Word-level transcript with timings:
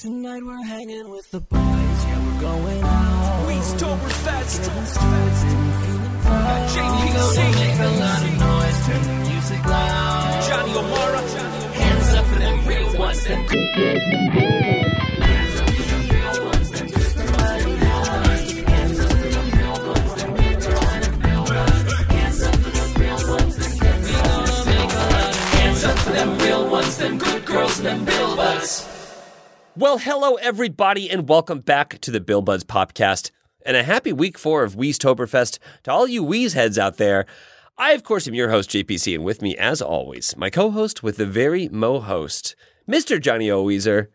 Tonight 0.00 0.42
we're 0.42 0.62
hanging 0.62 1.10
with 1.10 1.30
the 1.30 1.40
boys, 1.40 1.60
yeah, 1.60 2.24
we're 2.24 2.40
going 2.40 2.82
out. 2.82 3.48
Weeztoberfest. 3.48 4.64
Getting 4.64 4.86
stoked 4.86 5.44
and 5.44 5.74
feeling 5.84 6.16
proud. 6.24 6.68
JPC. 6.72 7.36
Make 7.60 7.80
a 7.80 7.90
lot 8.00 8.22
of 8.24 8.32
noise, 8.40 8.78
turn 8.86 9.02
the 9.02 9.12
music 9.28 9.62
loud. 9.66 10.40
Johnny 10.48 10.72
O'Mara. 10.72 11.20
Johnny 11.20 11.60
Hands 11.76 12.14
up 12.14 12.24
for 12.24 12.38
them 12.38 12.66
real 12.66 12.98
ones, 12.98 13.26
and 13.26 13.50
real 13.50 13.60
ones 13.60 14.32
Hands 15.20 15.60
up 15.60 15.68
for 15.68 15.84
them 15.84 16.02
real 16.08 16.44
ones 16.46 16.70
and 16.80 16.88
we 16.90 17.02
girls 17.20 17.66
in 17.66 17.76
the 17.76 18.64
Hands 18.70 19.00
up 19.04 19.12
for 19.12 19.28
them 19.28 19.52
real 19.52 19.84
ones, 19.90 20.16
and 20.16 20.38
real 24.76 24.86
life 24.88 25.36
Hands 25.60 25.84
up 25.84 25.98
for 25.98 26.12
them 26.12 26.38
real 26.38 26.70
ones 26.70 26.96
then 26.96 27.18
good 27.18 27.44
girls 27.44 27.78
and 27.80 27.86
them 27.86 28.04
bill 28.06 28.36
butts. 28.36 28.89
Well, 29.80 29.96
hello 29.96 30.34
everybody, 30.34 31.08
and 31.08 31.26
welcome 31.26 31.60
back 31.60 32.02
to 32.02 32.10
the 32.10 32.20
Bill 32.20 32.42
Buds 32.42 32.64
Podcast, 32.64 33.30
and 33.64 33.78
a 33.78 33.82
happy 33.82 34.12
week 34.12 34.36
four 34.36 34.62
of 34.62 34.74
Weeztoberfest 34.74 35.58
to 35.84 35.90
all 35.90 36.06
you 36.06 36.22
Weez 36.22 36.52
heads 36.52 36.78
out 36.78 36.98
there. 36.98 37.24
I, 37.78 37.92
of 37.92 38.04
course, 38.04 38.28
am 38.28 38.34
your 38.34 38.50
host 38.50 38.68
JPC, 38.68 39.14
and 39.14 39.24
with 39.24 39.40
me, 39.40 39.56
as 39.56 39.80
always, 39.80 40.36
my 40.36 40.50
co-host 40.50 41.02
with 41.02 41.16
the 41.16 41.24
very 41.24 41.70
mo 41.70 41.98
host, 41.98 42.54
Mr. 42.86 43.18
Johnny 43.18 43.50
O. 43.50 43.64
Weezer. 43.64 44.08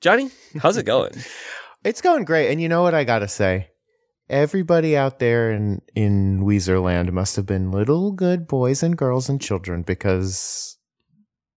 Johnny, 0.00 0.30
how's 0.62 0.76
it 0.76 0.86
going? 0.86 1.10
It's 1.84 2.00
going 2.00 2.24
great. 2.24 2.52
And 2.52 2.60
you 2.60 2.68
know 2.68 2.82
what 2.82 2.94
I 2.94 3.02
got 3.02 3.20
to 3.20 3.28
say? 3.28 3.70
Everybody 4.28 4.96
out 4.96 5.18
there 5.18 5.50
in, 5.50 5.82
in 5.96 6.44
Weezerland 6.44 7.10
must 7.10 7.34
have 7.34 7.46
been 7.46 7.72
little 7.72 8.12
good 8.12 8.46
boys 8.46 8.84
and 8.84 8.96
girls 8.96 9.28
and 9.28 9.40
children 9.40 9.82
because 9.82 10.78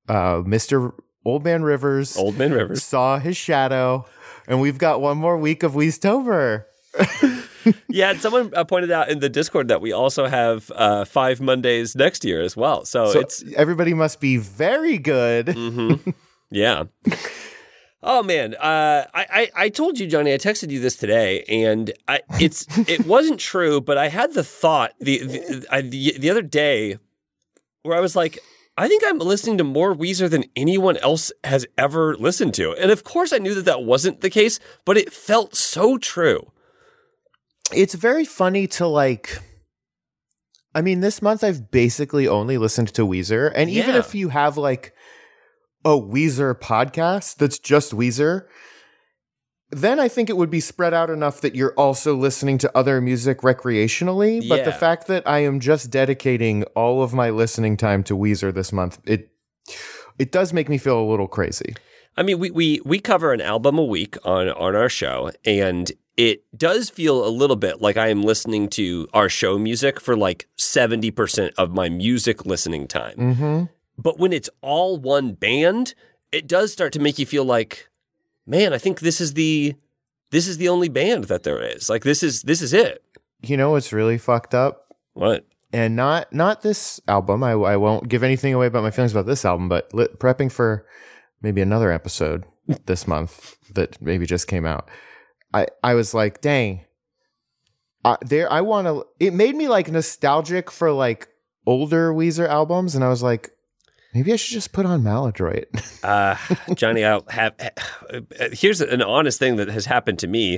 uh, 0.08 0.38
Mr. 0.38 0.94
Old 1.26 1.44
Man 1.44 1.64
Rivers 1.64 2.18
Old 2.18 2.38
Man 2.38 2.52
Rivers. 2.52 2.84
saw 2.84 3.20
his 3.20 3.38
shadow, 3.38 4.06
and 4.48 4.60
we've 4.62 4.78
got 4.78 5.02
one 5.02 5.18
more 5.18 5.38
week 5.38 5.64
of 5.64 5.74
Weeztober. 5.74 6.66
Yeah, 7.88 8.10
and 8.10 8.20
someone 8.20 8.52
uh, 8.56 8.64
pointed 8.64 8.90
out 8.90 9.10
in 9.10 9.20
the 9.20 9.30
Discord 9.30 9.68
that 9.68 9.82
we 9.82 9.92
also 9.92 10.26
have 10.26 10.72
uh, 10.76 11.06
five 11.06 11.40
Mondays 11.40 11.96
next 11.96 12.26
year 12.26 12.42
as 12.42 12.58
well. 12.58 12.86
So, 12.86 13.12
So 13.12 13.20
it's 13.20 13.44
everybody 13.56 13.94
must 13.94 14.20
be 14.20 14.38
very 14.38 14.98
good. 14.98 15.46
Mm-hmm. 15.46 16.10
Yeah. 16.50 16.86
Oh 18.02 18.24
man, 18.24 18.56
uh, 18.56 19.06
I, 19.14 19.26
I 19.30 19.52
I 19.66 19.70
told 19.70 20.00
you, 20.00 20.08
Johnny. 20.08 20.34
I 20.34 20.38
texted 20.38 20.72
you 20.72 20.80
this 20.80 20.96
today, 20.96 21.44
and 21.44 21.94
I 22.08 22.22
it's 22.40 22.66
it 22.90 23.06
wasn't 23.06 23.40
true, 23.40 23.80
but 23.80 23.98
I 24.00 24.08
had 24.08 24.34
the 24.34 24.44
thought 24.44 24.94
the 25.00 25.20
the, 25.24 25.66
I, 25.70 25.82
the 25.82 26.18
the 26.18 26.30
other 26.32 26.42
day 26.42 26.98
where 27.84 27.96
I 27.96 28.02
was 28.02 28.16
like, 28.16 28.40
I 28.82 28.88
think 28.88 29.04
I'm 29.06 29.20
listening 29.20 29.60
to 29.60 29.64
more 29.64 29.94
Weezer 29.96 30.28
than 30.28 30.46
anyone 30.56 30.98
else 30.98 31.32
has 31.44 31.68
ever 31.78 32.16
listened 32.18 32.56
to, 32.56 32.74
and 32.74 32.90
of 32.90 33.04
course 33.04 33.32
I 33.32 33.38
knew 33.38 33.54
that 33.54 33.66
that 33.66 33.84
wasn't 33.84 34.22
the 34.22 34.30
case, 34.32 34.60
but 34.86 34.98
it 34.98 35.14
felt 35.14 35.54
so 35.56 36.00
true. 36.00 36.52
It's 37.72 37.94
very 37.94 38.26
funny 38.26 38.66
to 38.68 38.88
like. 38.88 39.38
I 40.74 40.82
mean, 40.82 41.02
this 41.02 41.22
month 41.22 41.44
I've 41.44 41.70
basically 41.70 42.28
only 42.28 42.58
listened 42.58 42.88
to 42.96 43.06
Weezer, 43.06 43.52
and 43.54 43.70
even 43.70 43.92
Yeah. 43.94 44.00
if 44.00 44.16
you 44.16 44.30
have 44.30 44.58
like 44.58 44.96
a 45.86 45.90
Weezer 45.92 46.56
podcast 46.60 47.36
that's 47.36 47.60
just 47.60 47.92
Weezer, 47.92 48.46
then 49.72 50.00
I 50.00 50.08
think 50.08 50.30
it 50.30 50.38
would 50.38 50.50
be 50.50 50.60
spread 50.60 50.94
out 50.94 51.10
enough 51.10 51.42
that 51.42 51.56
you're 51.56 51.74
also 51.74 52.16
listening 52.16 52.58
to 52.60 52.78
other 52.78 53.02
music 53.02 53.40
recreationally. 53.40 54.48
But 54.48 54.66
the 54.66 54.72
fact 54.72 55.08
that 55.08 55.28
I 55.28 55.40
am 55.40 55.60
just 55.60 55.90
dedicating 55.90 56.64
all 56.76 57.02
of 57.02 57.14
my 57.14 57.30
listening 57.30 57.78
time 57.78 58.04
to 58.04 58.18
Weezer 58.18 58.54
this 58.54 58.72
month, 58.72 59.00
it 59.06 59.32
it 60.20 60.32
does 60.32 60.54
make 60.54 60.70
me 60.70 60.78
feel 60.78 61.00
a 61.00 61.08
little 61.10 61.28
crazy. 61.28 61.76
I 62.18 62.24
mean, 62.24 62.40
we 62.40 62.52
we 62.52 62.82
we 62.84 63.00
cover 63.00 63.34
an 63.34 63.42
album 63.42 63.78
a 63.78 63.84
week 63.84 64.18
on 64.26 64.50
on 64.50 64.76
our 64.76 64.90
show, 64.90 65.32
and 65.46 65.92
it 66.18 66.44
does 66.58 66.90
feel 66.90 67.26
a 67.26 67.30
little 67.30 67.56
bit 67.56 67.82
like 67.82 67.98
I 67.98 68.10
am 68.10 68.22
listening 68.22 68.68
to 68.70 69.08
our 69.14 69.30
show 69.30 69.58
music 69.58 70.00
for 70.02 70.18
like 70.18 70.48
seventy 70.58 71.12
percent 71.12 71.54
of 71.58 71.72
my 71.72 71.88
music 71.88 72.46
listening 72.46 72.88
time. 72.88 73.16
Mm-hmm. 73.16 73.64
But 73.98 74.20
when 74.20 74.34
it's 74.34 74.50
all 74.62 74.98
one 74.98 75.34
band, 75.34 75.94
it 76.32 76.48
does 76.48 76.74
start 76.74 76.92
to 76.94 77.00
make 77.00 77.20
you 77.20 77.26
feel 77.26 77.46
like, 77.46 77.90
man, 78.46 78.74
I 78.74 78.78
think 78.78 79.00
this 79.00 79.22
is 79.22 79.34
the 79.34 79.76
this 80.32 80.48
is 80.48 80.58
the 80.58 80.70
only 80.70 80.90
band 80.90 81.26
that 81.26 81.44
there 81.44 81.62
is. 81.62 81.90
Like 81.90 82.04
this 82.04 82.24
is 82.24 82.44
this 82.44 82.62
is 82.62 82.74
it. 82.74 83.04
You 83.42 83.58
know 83.58 83.72
what's 83.72 83.94
really 83.94 84.18
fucked 84.18 84.54
up? 84.54 84.96
What? 85.14 85.46
and 85.74 85.96
not 85.96 86.32
not 86.34 86.62
this 86.62 87.00
album. 87.08 87.44
I, 87.44 87.52
I 87.52 87.78
won't 87.78 88.10
give 88.10 88.24
anything 88.24 88.54
away 88.54 88.68
about 88.68 88.84
my 88.84 88.92
feelings 88.92 89.12
about 89.12 89.26
this 89.26 89.46
album, 89.46 89.70
but 89.70 89.94
li- 89.94 90.08
prepping 90.18 90.52
for 90.52 90.86
maybe 91.42 91.62
another 91.62 91.92
episode 91.92 92.46
this 92.86 93.08
month 93.08 93.56
that 93.74 94.02
maybe 94.02 94.26
just 94.26 94.48
came 94.48 94.66
out. 94.66 94.90
I 95.54 95.68
I 95.84 95.94
was 95.94 96.14
like, 96.14 96.42
dang, 96.42 96.86
I, 98.04 98.18
there. 98.22 98.52
I 98.52 98.62
want 98.62 98.88
to. 98.88 99.06
It 99.20 99.34
made 99.34 99.56
me 99.56 99.68
like 99.68 99.90
nostalgic 99.90 100.70
for 100.70 100.92
like 100.92 101.30
older 101.66 102.14
Weezer 102.14 102.48
albums, 102.48 102.96
and 102.96 103.04
I 103.04 103.10
was 103.10 103.24
like, 103.24 103.52
maybe 104.14 104.34
I 104.34 104.36
should 104.36 104.54
just 104.54 104.72
put 104.72 104.86
on 104.86 105.04
Maladroit. 105.04 105.66
Uh, 106.04 106.36
Johnny, 106.74 107.06
I'll 107.06 107.24
have. 107.30 107.54
Here's 108.54 108.82
an 108.82 109.04
honest 109.04 109.38
thing 109.38 109.58
that 109.58 109.68
has 109.68 109.86
happened 109.86 110.18
to 110.20 110.28
me. 110.28 110.58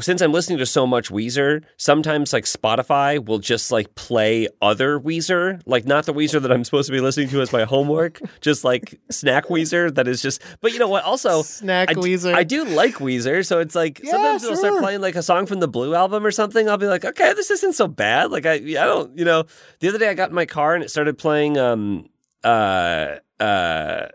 Since 0.00 0.22
I'm 0.22 0.32
listening 0.32 0.58
to 0.58 0.64
so 0.64 0.86
much 0.86 1.10
Weezer, 1.10 1.64
sometimes 1.76 2.32
like 2.32 2.44
Spotify 2.44 3.22
will 3.22 3.40
just 3.40 3.70
like 3.72 3.94
play 3.96 4.48
other 4.62 4.98
Weezer, 4.98 5.60
like 5.66 5.84
not 5.86 6.06
the 6.06 6.14
Weezer 6.14 6.40
that 6.40 6.52
I'm 6.52 6.64
supposed 6.64 6.86
to 6.86 6.92
be 6.92 7.00
listening 7.00 7.28
to 7.30 7.42
as 7.42 7.52
my 7.52 7.64
homework, 7.64 8.20
just 8.40 8.62
like 8.64 8.98
snack 9.10 9.46
Weezer 9.48 9.92
that 9.96 10.06
is 10.08 10.22
just. 10.22 10.40
But 10.60 10.72
you 10.72 10.78
know 10.78 10.88
what? 10.88 11.02
Also, 11.04 11.42
Snack 11.42 11.90
I, 11.90 11.94
Weezer. 11.94 12.32
I 12.32 12.44
do 12.44 12.64
like 12.64 12.94
Weezer, 12.94 13.44
so 13.44 13.58
it's 13.58 13.74
like 13.74 14.00
Yeah, 14.02 14.12
sometimes 14.12 14.42
they'll 14.42 14.56
start 14.56 14.80
playing 14.80 15.00
like 15.00 15.16
a 15.16 15.22
song 15.22 15.46
from 15.46 15.58
the 15.58 15.68
Blue 15.68 15.94
album 15.94 16.24
or 16.24 16.30
something. 16.30 16.68
I'll 16.68 16.78
be 16.78 16.86
like, 16.86 17.04
okay, 17.04 17.34
this 17.34 17.50
isn't 17.50 17.74
so 17.74 17.88
bad. 17.88 18.30
Like 18.30 18.46
I, 18.46 18.54
I 18.54 18.86
don't, 18.86 19.18
you 19.18 19.24
know. 19.24 19.44
The 19.80 19.88
other 19.88 19.98
day 19.98 20.08
I 20.08 20.14
got 20.14 20.28
in 20.30 20.34
my 20.34 20.46
car 20.46 20.74
and 20.74 20.84
it 20.84 20.90
started 20.90 21.18
playing 21.18 21.58
um 21.58 22.08
uh 22.44 23.16
uh 23.40 24.08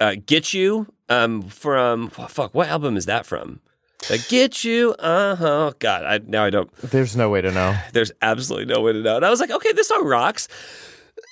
uh 0.00 0.14
Get 0.26 0.52
You 0.54 0.86
um 1.08 1.42
from 1.42 2.10
oh, 2.18 2.26
fuck 2.26 2.54
what 2.54 2.68
album 2.68 2.96
is 2.96 3.06
that 3.06 3.26
from? 3.26 3.60
Uh, 4.10 4.18
Get 4.28 4.64
You, 4.64 4.92
uh 4.98 5.34
huh. 5.36 5.72
God, 5.78 6.04
I 6.04 6.18
now 6.26 6.44
I 6.44 6.50
don't. 6.50 6.70
There's 6.82 7.16
no 7.16 7.30
way 7.30 7.40
to 7.40 7.50
know. 7.50 7.74
There's 7.92 8.12
absolutely 8.20 8.66
no 8.72 8.80
way 8.82 8.92
to 8.92 9.00
know. 9.00 9.16
And 9.16 9.24
I 9.24 9.30
was 9.30 9.40
like, 9.40 9.50
okay, 9.50 9.72
this 9.72 9.88
song 9.88 10.04
rocks. 10.06 10.46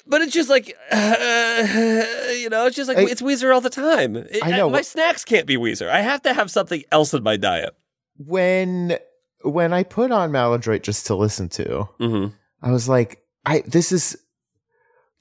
But 0.07 0.23
it's 0.23 0.33
just 0.33 0.49
like, 0.49 0.75
uh, 0.91 0.97
you 2.37 2.49
know, 2.49 2.67
it's 2.67 2.77
just 2.77 2.89
like 2.89 2.97
I- 2.99 3.03
it's 3.11 3.21
Weezer 3.23 3.55
all 3.55 3.61
the 3.61 3.69
time. 3.71 4.17
It- 4.17 4.39
I 4.43 4.51
know. 4.53 4.71
my 4.71 4.81
snacks 4.83 5.25
can't 5.25 5.47
be 5.47 5.57
Weezer. 5.57 5.89
I 5.91 6.01
have 6.01 6.23
to 6.23 6.33
have 6.33 6.51
something 6.51 6.83
else 6.91 7.13
in 7.15 7.23
my 7.23 7.37
diet. 7.37 7.75
When 8.17 8.97
when 9.43 9.73
I 9.73 9.83
put 9.83 10.11
on 10.13 10.31
Maladroit 10.33 10.83
just 10.83 11.07
to 11.07 11.15
listen 11.15 11.49
to, 11.51 11.89
hmm 11.99 12.27
I 12.63 12.71
was 12.71 12.89
like, 12.89 13.23
I 13.45 13.63
this 13.67 13.93
is 13.93 14.17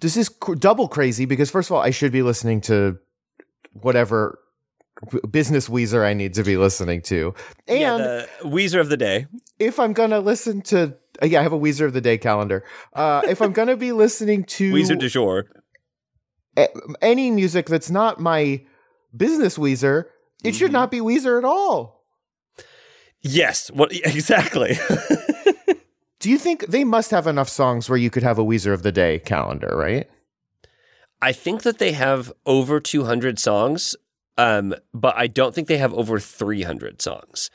this 0.02 0.18
is 0.18 0.30
double 0.60 0.88
crazy 0.88 1.26
because 1.26 1.50
first 1.50 1.70
of 1.70 1.76
all, 1.76 1.82
I 1.82 1.92
should 1.92 2.12
be 2.12 2.22
listening 2.22 2.62
to 2.62 2.98
whatever 3.74 4.40
business 5.32 5.68
Weezer 5.70 6.06
I 6.06 6.14
need 6.14 6.34
to 6.36 6.44
be 6.44 6.58
listening 6.58 7.02
to, 7.04 7.34
and 7.68 7.80
yeah, 7.80 7.98
the 7.98 8.28
Weezer 8.44 8.80
of 8.80 8.90
the 8.90 8.98
day. 8.98 9.26
if 9.58 9.80
I'm 9.80 9.94
gonna 9.94 10.20
listen 10.20 10.62
to, 10.64 10.94
uh, 11.22 11.26
yeah, 11.26 11.40
I 11.40 11.44
have 11.44 11.54
a 11.54 11.60
Weezer 11.60 11.86
of 11.86 11.94
the 11.94 12.02
day 12.02 12.18
calendar. 12.18 12.64
Uh, 12.94 13.22
if 13.28 13.42
I'm 13.42 13.54
gonna 13.54 13.78
be 13.78 13.92
listening 14.06 14.44
to 14.44 14.72
Weezer 14.74 15.00
du 15.00 15.10
jour. 15.10 15.46
a- 16.58 16.68
any 17.02 17.32
music 17.32 17.68
that's 17.68 17.90
not 17.90 18.20
my 18.20 18.64
business 19.16 19.58
Weezer, 19.58 20.06
it 20.44 20.54
should 20.56 20.70
Mhm. 20.72 20.74
not 20.74 20.92
be 20.92 21.00
Weezer 21.00 21.38
at 21.38 21.46
all. 21.46 22.06
Yes, 23.22 23.72
what 23.72 23.92
exactly? 24.06 24.78
Do 26.22 26.30
you 26.30 26.38
think 26.38 26.68
they 26.68 26.84
must 26.84 27.12
have 27.12 27.26
enough 27.28 27.50
songs 27.50 27.90
where 27.90 27.98
you 27.98 28.10
could 28.12 28.22
have 28.24 28.38
a 28.38 28.44
Weezer 28.46 28.74
of 28.74 28.84
the 28.84 28.92
day 28.92 29.18
calendar, 29.20 29.76
right? 29.76 30.08
I 31.22 31.32
think 31.34 31.64
that 31.64 31.80
they 31.80 31.92
have 31.92 32.32
over 32.46 32.80
200 32.80 33.40
songs, 33.40 33.96
um, 34.38 34.76
but 34.94 35.16
I 35.18 35.26
don't 35.28 35.54
think 35.54 35.68
they 35.68 35.78
have 35.78 35.94
over 35.94 36.20
300 36.20 37.02
songs. 37.02 37.50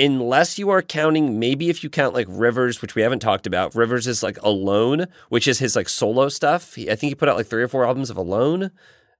Unless 0.00 0.58
you 0.58 0.70
are 0.70 0.80
counting, 0.80 1.38
maybe 1.38 1.68
if 1.68 1.84
you 1.84 1.90
count 1.90 2.14
like 2.14 2.26
Rivers, 2.30 2.80
which 2.80 2.94
we 2.94 3.02
haven't 3.02 3.18
talked 3.20 3.46
about. 3.46 3.74
Rivers 3.74 4.06
is 4.06 4.22
like 4.22 4.38
Alone, 4.42 5.06
which 5.28 5.46
is 5.46 5.58
his 5.58 5.76
like 5.76 5.88
solo 5.88 6.28
stuff. 6.28 6.76
He, 6.76 6.90
I 6.90 6.94
think 6.94 7.10
he 7.10 7.14
put 7.14 7.28
out 7.28 7.36
like 7.36 7.46
three 7.46 7.62
or 7.62 7.68
four 7.68 7.84
albums 7.84 8.08
of 8.08 8.16
Alone 8.16 8.70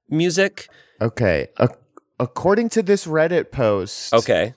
music. 0.09 0.67
Okay. 1.01 1.47
A- 1.57 1.69
according 2.19 2.69
to 2.69 2.81
this 2.81 3.05
Reddit 3.05 3.51
post, 3.51 4.13
Okay. 4.13 4.55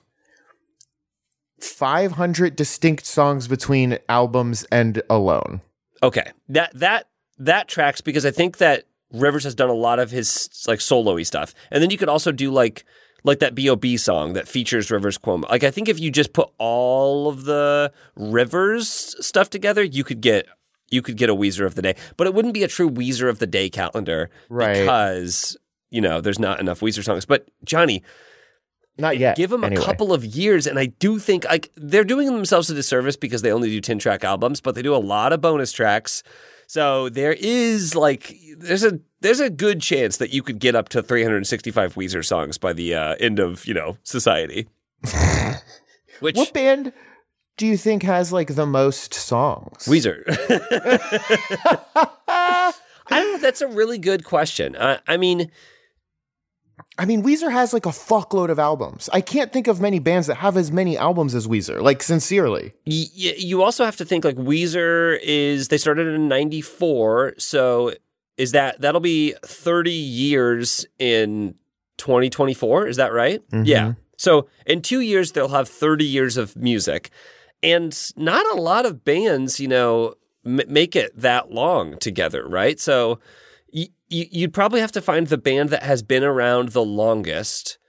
500 1.63 2.55
distinct 2.55 3.05
songs 3.05 3.47
between 3.47 3.97
albums 4.09 4.65
and 4.71 5.01
alone. 5.09 5.61
Okay. 6.01 6.31
That 6.49 6.71
that 6.75 7.07
that 7.37 7.67
tracks 7.67 8.01
because 8.01 8.25
I 8.25 8.31
think 8.31 8.57
that 8.57 8.83
Rivers 9.11 9.43
has 9.43 9.55
done 9.55 9.69
a 9.69 9.73
lot 9.73 9.99
of 9.99 10.11
his 10.11 10.49
like 10.67 10.81
solo-y 10.81 11.23
stuff. 11.23 11.53
And 11.71 11.81
then 11.81 11.89
you 11.89 11.97
could 11.97 12.09
also 12.09 12.31
do 12.31 12.51
like 12.51 12.83
like 13.23 13.39
that 13.39 13.55
B.O.B. 13.55 13.95
song 13.97 14.33
that 14.33 14.47
features 14.47 14.91
Rivers 14.91 15.17
Cuomo. 15.17 15.49
Like 15.49 15.63
I 15.63 15.71
think 15.71 15.87
if 15.87 15.99
you 15.99 16.11
just 16.11 16.33
put 16.33 16.49
all 16.57 17.29
of 17.29 17.45
the 17.45 17.91
Rivers 18.15 18.87
stuff 19.25 19.49
together, 19.49 19.83
you 19.83 20.03
could 20.03 20.19
get 20.21 20.47
you 20.89 21.01
could 21.01 21.17
get 21.17 21.29
a 21.29 21.35
Weezer 21.35 21.65
of 21.65 21.75
the 21.75 21.81
day. 21.81 21.95
But 22.17 22.27
it 22.27 22.33
wouldn't 22.33 22.53
be 22.53 22.63
a 22.63 22.67
true 22.67 22.89
Weezer 22.89 23.29
of 23.29 23.39
the 23.39 23.47
day 23.47 23.69
calendar 23.69 24.29
Right. 24.49 24.73
because, 24.81 25.57
you 25.89 26.01
know, 26.01 26.21
there's 26.21 26.37
not 26.39 26.59
enough 26.59 26.81
Weezer 26.81 27.03
songs. 27.03 27.25
But 27.25 27.47
Johnny, 27.63 28.03
Not 28.97 29.17
yet. 29.17 29.35
Give 29.35 29.49
them 29.49 29.63
anyway. 29.63 29.81
a 29.81 29.85
couple 29.85 30.13
of 30.13 30.23
years, 30.23 30.67
and 30.67 30.77
I 30.77 30.85
do 30.85 31.17
think 31.17 31.45
like 31.45 31.71
they're 31.75 32.03
doing 32.03 32.27
themselves 32.27 32.69
a 32.69 32.75
disservice 32.75 33.15
because 33.15 33.41
they 33.41 33.51
only 33.51 33.69
do 33.69 33.81
ten 33.81 33.97
track 33.97 34.23
albums, 34.23 34.61
but 34.61 34.75
they 34.75 34.81
do 34.81 34.95
a 34.95 34.97
lot 34.97 35.33
of 35.33 35.41
bonus 35.41 35.71
tracks. 35.71 36.21
So 36.67 37.09
there 37.09 37.33
is 37.33 37.95
like 37.95 38.35
there's 38.57 38.83
a 38.83 38.99
there's 39.21 39.39
a 39.39 39.49
good 39.49 39.81
chance 39.81 40.17
that 40.17 40.31
you 40.31 40.43
could 40.43 40.59
get 40.59 40.75
up 40.75 40.89
to 40.89 41.01
365 41.01 41.95
Weezer 41.95 42.23
songs 42.23 42.57
by 42.57 42.73
the 42.73 42.93
uh, 42.93 43.15
end 43.19 43.39
of 43.39 43.65
you 43.65 43.73
know 43.73 43.97
society. 44.03 44.67
Which 46.19 46.35
What 46.35 46.53
band 46.53 46.93
do 47.57 47.65
you 47.65 47.77
think 47.77 48.03
has 48.03 48.31
like 48.31 48.55
the 48.55 48.65
most 48.65 49.13
songs? 49.13 49.85
Weezer. 49.85 50.23
I 53.07 53.19
don't 53.19 53.33
know. 53.33 53.37
That's 53.39 53.61
a 53.61 53.67
really 53.67 53.97
good 53.97 54.23
question. 54.23 54.75
I, 54.77 54.99
I 55.07 55.17
mean, 55.17 55.51
I 56.97 57.05
mean, 57.05 57.23
Weezer 57.23 57.51
has 57.51 57.73
like 57.73 57.85
a 57.85 57.89
fuckload 57.89 58.49
of 58.49 58.59
albums. 58.59 59.09
I 59.13 59.21
can't 59.21 59.51
think 59.53 59.67
of 59.67 59.79
many 59.81 59.99
bands 59.99 60.27
that 60.27 60.35
have 60.35 60.57
as 60.57 60.71
many 60.71 60.97
albums 60.97 61.33
as 61.35 61.47
Weezer. 61.47 61.81
Like 61.81 62.03
sincerely, 62.03 62.73
y- 62.85 63.05
you 63.15 63.63
also 63.63 63.83
have 63.85 63.95
to 63.97 64.05
think 64.05 64.23
like 64.25 64.35
Weezer 64.35 65.17
is 65.23 65.67
they 65.69 65.77
started 65.77 66.07
in 66.07 66.27
'94, 66.27 67.35
so 67.37 67.93
is 68.37 68.51
that 68.53 68.81
that'll 68.81 69.01
be 69.01 69.33
30 69.45 69.91
years 69.91 70.85
in 70.99 71.55
2024? 71.97 72.87
Is 72.87 72.97
that 72.97 73.13
right? 73.13 73.41
Mm-hmm. 73.51 73.65
Yeah. 73.65 73.93
So 74.17 74.47
in 74.65 74.81
two 74.81 75.01
years 75.01 75.31
they'll 75.31 75.49
have 75.49 75.67
30 75.69 76.05
years 76.05 76.37
of 76.37 76.55
music, 76.55 77.09
and 77.61 77.97
not 78.15 78.45
a 78.55 78.61
lot 78.61 78.85
of 78.85 79.03
bands, 79.03 79.59
you 79.59 79.67
know, 79.67 80.15
m- 80.45 80.61
make 80.67 80.95
it 80.95 81.11
that 81.19 81.51
long 81.51 81.97
together, 81.97 82.47
right? 82.47 82.79
So. 82.79 83.19
You'd 84.13 84.53
probably 84.53 84.79
have 84.81 84.91
to 84.93 85.01
find 85.01 85.27
the 85.27 85.37
band 85.37 85.69
that 85.71 85.83
has 85.83 86.03
been 86.03 86.23
around 86.23 86.69
the 86.69 86.85
longest, 86.85 87.79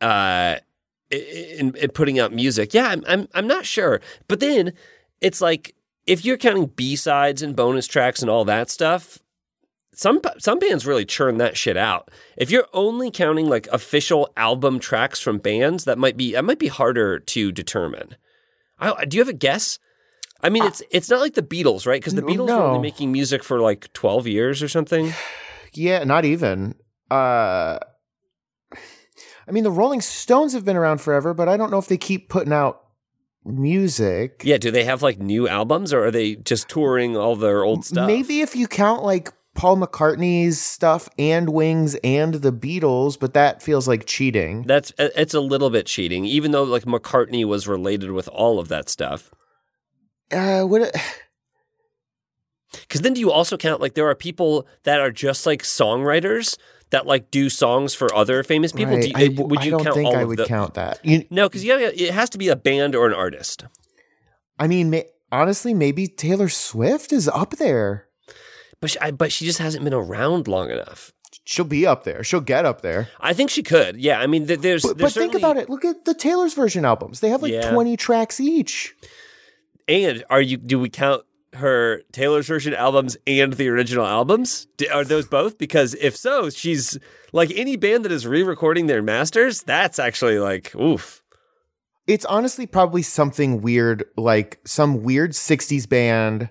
uh, 0.00 0.56
in, 1.10 1.76
in 1.76 1.90
putting 1.90 2.18
out 2.18 2.32
music. 2.32 2.74
Yeah, 2.74 2.88
I'm, 2.88 3.04
I'm 3.06 3.28
I'm 3.34 3.46
not 3.46 3.64
sure. 3.64 4.00
But 4.28 4.40
then 4.40 4.72
it's 5.20 5.40
like 5.40 5.74
if 6.06 6.24
you're 6.24 6.36
counting 6.36 6.66
B 6.66 6.96
sides 6.96 7.42
and 7.42 7.54
bonus 7.54 7.86
tracks 7.86 8.20
and 8.20 8.30
all 8.30 8.44
that 8.46 8.70
stuff, 8.70 9.18
some 9.94 10.20
some 10.38 10.58
bands 10.58 10.86
really 10.86 11.04
churn 11.04 11.38
that 11.38 11.56
shit 11.56 11.76
out. 11.76 12.10
If 12.36 12.50
you're 12.50 12.66
only 12.72 13.10
counting 13.10 13.48
like 13.48 13.68
official 13.68 14.32
album 14.36 14.78
tracks 14.80 15.20
from 15.20 15.38
bands, 15.38 15.84
that 15.84 15.98
might 15.98 16.16
be 16.16 16.32
that 16.32 16.44
might 16.44 16.58
be 16.58 16.68
harder 16.68 17.18
to 17.20 17.52
determine. 17.52 18.16
I, 18.78 19.04
do 19.04 19.16
you 19.16 19.20
have 19.20 19.28
a 19.28 19.34
guess? 19.34 19.78
I 20.42 20.48
mean, 20.48 20.64
it's 20.64 20.82
it's 20.90 21.08
not 21.08 21.20
like 21.20 21.34
the 21.34 21.42
Beatles, 21.42 21.86
right? 21.86 22.00
Because 22.00 22.14
the 22.14 22.22
No, 22.22 22.26
Beatles 22.26 22.48
were 22.48 22.62
only 22.62 22.80
making 22.80 23.12
music 23.12 23.44
for 23.44 23.60
like 23.60 23.92
twelve 23.92 24.26
years 24.26 24.62
or 24.62 24.68
something. 24.68 25.12
yeah, 25.72 26.04
not 26.04 26.24
even. 26.24 26.74
Uh, 27.10 27.78
I 29.48 29.50
mean, 29.50 29.64
the 29.64 29.70
Rolling 29.70 30.00
Stones 30.00 30.52
have 30.52 30.64
been 30.64 30.76
around 30.76 31.00
forever, 31.00 31.34
but 31.34 31.48
I 31.48 31.56
don't 31.56 31.70
know 31.70 31.78
if 31.78 31.88
they 31.88 31.96
keep 31.96 32.28
putting 32.28 32.52
out 32.52 32.82
music. 33.44 34.42
Yeah, 34.44 34.58
do 34.58 34.70
they 34.70 34.84
have 34.84 35.02
like 35.02 35.18
new 35.18 35.48
albums, 35.48 35.92
or 35.92 36.04
are 36.06 36.10
they 36.10 36.36
just 36.36 36.68
touring 36.68 37.16
all 37.16 37.36
their 37.36 37.62
old 37.62 37.84
stuff? 37.84 38.06
Maybe 38.06 38.40
if 38.40 38.56
you 38.56 38.66
count 38.66 39.02
like 39.02 39.32
Paul 39.54 39.76
McCartney's 39.76 40.60
stuff 40.60 41.08
and 41.18 41.50
Wings 41.50 41.94
and 42.02 42.34
the 42.34 42.52
Beatles, 42.52 43.18
but 43.18 43.34
that 43.34 43.62
feels 43.62 43.86
like 43.86 44.06
cheating. 44.06 44.62
That's 44.62 44.92
it's 44.98 45.34
a 45.34 45.40
little 45.40 45.70
bit 45.70 45.86
cheating, 45.86 46.24
even 46.24 46.52
though 46.52 46.64
like 46.64 46.84
McCartney 46.84 47.44
was 47.44 47.68
related 47.68 48.12
with 48.12 48.28
all 48.28 48.58
of 48.58 48.68
that 48.68 48.88
stuff. 48.88 49.30
Uh, 50.32 50.64
what? 50.64 50.94
Because 52.72 53.02
then 53.02 53.12
do 53.12 53.20
you 53.20 53.30
also 53.30 53.56
count 53.58 53.80
like 53.82 53.94
there 53.94 54.08
are 54.08 54.14
people 54.14 54.66
that 54.84 54.98
are 55.00 55.10
just 55.10 55.44
like 55.44 55.62
songwriters 55.62 56.56
that 56.90 57.06
like 57.06 57.30
do 57.30 57.50
songs 57.50 57.94
for 57.94 58.12
other 58.14 58.42
famous 58.42 58.72
people? 58.72 58.94
Right, 58.94 59.02
Do 59.02 59.08
you, 59.08 59.14
I, 59.40 59.42
would 59.42 59.58
I 59.58 59.64
you 59.64 59.70
don't 59.72 59.84
count 59.84 59.94
think 59.96 60.06
all 60.08 60.16
I 60.16 60.24
would 60.24 60.38
the- 60.38 60.46
count 60.46 60.74
that. 60.74 60.98
You, 61.04 61.24
No, 61.30 61.48
because 61.48 61.64
yeah, 61.64 61.76
it 61.78 62.10
has 62.12 62.30
to 62.30 62.38
be 62.38 62.48
a 62.48 62.56
band 62.56 62.94
or 62.94 63.06
an 63.06 63.12
artist. 63.14 63.64
I 64.58 64.68
mean, 64.68 64.90
ma- 64.90 65.00
honestly, 65.30 65.74
maybe 65.74 66.06
Taylor 66.06 66.48
Swift 66.48 67.12
is 67.12 67.28
up 67.28 67.50
there. 67.56 68.06
But 68.80 68.90
she, 68.90 68.98
I, 69.00 69.10
but 69.10 69.32
she 69.32 69.44
just 69.44 69.58
hasn't 69.58 69.84
been 69.84 69.94
around 69.94 70.48
long 70.48 70.70
enough. 70.70 71.12
She'll 71.44 71.64
be 71.66 71.86
up 71.86 72.04
there. 72.04 72.24
She'll 72.24 72.40
get 72.40 72.64
up 72.64 72.80
there. 72.80 73.08
I 73.20 73.32
think 73.34 73.50
she 73.50 73.62
could. 73.62 73.96
Yeah, 73.96 74.18
I 74.18 74.26
mean, 74.26 74.46
th- 74.46 74.60
there's. 74.60 74.82
But, 74.82 74.96
there's 74.98 75.12
but 75.14 75.20
think 75.20 75.34
about 75.34 75.56
it. 75.58 75.68
Look 75.68 75.84
at 75.84 76.04
the 76.06 76.14
Taylor's 76.14 76.54
version 76.54 76.84
albums. 76.86 77.20
They 77.20 77.28
have 77.28 77.42
like 77.42 77.52
Yeah. 77.52 77.70
20 77.70 77.96
tracks 77.98 78.40
each. 78.40 78.94
And 79.88 80.24
are 80.30 80.40
you? 80.40 80.56
Do 80.56 80.78
we 80.78 80.88
count 80.88 81.24
her 81.54 82.02
Taylor's 82.12 82.46
version 82.46 82.74
albums 82.74 83.16
and 83.26 83.52
the 83.52 83.68
original 83.68 84.06
albums? 84.06 84.66
Are 84.92 85.04
those 85.04 85.26
both? 85.26 85.58
Because 85.58 85.94
if 85.94 86.16
so, 86.16 86.50
she's 86.50 86.98
like 87.32 87.50
any 87.54 87.76
band 87.76 88.04
that 88.04 88.12
is 88.12 88.26
re-recording 88.26 88.86
their 88.86 89.02
masters. 89.02 89.62
That's 89.62 89.98
actually 89.98 90.38
like 90.38 90.74
oof. 90.74 91.22
It's 92.06 92.24
honestly 92.24 92.66
probably 92.66 93.02
something 93.02 93.60
weird, 93.60 94.04
like 94.16 94.60
some 94.64 95.02
weird 95.02 95.32
60s 95.32 95.88
band, 95.88 96.50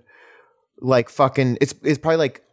like 0.80 1.10
fucking, 1.10 1.58
it's, 1.60 1.76
it's 1.84 2.00
probably 2.00 2.18
like 2.18 2.44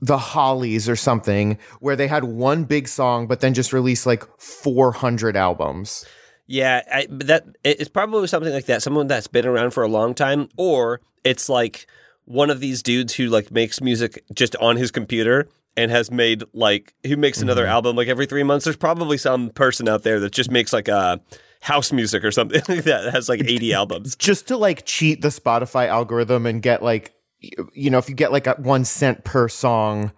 the 0.00 0.16
Hollies 0.16 0.88
or 0.88 0.94
something, 0.94 1.58
where 1.80 1.96
they 1.96 2.06
had 2.06 2.22
one 2.22 2.62
big 2.62 2.86
song, 2.86 3.26
but 3.26 3.40
then 3.40 3.54
just 3.54 3.72
released 3.72 4.06
like 4.06 4.24
400 4.38 5.36
albums. 5.36 6.06
Yeah, 6.50 6.82
I, 6.92 7.06
but 7.08 7.28
that 7.28 7.46
it's 7.62 7.88
probably 7.88 8.26
something 8.26 8.52
like 8.52 8.66
that. 8.66 8.82
Someone 8.82 9.06
that's 9.06 9.28
been 9.28 9.46
around 9.46 9.70
for 9.70 9.84
a 9.84 9.88
long 9.88 10.14
time, 10.14 10.48
or 10.56 11.00
it's 11.22 11.48
like 11.48 11.86
one 12.24 12.50
of 12.50 12.58
these 12.58 12.82
dudes 12.82 13.14
who 13.14 13.28
like 13.28 13.52
makes 13.52 13.80
music 13.80 14.24
just 14.34 14.56
on 14.56 14.74
his 14.74 14.90
computer 14.90 15.48
and 15.76 15.92
has 15.92 16.10
made 16.10 16.42
like 16.52 16.92
who 17.06 17.16
makes 17.16 17.40
another 17.40 17.62
mm-hmm. 17.62 17.70
album 17.70 17.94
like 17.94 18.08
every 18.08 18.26
three 18.26 18.42
months. 18.42 18.64
There's 18.64 18.76
probably 18.76 19.16
some 19.16 19.50
person 19.50 19.88
out 19.88 20.02
there 20.02 20.18
that 20.18 20.32
just 20.32 20.50
makes 20.50 20.72
like 20.72 20.88
a 20.88 21.20
house 21.60 21.92
music 21.92 22.24
or 22.24 22.32
something 22.32 22.62
like 22.68 22.82
that. 22.82 23.04
that 23.04 23.14
has 23.14 23.28
like 23.28 23.42
80 23.44 23.72
albums. 23.72 24.16
just 24.16 24.48
to 24.48 24.56
like 24.56 24.84
cheat 24.84 25.22
the 25.22 25.28
Spotify 25.28 25.86
algorithm 25.86 26.46
and 26.46 26.60
get 26.60 26.82
like, 26.82 27.14
you 27.40 27.90
know, 27.90 27.98
if 27.98 28.08
you 28.08 28.16
get 28.16 28.32
like 28.32 28.48
a 28.48 28.54
one 28.54 28.84
cent 28.84 29.22
per 29.22 29.48
song, 29.48 30.10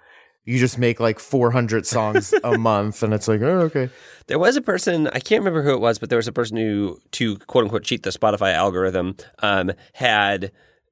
you 0.44 0.58
just 0.58 0.78
make 0.78 0.98
like 1.00 1.18
400 1.18 1.86
songs 1.86 2.34
a 2.44 2.58
month. 2.70 3.02
And 3.02 3.14
it's 3.14 3.28
like, 3.28 3.40
oh, 3.42 3.60
okay. 3.60 3.90
There 4.26 4.38
was 4.38 4.56
a 4.56 4.60
person 4.62 5.06
I 5.08 5.20
can't 5.20 5.40
remember 5.44 5.62
who 5.62 5.72
it 5.74 5.80
was, 5.80 5.98
but 5.98 6.08
there 6.10 6.16
was 6.18 6.28
a 6.28 6.32
person 6.32 6.56
who 6.56 6.98
to 7.12 7.36
quote 7.38 7.64
unquote 7.64 7.84
cheat 7.84 8.02
the 8.02 8.10
Spotify 8.10 8.52
algorithm 8.52 9.16
um, 9.40 9.72
had 9.94 10.50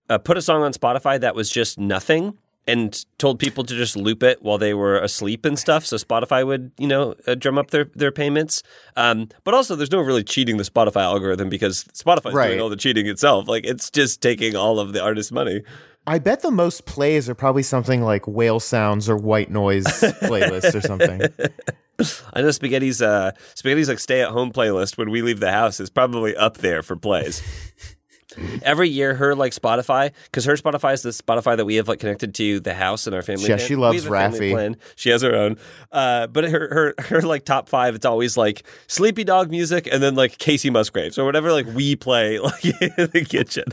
uh, 0.09 0.19
put 0.19 0.37
a 0.37 0.43
song 0.43 0.63
on 0.63 0.73
Spotify 0.73 1.19
that 1.21 1.35
was 1.35 1.51
just 1.51 1.79
nothing. 1.79 2.37
And 2.67 3.05
told 3.19 3.41
people 3.41 3.65
to 3.65 3.75
just 3.75 3.97
loop 3.97 4.23
it 4.23 4.43
while 4.43 4.59
they 4.59 4.75
were 4.75 4.97
asleep 4.99 5.45
and 5.45 5.59
stuff, 5.59 5.85
so 5.85 5.97
Spotify 5.97 6.47
would, 6.47 6.71
you 6.79 6.87
know, 6.87 7.17
uh, 7.27 7.35
drum 7.35 7.59
up 7.59 7.71
their 7.71 7.87
their 7.97 8.13
payments. 8.13 8.63
Um, 8.97 9.29
but 9.43 9.55
also, 9.55 9.75
there's 9.75 9.91
no 9.91 10.01
really 10.01 10.23
cheating 10.23 10.57
the 10.57 10.63
Spotify 10.63 11.03
algorithm 11.03 11.49
because 11.49 11.85
Spotify's 11.95 12.35
Right. 12.35 12.49
doing 12.49 12.61
all 12.61 12.69
the 12.69 12.77
cheating 12.77 13.09
itself. 13.09 13.49
Like 13.49 13.65
it's 13.67 13.91
just 13.91 14.21
taking 14.21 14.55
all 14.55 14.79
of 14.79 14.93
the 14.93 15.03
artist's 15.03 15.33
money. 15.33 15.63
I 16.07 16.19
bet 16.19 16.41
the 16.41 16.51
most 16.51 16.87
plays 16.87 17.29
are 17.29 17.35
probably 17.35 17.63
something 17.63 18.03
like 18.03 18.27
whale 18.27 18.61
sounds 18.61 19.09
or 19.09 19.17
white 19.17 19.51
noise 19.51 19.85
playlists 20.23 20.75
or 20.75 20.81
something. 20.81 21.21
I 22.33 22.41
know 22.41 22.49
Spaghetti's 22.49 23.03
uh, 23.03 23.33
Spaghetti's 23.55 23.89
like 23.89 23.99
stay 23.99 24.23
at 24.23 24.31
home 24.31 24.53
playlist 24.53 24.97
when 24.97 25.11
we 25.11 25.21
leave 25.23 25.41
the 25.41 25.53
house 25.53 25.81
is 25.81 25.91
probably 25.91 26.35
up 26.35 26.59
there 26.59 26.83
for 26.83 26.97
plays. 26.97 27.43
Every 28.63 28.89
year, 28.89 29.17
her 29.17 29.35
like 29.35 29.53
Spotify, 29.53 30.13
because 30.25 30.45
her 30.45 30.55
Spotify 30.55 30.95
is 30.95 31.03
the 31.03 31.11
Spotify 31.11 31.57
that 31.57 31.65
we 31.65 31.75
have 31.75 31.89
like 31.89 31.99
connected 31.99 32.33
to 32.37 32.61
the 32.61 32.75
house 32.75 33.07
and 33.07 33.15
our 33.15 33.23
family. 33.23 33.43
Yeah, 33.43 33.57
plan. 33.57 33.67
she 33.67 33.77
loves 33.77 34.05
have 34.05 34.13
a 34.13 34.17
family 34.17 34.39
Raffi. 34.39 34.53
plan. 34.53 34.77
She 34.95 35.11
has 35.11 35.23
her 35.23 35.35
own, 35.35 35.57
uh, 35.91 36.29
but 36.29 36.45
her 36.45 36.95
her 36.99 37.05
her 37.07 37.23
like 37.23 37.45
top 37.45 37.69
five, 37.69 37.97
it's 37.97 38.07
always 38.07 38.37
like 38.37 38.63
Sleepy 38.87 39.25
Dog 39.25 39.51
music 39.51 39.89
and 39.91 40.01
then 40.01 40.15
like 40.15 40.39
Kacey 40.39 40.71
Musgraves 40.71 41.19
or 41.19 41.25
whatever 41.25 41.53
like 41.53 41.67
we 41.67 41.97
play 41.97 42.39
like 42.39 42.65
in 42.65 43.11
the 43.13 43.27
kitchen. 43.29 43.65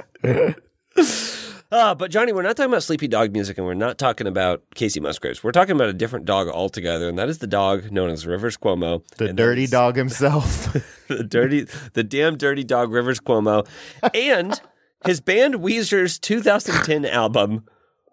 Uh, 1.70 1.94
but 1.94 2.10
Johnny, 2.12 2.32
we're 2.32 2.44
not 2.44 2.56
talking 2.56 2.72
about 2.72 2.84
Sleepy 2.84 3.10
Dog 3.10 3.34
music, 3.34 3.58
and 3.58 3.68
we're 3.68 3.74
not 3.74 3.98
talking 3.98 4.26
about 4.26 4.64
Kacey 4.76 5.02
Musgraves. 5.02 5.44
We're 5.44 5.52
talking 5.52 5.76
about 5.76 5.90
a 5.90 5.94
different 5.94 6.26
dog 6.26 6.48
altogether, 6.48 7.10
and 7.10 7.20
that 7.20 7.28
is 7.28 7.40
the 7.40 7.48
dog 7.48 7.92
known 7.92 8.10
as 8.10 8.26
Rivers 8.26 8.56
Cuomo. 8.56 9.06
The 9.18 9.34
dirty 9.34 9.68
dog 9.68 9.98
himself. 9.98 10.72
the 11.10 11.26
dirty, 11.26 11.68
the 11.92 12.04
damn 12.04 12.38
dirty 12.38 12.64
dog, 12.64 12.92
Rivers 12.94 13.20
Cuomo, 13.20 13.68
and 14.14 14.62
his 15.06 15.20
band 15.20 15.56
Weezer's 15.56 16.18
2010 16.20 17.06
album. 17.06 17.66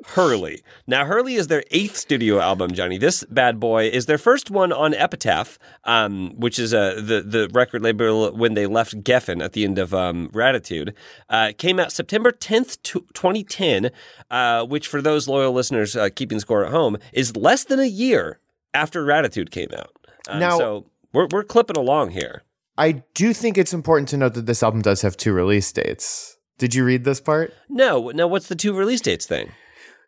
Hurley. 0.09 0.63
Now, 0.87 1.05
Hurley 1.07 1.35
is 1.35 1.49
their 1.49 1.65
eighth 1.71 1.97
studio 1.97 2.39
album, 2.41 2.73
Johnny. 2.73 2.99
This 2.99 3.25
bad 3.25 3.59
boy 3.59 3.89
is 3.89 4.07
their 4.07 4.19
first 4.19 4.51
one 4.51 4.73
on 4.73 4.95
Epitaph, 4.95 5.59
um, 5.85 6.33
which 6.37 6.59
is 6.59 6.73
uh, 6.75 6.95
the 6.97 7.23
the 7.23 7.49
record 7.53 7.83
label 7.83 8.31
when 8.33 8.55
they 8.55 8.67
left 8.67 9.03
Geffen 9.03 9.43
at 9.43 9.53
the 9.55 9.65
end 9.65 9.79
of 9.79 9.95
um, 9.95 10.29
Raditude. 10.33 10.93
Uh, 11.29 11.53
came 11.57 11.81
out 11.81 11.91
September 11.93 12.31
10th, 12.33 12.83
2010, 12.83 13.91
uh, 14.31 14.65
which 14.67 14.87
for 14.87 15.01
those 15.01 15.27
loyal 15.29 15.53
listeners 15.53 15.97
uh, 15.97 16.09
keeping 16.15 16.41
score 16.41 16.65
at 16.65 16.71
home 16.71 16.97
is 17.13 17.37
less 17.37 17.65
than 17.65 17.81
a 17.81 17.87
year 17.87 18.41
after 18.73 19.05
Raditude 19.05 19.51
came 19.51 19.71
out. 19.77 19.91
Um, 20.29 20.41
Now- 20.41 20.59
so 20.59 20.87
we're, 21.13 21.29
we're 21.31 21.45
clipping 21.45 21.77
along 21.77 22.11
here. 22.11 22.43
I 22.77 23.05
do 23.15 23.33
think 23.33 23.57
it's 23.57 23.73
important 23.73 24.09
to 24.09 24.17
note 24.17 24.35
that 24.35 24.47
this 24.47 24.63
album 24.63 24.83
does 24.83 25.03
have 25.03 25.17
two 25.17 25.33
release 25.33 25.71
dates. 25.71 26.39
Did 26.59 26.75
you 26.75 26.85
read 26.85 27.05
this 27.05 27.21
part? 27.21 27.55
No, 27.69 28.11
now 28.11 28.27
what's 28.27 28.49
the 28.49 28.57
two 28.57 28.73
release 28.73 29.01
dates 29.01 29.25
thing? 29.27 29.53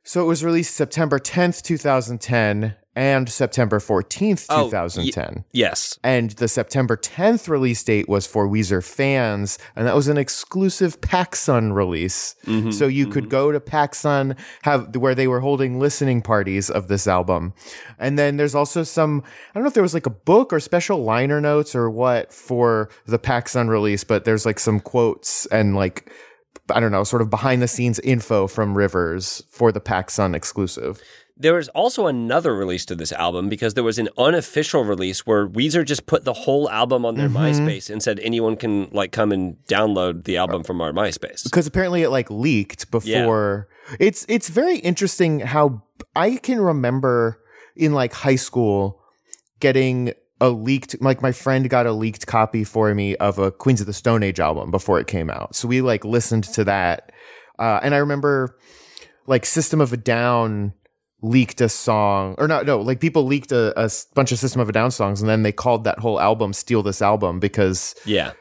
So 0.06 0.22
it 0.22 0.26
was 0.26 0.44
released 0.44 0.76
September 0.76 1.18
10th, 1.18 1.62
2010, 1.62 2.76
and 2.94 3.28
September 3.28 3.80
14th, 3.80 4.46
Oh, 4.48 4.66
2010. 4.70 5.44
Yes. 5.50 5.98
And 6.04 6.30
the 6.30 6.46
September 6.46 6.96
10th 6.96 7.48
release 7.48 7.82
date 7.82 8.08
was 8.08 8.24
for 8.24 8.48
Weezer 8.48 8.82
fans, 8.82 9.58
and 9.74 9.84
that 9.84 9.96
was 9.96 10.06
an 10.06 10.16
exclusive 10.16 11.00
PacSun 11.00 11.74
release. 11.74 12.36
Mm-hmm, 12.46 12.70
so 12.70 12.86
you 12.86 13.08
could 13.08 13.28
go 13.28 13.50
to 13.50 13.58
PacSun, 13.58 14.38
have 14.62 14.94
where 14.94 15.16
they 15.16 15.26
were 15.26 15.40
holding 15.40 15.80
listening 15.80 16.22
parties 16.22 16.70
of 16.70 16.86
this 16.86 17.08
album. 17.08 17.52
And 17.98 18.16
then 18.16 18.36
there's 18.36 18.54
also 18.54 18.84
some 18.84 19.24
I 19.24 19.54
don't 19.54 19.64
know 19.64 19.68
if 19.68 19.74
there 19.74 19.82
was 19.82 19.92
like 19.94 20.06
a 20.06 20.10
book 20.10 20.52
or 20.52 20.60
special 20.60 21.02
liner 21.02 21.40
notes 21.40 21.74
or 21.74 21.90
what 21.90 22.32
for 22.32 22.88
the 23.06 23.18
PacSun 23.18 23.68
release, 23.68 24.04
but 24.04 24.24
there's 24.24 24.46
like 24.46 24.60
some 24.60 24.78
quotes 24.78 25.46
and 25.46 25.74
like 25.74 26.10
I 26.70 26.80
don't 26.80 26.92
know, 26.92 27.04
sort 27.04 27.22
of 27.22 27.30
behind 27.30 27.62
the 27.62 27.68
scenes 27.68 27.98
info 28.00 28.46
from 28.46 28.76
Rivers 28.76 29.42
for 29.50 29.72
the 29.72 29.80
PacSun 29.80 30.34
exclusive. 30.34 31.00
There 31.38 31.54
was 31.54 31.68
also 31.70 32.06
another 32.06 32.54
release 32.54 32.86
to 32.86 32.94
this 32.94 33.12
album 33.12 33.50
because 33.50 33.74
there 33.74 33.84
was 33.84 33.98
an 33.98 34.08
unofficial 34.16 34.84
release 34.84 35.26
where 35.26 35.46
Weezer 35.46 35.84
just 35.84 36.06
put 36.06 36.24
the 36.24 36.32
whole 36.32 36.70
album 36.70 37.04
on 37.04 37.16
their 37.16 37.28
mm-hmm. 37.28 37.66
MySpace 37.66 37.90
and 37.90 38.02
said 38.02 38.18
anyone 38.20 38.56
can 38.56 38.88
like 38.90 39.12
come 39.12 39.32
and 39.32 39.56
download 39.68 40.24
the 40.24 40.38
album 40.38 40.62
from 40.62 40.80
our 40.80 40.92
MySpace. 40.92 41.44
because 41.44 41.66
apparently 41.66 42.02
it 42.02 42.08
like 42.08 42.30
leaked 42.30 42.90
before 42.90 43.68
it's 44.00 44.24
it's 44.28 44.48
very 44.48 44.78
interesting 44.78 45.40
how 45.40 45.82
i 46.14 46.36
can 46.36 46.60
remember 46.60 47.40
in 47.76 47.92
like 47.92 48.12
high 48.12 48.36
school 48.36 49.00
getting 49.60 50.12
a 50.40 50.50
leaked 50.50 51.00
like 51.00 51.22
my 51.22 51.32
friend 51.32 51.68
got 51.70 51.86
a 51.86 51.92
leaked 51.92 52.26
copy 52.26 52.62
for 52.64 52.94
me 52.94 53.16
of 53.16 53.38
a 53.38 53.50
queens 53.50 53.80
of 53.80 53.86
the 53.86 53.92
stone 53.92 54.22
age 54.22 54.38
album 54.40 54.70
before 54.70 55.00
it 55.00 55.06
came 55.06 55.30
out 55.30 55.54
so 55.54 55.66
we 55.66 55.80
like 55.80 56.04
listened 56.04 56.44
to 56.44 56.62
that 56.64 57.10
uh, 57.58 57.80
and 57.82 57.94
i 57.94 57.98
remember 57.98 58.58
like 59.26 59.46
system 59.46 59.80
of 59.80 59.92
a 59.92 59.96
down 59.96 60.72
leaked 61.22 61.60
a 61.62 61.68
song 61.68 62.34
or 62.38 62.46
not 62.46 62.66
no 62.66 62.78
like 62.80 63.00
people 63.00 63.24
leaked 63.24 63.50
a 63.50 63.72
bunch 64.14 64.30
of 64.30 64.38
system 64.38 64.60
of 64.60 64.68
a 64.68 64.72
down 64.72 64.90
songs 64.90 65.20
and 65.22 65.28
then 65.30 65.42
they 65.42 65.52
called 65.52 65.84
that 65.84 65.98
whole 65.98 66.20
album 66.20 66.52
steal 66.52 66.82
this 66.82 67.00
album 67.00 67.40
because 67.40 67.94
Yeah. 68.04 68.32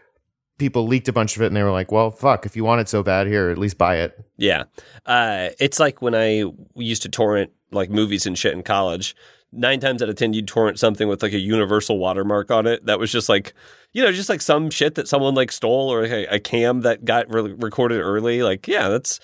people 0.57 0.85
leaked 0.85 1.07
a 1.07 1.13
bunch 1.13 1.37
of 1.37 1.41
it 1.41 1.47
and 1.47 1.55
they 1.55 1.63
were 1.63 1.71
like 1.71 1.91
well 1.93 2.11
fuck 2.11 2.45
if 2.45 2.57
you 2.57 2.65
want 2.65 2.81
it 2.81 2.89
so 2.89 3.01
bad 3.03 3.27
here 3.27 3.49
at 3.49 3.57
least 3.57 3.77
buy 3.77 3.97
it 3.99 4.13
Yeah. 4.37 4.63
Uh, 5.05 5.49
it's 5.59 5.79
like 5.79 6.01
when 6.01 6.13
I 6.13 6.43
used 6.75 7.03
to 7.03 7.09
torrent 7.09 7.51
like 7.71 7.89
movies 7.89 8.25
and 8.25 8.37
shit 8.37 8.53
in 8.53 8.63
college. 8.63 9.15
Nine 9.55 9.79
times 9.79 10.01
out 10.03 10.09
of 10.09 10.15
10, 10.15 10.33
you'd 10.33 10.47
torrent 10.47 10.77
something 10.79 11.07
with 11.07 11.23
like 11.23 11.33
a 11.33 11.39
universal 11.39 11.97
watermark 11.97 12.51
on 12.51 12.67
it. 12.67 12.85
That 12.85 12.99
was 12.99 13.11
just 13.11 13.29
like, 13.29 13.53
you 13.93 14.03
know, 14.03 14.11
just 14.11 14.29
like 14.29 14.41
some 14.41 14.69
shit 14.69 14.95
that 14.95 15.07
someone 15.07 15.33
like 15.35 15.51
stole 15.51 15.89
or 15.91 16.01
like 16.03 16.11
a, 16.11 16.35
a 16.35 16.39
cam 16.39 16.81
that 16.81 17.05
got 17.05 17.33
re- 17.33 17.53
recorded 17.57 17.99
early. 18.01 18.43
Like, 18.43 18.67
yeah, 18.67 18.89
that's, 18.89 19.19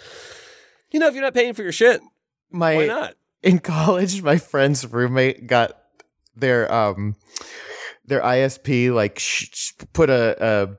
you 0.91 0.99
know, 0.99 1.07
if 1.07 1.13
you're 1.13 1.23
not 1.23 1.33
paying 1.33 1.53
for 1.53 1.63
your 1.63 1.71
shit, 1.71 2.01
my 2.49 2.75
why 2.75 2.85
not? 2.87 3.13
in 3.43 3.59
college 3.59 4.21
my 4.21 4.37
friend's 4.37 4.85
roommate 4.85 5.47
got 5.47 5.71
their 6.35 6.71
um 6.71 7.15
their 8.05 8.21
isp 8.21 8.93
like 8.93 9.17
sh- 9.17 9.49
sh- 9.51 9.71
put 9.93 10.09
a, 10.09 10.69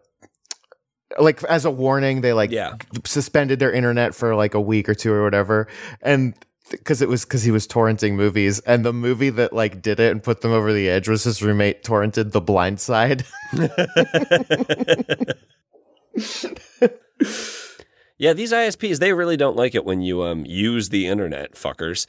a 1.18 1.22
like 1.22 1.42
as 1.44 1.64
a 1.64 1.70
warning 1.70 2.20
they 2.20 2.32
like 2.32 2.50
Yeah. 2.50 2.74
suspended 3.04 3.58
their 3.58 3.72
internet 3.72 4.14
for 4.14 4.34
like 4.34 4.54
a 4.54 4.60
week 4.60 4.88
or 4.88 4.94
two 4.94 5.12
or 5.12 5.22
whatever 5.24 5.66
and 6.00 6.34
because 6.70 7.02
it 7.02 7.08
was 7.08 7.24
because 7.24 7.42
he 7.42 7.50
was 7.50 7.66
torrenting 7.66 8.14
movies 8.14 8.60
and 8.60 8.84
the 8.84 8.92
movie 8.92 9.30
that 9.30 9.52
like 9.52 9.82
did 9.82 10.00
it 10.00 10.12
and 10.12 10.22
put 10.22 10.40
them 10.40 10.52
over 10.52 10.72
the 10.72 10.88
edge 10.88 11.08
was 11.08 11.24
his 11.24 11.42
roommate 11.42 11.84
torrented 11.84 12.32
the 12.32 12.40
blind 12.40 12.80
side 12.80 13.24
Yeah, 18.22 18.34
these 18.34 18.52
ISPs, 18.52 19.00
they 19.00 19.12
really 19.12 19.36
don't 19.36 19.56
like 19.56 19.74
it 19.74 19.84
when 19.84 20.00
you 20.00 20.22
um 20.22 20.46
use 20.46 20.90
the 20.90 21.08
internet, 21.08 21.54
fuckers. 21.54 22.06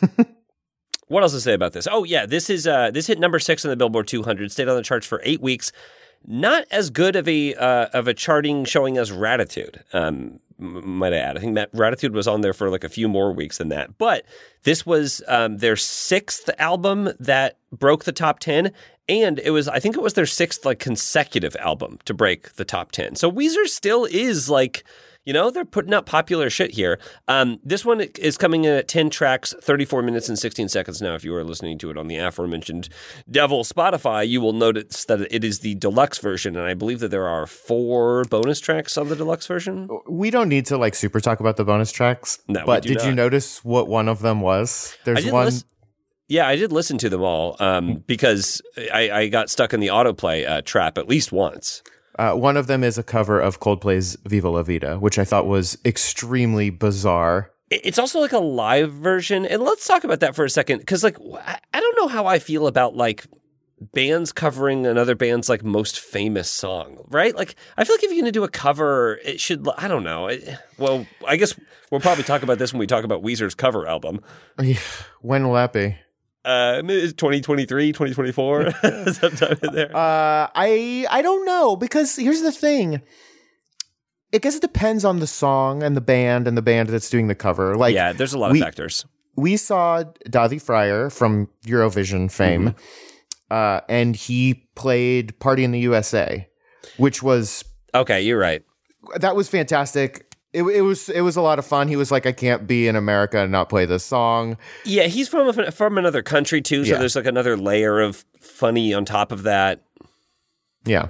what 1.08 1.22
else 1.22 1.32
to 1.32 1.42
say 1.42 1.52
about 1.52 1.74
this? 1.74 1.86
Oh 1.90 2.04
yeah, 2.04 2.24
this 2.24 2.48
is 2.48 2.66
uh 2.66 2.90
this 2.90 3.06
hit 3.06 3.18
number 3.18 3.38
six 3.38 3.62
on 3.62 3.68
the 3.68 3.76
Billboard 3.76 4.08
200, 4.08 4.50
stayed 4.50 4.68
on 4.68 4.76
the 4.76 4.82
charts 4.82 5.06
for 5.06 5.20
eight 5.24 5.42
weeks. 5.42 5.70
Not 6.26 6.64
as 6.70 6.88
good 6.88 7.16
of 7.16 7.28
a 7.28 7.54
uh, 7.54 7.88
of 7.92 8.08
a 8.08 8.14
charting 8.14 8.64
showing 8.64 8.96
as 8.96 9.10
Raditude. 9.10 9.82
Um, 9.92 10.40
might 10.62 11.12
I 11.12 11.18
add? 11.18 11.36
I 11.36 11.40
think 11.40 11.54
that 11.56 11.72
Raditude 11.72 12.12
was 12.12 12.28
on 12.28 12.40
there 12.40 12.52
for 12.52 12.70
like 12.70 12.84
a 12.84 12.88
few 12.88 13.08
more 13.08 13.32
weeks 13.32 13.58
than 13.58 13.68
that. 13.68 13.98
But 13.98 14.24
this 14.62 14.86
was 14.86 15.22
um, 15.28 15.58
their 15.58 15.76
sixth 15.76 16.48
album 16.58 17.10
that 17.18 17.58
broke 17.72 18.04
the 18.04 18.12
top 18.12 18.38
ten, 18.38 18.72
and 19.08 19.38
it 19.40 19.50
was 19.50 19.68
I 19.68 19.78
think 19.78 19.96
it 19.96 20.02
was 20.02 20.14
their 20.14 20.26
sixth 20.26 20.64
like 20.64 20.78
consecutive 20.78 21.56
album 21.56 21.98
to 22.04 22.14
break 22.14 22.54
the 22.54 22.64
top 22.64 22.92
ten. 22.92 23.16
So 23.16 23.30
Weezer 23.30 23.66
still 23.66 24.04
is 24.04 24.48
like 24.48 24.84
you 25.24 25.32
know, 25.32 25.50
they're 25.50 25.64
putting 25.64 25.94
out 25.94 26.06
popular 26.06 26.50
shit 26.50 26.72
here. 26.72 26.98
Um, 27.28 27.60
this 27.64 27.84
one 27.84 28.00
is 28.00 28.36
coming 28.36 28.64
in 28.64 28.74
at 28.74 28.88
10 28.88 29.10
tracks, 29.10 29.54
34 29.60 30.02
minutes 30.02 30.28
and 30.28 30.38
16 30.38 30.68
seconds. 30.68 31.00
Now, 31.00 31.14
if 31.14 31.24
you 31.24 31.34
are 31.34 31.44
listening 31.44 31.78
to 31.78 31.90
it 31.90 31.96
on 31.98 32.08
the 32.08 32.16
aforementioned 32.16 32.88
Devil 33.30 33.64
Spotify, 33.64 34.26
you 34.26 34.40
will 34.40 34.52
notice 34.52 35.04
that 35.04 35.20
it 35.30 35.44
is 35.44 35.60
the 35.60 35.74
deluxe 35.76 36.18
version. 36.18 36.56
And 36.56 36.66
I 36.66 36.74
believe 36.74 37.00
that 37.00 37.10
there 37.10 37.28
are 37.28 37.46
four 37.46 38.24
bonus 38.24 38.60
tracks 38.60 38.98
on 38.98 39.08
the 39.08 39.16
deluxe 39.16 39.46
version. 39.46 39.88
we 40.08 40.30
don't 40.30 40.48
need 40.48 40.66
to 40.66 40.76
like 40.76 40.94
super 40.94 41.20
talk 41.20 41.40
about 41.40 41.56
the 41.56 41.64
bonus 41.64 41.92
tracks 41.92 42.40
No, 42.48 42.60
we 42.60 42.66
but 42.66 42.82
did 42.82 43.02
you 43.02 43.12
notice 43.12 43.64
what 43.64 43.88
one 43.88 44.08
of 44.08 44.20
them 44.20 44.40
was 44.40 44.96
there's 45.04 45.30
one 45.30 45.52
yeah, 46.28 46.48
I 46.48 46.56
did 46.56 46.72
listen 46.72 46.96
to 46.98 47.10
them 47.10 47.20
all 47.20 47.56
um, 47.60 48.02
because 48.06 48.62
I, 48.90 49.10
I 49.10 49.28
got 49.28 49.50
stuck 49.50 49.74
in 49.74 49.80
the 49.80 49.88
autoplay 49.88 50.48
uh, 50.48 50.62
trap 50.62 50.96
at 50.96 51.06
least 51.06 51.30
once. 51.30 51.82
Uh, 52.18 52.34
one 52.34 52.56
of 52.56 52.66
them 52.66 52.84
is 52.84 52.98
a 52.98 53.02
cover 53.02 53.40
of 53.40 53.60
Coldplay's 53.60 54.16
"Viva 54.26 54.50
La 54.50 54.62
Vida," 54.62 54.98
which 54.98 55.18
I 55.18 55.24
thought 55.24 55.46
was 55.46 55.78
extremely 55.84 56.70
bizarre. 56.70 57.50
It's 57.70 57.98
also 57.98 58.20
like 58.20 58.32
a 58.32 58.38
live 58.38 58.92
version, 58.92 59.46
and 59.46 59.62
let's 59.62 59.86
talk 59.86 60.04
about 60.04 60.20
that 60.20 60.34
for 60.36 60.44
a 60.44 60.50
second 60.50 60.78
because, 60.80 61.02
like, 61.02 61.16
I 61.46 61.58
I 61.72 61.80
don't 61.80 61.96
know 61.98 62.08
how 62.08 62.26
I 62.26 62.38
feel 62.38 62.66
about 62.66 62.94
like 62.96 63.26
bands 63.94 64.30
covering 64.30 64.86
another 64.86 65.14
band's 65.14 65.48
like 65.48 65.64
most 65.64 65.98
famous 65.98 66.48
song, 66.50 66.98
right? 67.08 67.34
Like, 67.34 67.56
I 67.76 67.84
feel 67.84 67.94
like 67.96 68.04
if 68.04 68.10
you're 68.12 68.20
gonna 68.20 68.30
do 68.30 68.44
a 68.44 68.48
cover, 68.48 69.18
it 69.24 69.40
should. 69.40 69.66
I 69.78 69.88
don't 69.88 70.04
know. 70.04 70.26
It- 70.28 70.46
well, 70.78 71.06
I 71.26 71.36
guess 71.36 71.58
we'll 71.90 72.00
probably 72.02 72.24
talk 72.24 72.42
about 72.42 72.58
this 72.58 72.72
when 72.72 72.78
we 72.80 72.86
talk 72.86 73.04
about 73.04 73.22
Weezer's 73.22 73.54
cover 73.54 73.86
album. 73.88 74.20
When 75.22 75.46
will 75.48 75.54
that 75.54 75.72
be? 75.72 75.96
Uh, 76.44 76.82
2023, 76.82 77.92
2024, 77.92 78.70
sometime 79.12 79.56
in 79.62 79.74
there. 79.74 79.94
Uh, 79.96 80.48
I 80.54 81.06
I 81.10 81.22
don't 81.22 81.44
know 81.46 81.76
because 81.76 82.16
here's 82.16 82.42
the 82.42 82.50
thing. 82.52 83.00
I 84.34 84.38
guess 84.38 84.56
it 84.56 84.62
depends 84.62 85.04
on 85.04 85.20
the 85.20 85.26
song 85.26 85.82
and 85.82 85.96
the 85.96 86.00
band 86.00 86.48
and 86.48 86.56
the 86.56 86.62
band 86.62 86.88
that's 86.88 87.10
doing 87.10 87.28
the 87.28 87.34
cover. 87.34 87.76
Like, 87.76 87.94
yeah, 87.94 88.12
there's 88.12 88.32
a 88.34 88.38
lot 88.38 88.50
we- 88.52 88.60
of 88.60 88.64
factors. 88.64 89.04
we 89.36 89.56
saw 89.56 90.02
Daði 90.28 90.60
Freyr 90.60 91.10
from 91.10 91.48
Eurovision 91.66 92.30
fame, 92.30 92.70
Mm-hmm. 92.70 93.52
uh, 93.54 93.80
and 93.88 94.16
he 94.16 94.66
played 94.74 95.38
"Party 95.38 95.62
in 95.64 95.70
the 95.70 95.80
USA," 95.80 96.48
which 96.96 97.22
was 97.22 97.62
Okay, 97.94 98.22
you're 98.22 98.38
right. 98.38 98.62
that 99.16 99.36
was 99.36 99.48
fantastic. 99.48 100.31
It, 100.52 100.62
it 100.64 100.82
was 100.82 101.08
it 101.08 101.22
was 101.22 101.36
a 101.36 101.40
lot 101.40 101.58
of 101.58 101.64
fun. 101.66 101.88
He 101.88 101.96
was 101.96 102.10
like, 102.10 102.26
"I 102.26 102.32
can't 102.32 102.66
be 102.66 102.86
in 102.88 102.94
America 102.96 103.38
and 103.38 103.50
not 103.50 103.68
play 103.70 103.86
this 103.86 104.04
song." 104.04 104.58
Yeah, 104.84 105.04
he's 105.04 105.28
from 105.28 105.48
a, 105.58 105.70
from 105.72 105.96
another 105.96 106.22
country 106.22 106.60
too, 106.60 106.84
so 106.84 106.92
Yeah. 106.92 106.98
there's 106.98 107.16
like 107.16 107.26
another 107.26 107.56
layer 107.56 108.00
of 108.00 108.24
funny 108.40 108.92
on 108.92 109.04
top 109.06 109.32
of 109.32 109.44
that. 109.44 109.80
Yeah, 110.84 111.08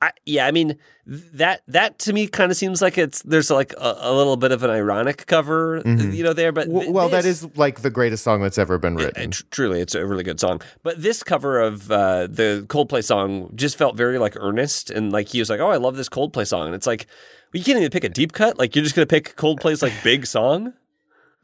I, 0.00 0.12
yeah, 0.26 0.46
I 0.46 0.50
mean 0.52 0.76
that 1.06 1.62
that 1.68 1.98
to 2.00 2.12
me 2.12 2.26
kind 2.28 2.50
of 2.50 2.56
seems 2.56 2.80
like 2.80 2.96
it's 2.96 3.22
there's 3.22 3.50
like 3.50 3.72
a, 3.74 3.96
a 4.02 4.12
little 4.14 4.36
bit 4.36 4.52
of 4.52 4.62
an 4.62 4.70
ironic 4.70 5.26
cover, 5.26 5.82
you 5.84 6.22
know, 6.22 6.32
there. 6.32 6.52
But 6.52 6.66
th- 6.70 6.88
well, 6.90 7.08
that 7.08 7.24
this- 7.24 7.42
is 7.42 7.56
like 7.56 7.80
the 7.80 7.90
greatest 7.90 8.22
song 8.22 8.40
that's 8.42 8.58
ever 8.58 8.78
been 8.78 8.94
written. 8.96 9.30
tr- 9.32 9.42
truly, 9.50 9.80
it's 9.80 9.94
a 9.94 10.06
really 10.06 10.22
good 10.22 10.38
song. 10.38 10.60
But 10.82 11.02
this 11.02 11.22
cover 11.22 11.60
of 11.60 11.90
uh, 11.90 12.28
the 12.30 12.64
Coldplay 12.68 13.02
song 13.02 13.50
just 13.56 13.76
felt 13.76 13.96
very 13.96 14.18
like 14.18 14.36
earnest, 14.38 14.90
and 14.90 15.10
like 15.12 15.28
he 15.28 15.40
was 15.40 15.50
like, 15.50 15.60
"Oh, 15.60 15.70
I 15.70 15.76
love 15.76 15.96
this 15.96 16.08
Coldplay 16.08 16.46
song," 16.46 16.66
and 16.66 16.74
it's 16.74 16.86
like, 16.86 17.06
well, 17.54 17.58
you 17.60 17.64
can't 17.64 17.78
even 17.78 17.90
pick 17.90 18.04
a 18.04 18.08
deep 18.08 18.32
cut. 18.32 18.58
Like 18.58 18.74
you're 18.74 18.82
just 18.82 18.94
gonna 18.96 19.06
pick 19.06 19.36
Coldplay's 19.36 19.82
like 19.82 19.92
big 20.02 20.26
song. 20.26 20.74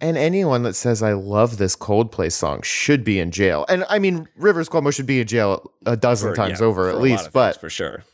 And 0.02 0.17
anyone 0.17 0.62
that 0.62 0.75
says 0.75 1.02
I 1.02 1.12
love 1.12 1.59
this 1.59 1.76
Coldplay 1.76 2.33
song 2.33 2.62
should 2.62 3.05
be 3.05 3.19
in 3.21 3.31
jail. 3.31 3.64
And 3.69 3.85
I 3.88 3.99
mean, 3.99 4.29
Rivers 4.37 4.69
Cuomo 4.69 4.93
should 4.95 5.07
be 5.07 5.21
in 5.21 5.26
jail 5.26 5.71
a 5.87 5.97
dozen 5.97 6.31
For- 6.31 6.37
times 6.37 6.61
yeah, 6.61 6.67
over 6.67 6.88
at 6.88 7.00
least. 7.00 7.33
But 7.33 7.61
for 7.61 7.71
sure. 7.71 8.05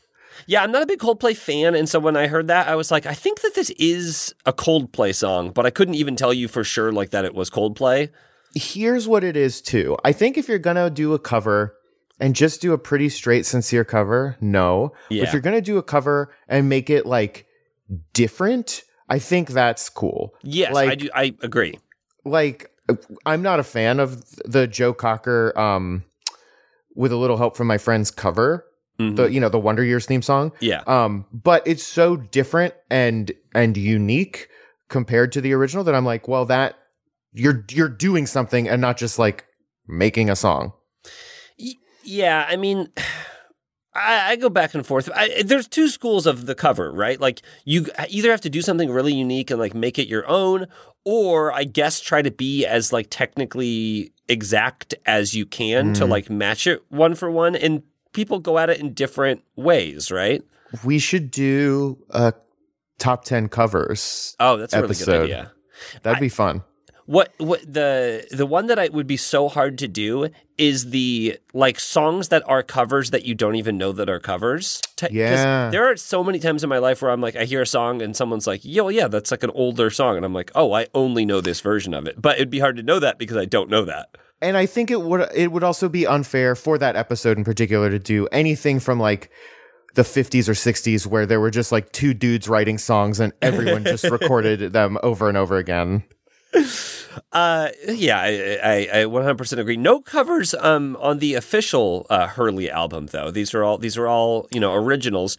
Yeah, 0.45 0.61
I'm 0.63 0.71
not 0.71 0.83
a 0.83 0.85
big 0.85 0.99
Coldplay 0.99 1.35
fan, 1.35 1.73
and 1.73 1.89
so 1.89 1.99
when 1.99 2.15
I 2.15 2.27
heard 2.27 2.47
that, 2.47 2.67
I 2.67 2.75
was 2.75 2.91
like, 2.91 3.07
I 3.07 3.15
think 3.15 3.41
that 3.41 3.55
this 3.55 3.71
is 3.71 4.35
a 4.45 4.53
Coldplay 4.53 5.13
song, 5.15 5.49
but 5.49 5.65
I 5.65 5.71
couldn't 5.71 5.95
even 5.95 6.15
tell 6.15 6.31
you 6.31 6.47
for 6.47 6.63
sure 6.63 6.91
like 6.91 7.09
that 7.09 7.25
it 7.25 7.33
was 7.33 7.49
Coldplay. 7.49 8.09
here's 8.53 9.07
what 9.07 9.23
it 9.23 9.35
is 9.35 9.61
too. 9.61 9.97
I 10.05 10.11
think 10.13 10.37
if 10.37 10.47
you're 10.47 10.59
gonna 10.59 10.89
do 10.91 11.13
a 11.13 11.19
cover 11.19 11.75
and 12.19 12.35
just 12.35 12.61
do 12.61 12.73
a 12.73 12.77
pretty 12.77 13.09
straight, 13.09 13.45
sincere 13.47 13.83
cover, 13.83 14.37
no. 14.39 14.93
Yeah. 15.09 15.23
If 15.23 15.33
you're 15.33 15.41
gonna 15.41 15.59
do 15.61 15.77
a 15.79 15.83
cover 15.83 16.31
and 16.47 16.69
make 16.69 16.89
it 16.91 17.05
like 17.07 17.46
different, 18.13 18.83
I 19.09 19.19
think 19.19 19.49
that's 19.49 19.89
cool. 19.89 20.33
Yes, 20.43 20.73
like, 20.73 20.89
I 20.89 20.95
do. 20.95 21.09
I 21.13 21.35
agree. 21.41 21.79
Like 22.25 22.69
I'm 23.25 23.41
not 23.41 23.59
a 23.59 23.63
fan 23.63 23.99
of 23.99 24.23
the 24.45 24.67
Joe 24.67 24.93
Cocker 24.93 25.57
um 25.57 26.03
with 26.95 27.11
a 27.11 27.15
little 27.17 27.37
help 27.37 27.55
from 27.55 27.67
my 27.67 27.77
friends 27.77 28.11
cover. 28.11 28.65
Mhm. 28.99 29.15
The 29.15 29.31
you 29.31 29.39
know, 29.39 29.49
the 29.49 29.59
Wonder 29.59 29.83
Years 29.83 30.05
theme 30.05 30.21
song. 30.21 30.51
yeah, 30.59 30.81
Um, 30.87 31.25
but 31.31 31.65
it's 31.67 31.83
so 31.83 32.15
different 32.17 32.73
and 32.89 33.31
and 33.53 33.77
unique 33.77 34.49
compared 34.89 35.31
to 35.33 35.41
the 35.41 35.53
original 35.53 35.83
that 35.83 35.93
I'm 35.95 36.05
like, 36.05 36.27
well, 36.27 36.45
that 36.45 36.75
you're 37.33 37.63
you're 37.71 37.89
doing 37.89 38.25
something 38.25 38.67
and 38.67 38.81
not 38.81 38.97
just 38.97 39.19
like 39.19 39.45
making 39.87 40.29
a 40.29 40.35
song. 40.35 40.73
Y- 41.59 41.73
yeah, 42.03 42.45
I 42.49 42.55
mean, 42.55 42.89
I, 43.97 44.31
I 44.31 44.35
go 44.35 44.49
back 44.49 44.73
and 44.73 44.85
forth. 44.85 45.09
I, 45.13 45.41
there's 45.43 45.67
two 45.67 45.89
schools 45.89 46.25
of 46.25 46.45
the 46.45 46.55
cover, 46.55 46.91
right? 46.91 47.19
Like 47.19 47.41
you 47.65 47.87
either 48.09 48.31
have 48.31 48.41
to 48.41 48.49
do 48.49 48.61
something 48.61 48.91
really 48.91 49.13
unique 49.13 49.49
and 49.51 49.59
like 49.59 49.73
make 49.73 49.97
it 49.97 50.07
your 50.07 50.27
own, 50.27 50.67
or 51.03 51.51
I 51.51 51.63
guess 51.63 51.99
try 51.99 52.21
to 52.21 52.31
be 52.31 52.65
as 52.65 52.93
like 52.93 53.07
technically 53.09 54.13
exact 54.29 54.93
as 55.05 55.33
you 55.33 55.45
can 55.45 55.93
to 55.95 56.03
mm. 56.05 56.09
like 56.09 56.29
match 56.29 56.67
it 56.67 56.83
one 56.89 57.15
for 57.15 57.31
one. 57.31 57.55
And 57.55 57.83
people 58.13 58.39
go 58.39 58.57
at 58.57 58.69
it 58.69 58.79
in 58.79 58.93
different 58.93 59.43
ways, 59.55 60.11
right? 60.11 60.43
We 60.83 60.99
should 60.99 61.31
do 61.31 61.97
a 62.09 62.33
top 62.99 63.25
10 63.25 63.49
covers. 63.49 64.35
Oh, 64.39 64.57
that's 64.57 64.73
a 64.73 64.77
really 64.77 64.89
Episode. 64.89 65.05
good 65.05 65.21
idea. 65.23 65.51
That'd 66.03 66.19
be 66.19 66.29
fun. 66.29 66.63
What 67.07 67.33
what 67.37 67.61
the 67.61 68.27
the 68.31 68.45
one 68.45 68.67
that 68.67 68.77
I 68.77 68.89
would 68.89 69.07
be 69.07 69.15
so 69.17 69.47
hard 69.47 69.77
to 69.79 69.87
do 69.87 70.27
is 70.57 70.89
the 70.89 71.37
like 71.53 71.79
songs 71.79 72.27
that 72.29 72.43
are 72.45 72.61
covers 72.61 73.11
that 73.11 73.23
you 73.25 73.33
don't 73.33 73.55
even 73.55 73.77
know 73.77 73.93
that 73.93 74.09
are 74.09 74.19
covers. 74.19 74.81
T- 74.97 75.07
Yeah. 75.11 75.69
there 75.69 75.89
are 75.89 75.95
so 75.95 76.21
many 76.21 76.37
times 76.39 76.63
in 76.63 76.69
my 76.69 76.79
life 76.79 77.01
where 77.01 77.09
I'm 77.09 77.21
like 77.21 77.37
I 77.37 77.45
hear 77.45 77.61
a 77.61 77.65
song 77.65 78.01
and 78.01 78.13
someone's 78.13 78.45
like, 78.45 78.59
"Yo, 78.63 78.89
yeah, 78.89 79.07
that's 79.07 79.31
like 79.31 79.43
an 79.43 79.51
older 79.55 79.89
song," 79.89 80.17
and 80.17 80.25
I'm 80.25 80.33
like, 80.33 80.51
"Oh, 80.53 80.73
I 80.73 80.87
only 80.93 81.25
know 81.25 81.39
this 81.39 81.61
version 81.61 81.93
of 81.93 82.07
it." 82.07 82.21
But 82.21 82.35
it'd 82.35 82.49
be 82.49 82.59
hard 82.59 82.75
to 82.75 82.83
know 82.83 82.99
that 82.99 83.17
because 83.17 83.37
I 83.37 83.45
don't 83.45 83.69
know 83.69 83.85
that. 83.85 84.09
And 84.41 84.57
I 84.57 84.65
think 84.65 84.91
it 84.91 85.01
would 85.01 85.29
it 85.33 85.53
would 85.53 85.63
also 85.63 85.87
be 85.87 86.05
unfair 86.05 86.55
for 86.55 86.77
that 86.77 86.97
episode 86.97 87.37
in 87.37 87.45
particular 87.45 87.89
to 87.89 87.99
do 87.99 88.27
anything 88.33 88.81
from 88.81 88.99
like 88.99 89.31
the 89.95 90.03
50s 90.03 90.47
or 90.47 90.53
60s 90.53 91.07
where 91.07 91.25
there 91.25 91.39
were 91.39 91.49
just 91.51 91.71
like 91.71 91.91
two 91.91 92.13
dudes 92.13 92.47
writing 92.49 92.77
songs 92.77 93.19
and 93.19 93.31
everyone 93.41 93.83
just 93.85 94.03
recorded 94.11 94.73
them 94.73 94.97
over 95.01 95.29
and 95.29 95.37
over 95.37 95.55
again. 95.57 96.03
Uh, 97.31 97.69
yeah, 97.87 98.19
I, 98.19 98.59
I, 98.63 99.01
I 99.01 99.03
100% 99.05 99.57
agree. 99.57 99.77
No 99.77 100.01
covers 100.01 100.53
um 100.53 100.95
on 100.99 101.19
the 101.19 101.33
official 101.35 102.05
uh, 102.09 102.27
Hurley 102.27 102.69
album 102.69 103.07
though. 103.07 103.31
These 103.31 103.53
are 103.53 103.63
all 103.63 103.77
these 103.77 103.97
are 103.97 104.07
all 104.07 104.47
you 104.51 104.59
know 104.59 104.73
originals. 104.73 105.37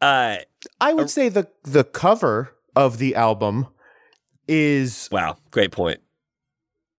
Uh, 0.00 0.36
I 0.80 0.92
would 0.92 1.10
say 1.10 1.28
the 1.28 1.48
the 1.64 1.84
cover 1.84 2.54
of 2.76 2.98
the 2.98 3.14
album 3.14 3.66
is 4.46 5.08
wow, 5.10 5.36
great 5.50 5.72
point. 5.72 6.00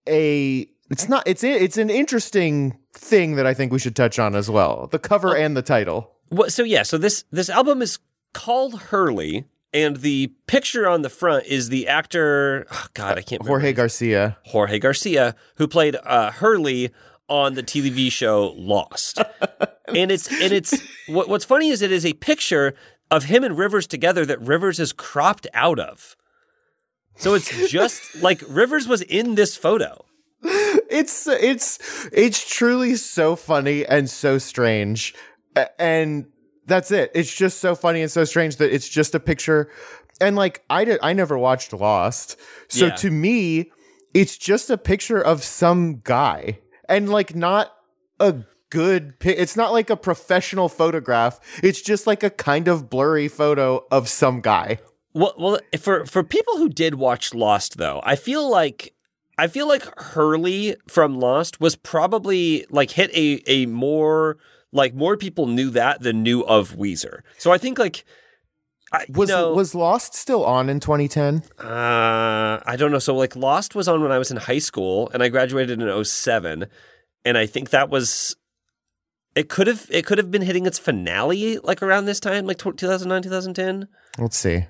a 0.07 0.67
it's 0.89 1.07
not 1.07 1.23
it's 1.27 1.43
it's 1.43 1.77
an 1.77 1.89
interesting 1.89 2.77
thing 2.93 3.35
that 3.35 3.45
I 3.45 3.53
think 3.53 3.71
we 3.71 3.79
should 3.79 3.95
touch 3.95 4.19
on 4.19 4.35
as 4.35 4.49
well. 4.49 4.87
The 4.87 4.99
cover 4.99 5.35
and 5.35 5.55
the 5.55 5.61
title. 5.61 6.11
Well, 6.31 6.49
so 6.49 6.63
yeah, 6.63 6.83
so 6.83 6.97
this 6.97 7.23
this 7.31 7.49
album 7.49 7.81
is 7.81 7.99
called 8.33 8.81
Hurley, 8.81 9.45
and 9.73 9.97
the 9.97 10.33
picture 10.47 10.87
on 10.87 11.01
the 11.01 11.09
front 11.09 11.45
is 11.45 11.69
the 11.69 11.87
actor. 11.87 12.65
Oh 12.71 12.85
God, 12.93 13.17
I 13.17 13.21
can't. 13.21 13.41
remember 13.41 13.59
Jorge 13.59 13.73
Garcia. 13.73 14.37
Jorge 14.45 14.79
Garcia, 14.79 15.35
who 15.55 15.67
played 15.67 15.95
uh, 16.03 16.31
Hurley 16.31 16.91
on 17.27 17.53
the 17.53 17.63
TV 17.63 18.11
show 18.11 18.53
Lost, 18.57 19.19
and 19.87 20.11
it's 20.11 20.27
and 20.31 20.51
it's 20.51 20.81
what, 21.07 21.29
what's 21.29 21.45
funny 21.45 21.69
is 21.69 21.81
it 21.81 21.91
is 21.91 22.05
a 22.05 22.13
picture 22.13 22.75
of 23.11 23.25
him 23.25 23.43
and 23.43 23.57
Rivers 23.57 23.87
together 23.87 24.25
that 24.25 24.41
Rivers 24.41 24.79
is 24.79 24.93
cropped 24.93 25.47
out 25.53 25.79
of. 25.79 26.15
So 27.17 27.33
it's 27.33 27.69
just 27.69 28.15
like 28.21 28.41
Rivers 28.47 28.87
was 28.87 29.01
in 29.01 29.35
this 29.35 29.55
photo. 29.55 30.05
It's 30.43 31.27
it's 31.27 32.07
it's 32.11 32.49
truly 32.49 32.95
so 32.95 33.35
funny 33.35 33.85
and 33.85 34.09
so 34.09 34.37
strange. 34.37 35.13
And 35.77 36.27
that's 36.69 36.91
it. 36.91 37.11
It's 37.13 37.33
just 37.33 37.59
so 37.59 37.75
funny 37.75 38.01
and 38.01 38.09
so 38.11 38.23
strange 38.23 38.55
that 38.57 38.73
it's 38.73 38.87
just 38.87 39.13
a 39.15 39.19
picture. 39.19 39.69
And 40.21 40.35
like 40.35 40.63
I 40.69 40.85
did 40.85 40.99
I 41.03 41.13
never 41.13 41.37
watched 41.37 41.73
Lost. 41.73 42.37
So 42.69 42.85
Yeah. 42.87 42.95
to 42.95 43.11
me, 43.11 43.71
it's 44.13 44.37
just 44.37 44.69
a 44.69 44.77
picture 44.77 45.19
of 45.21 45.43
some 45.43 46.01
guy. 46.03 46.59
And 46.87 47.09
like 47.09 47.35
not 47.35 47.71
a 48.19 48.35
good 48.69 49.19
pi- 49.19 49.29
it's 49.37 49.55
not 49.55 49.71
like 49.71 49.89
a 49.89 49.97
professional 49.97 50.69
photograph. 50.69 51.39
It's 51.63 51.81
just 51.81 52.05
like 52.07 52.23
a 52.23 52.29
kind 52.29 52.67
of 52.67 52.89
blurry 52.89 53.27
photo 53.27 53.85
of 53.91 54.07
some 54.09 54.41
guy. 54.41 54.79
Well, 55.13 55.33
well, 55.39 55.59
for 55.79 56.05
for 56.05 56.23
people 56.23 56.57
who 56.57 56.69
did 56.69 56.95
watch 56.95 57.33
Lost, 57.33 57.77
though, 57.77 57.99
I 58.03 58.15
feel 58.15 58.47
like 58.49 58.93
I 59.39 59.47
feel 59.47 59.67
like 59.67 59.83
Hurley 59.97 60.75
from 60.87 61.19
Lost 61.19 61.59
was 61.61 61.75
probably 61.75 62.65
like 62.69 62.91
hit 62.91 63.09
a 63.15 63.41
a 63.47 63.65
more 63.67 64.37
like 64.71 64.93
more 64.93 65.17
people 65.17 65.47
knew 65.47 65.69
that 65.71 66.01
than 66.01 66.23
knew 66.23 66.41
of 66.41 66.75
Weezer. 66.75 67.21
So 67.37 67.51
I 67.51 67.57
think 67.57 67.79
like 67.79 68.05
I, 68.91 69.05
Was 69.13 69.29
know, 69.29 69.53
was 69.53 69.75
Lost 69.75 70.15
still 70.15 70.43
on 70.43 70.67
in 70.69 70.79
2010? 70.79 71.43
uh, 71.59 72.59
I 72.65 72.75
don't 72.75 72.91
know. 72.91 72.99
So 72.99 73.15
like 73.15 73.35
Lost 73.35 73.75
was 73.75 73.87
on 73.87 74.01
when 74.01 74.11
I 74.11 74.17
was 74.17 74.31
in 74.31 74.37
high 74.37 74.57
school, 74.59 75.09
and 75.13 75.21
I 75.21 75.29
graduated 75.29 75.81
in 75.81 76.03
07. 76.03 76.65
and 77.25 77.37
I 77.37 77.45
think 77.45 77.69
that 77.69 77.89
was. 77.89 78.35
It 79.35 79.47
could 79.47 79.67
have 79.67 79.85
it 79.91 80.05
could 80.07 80.17
have 80.17 80.31
been 80.31 80.41
hitting 80.41 80.65
its 80.65 80.79
finale 80.79 81.59
like 81.59 81.83
around 81.83 82.05
this 82.05 82.19
time, 82.19 82.47
like 82.47 82.57
2009, 82.57 83.21
2010. 83.21 83.87
Let's 84.17 84.37
see. 84.37 84.65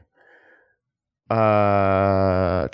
Uh, 1.29 2.67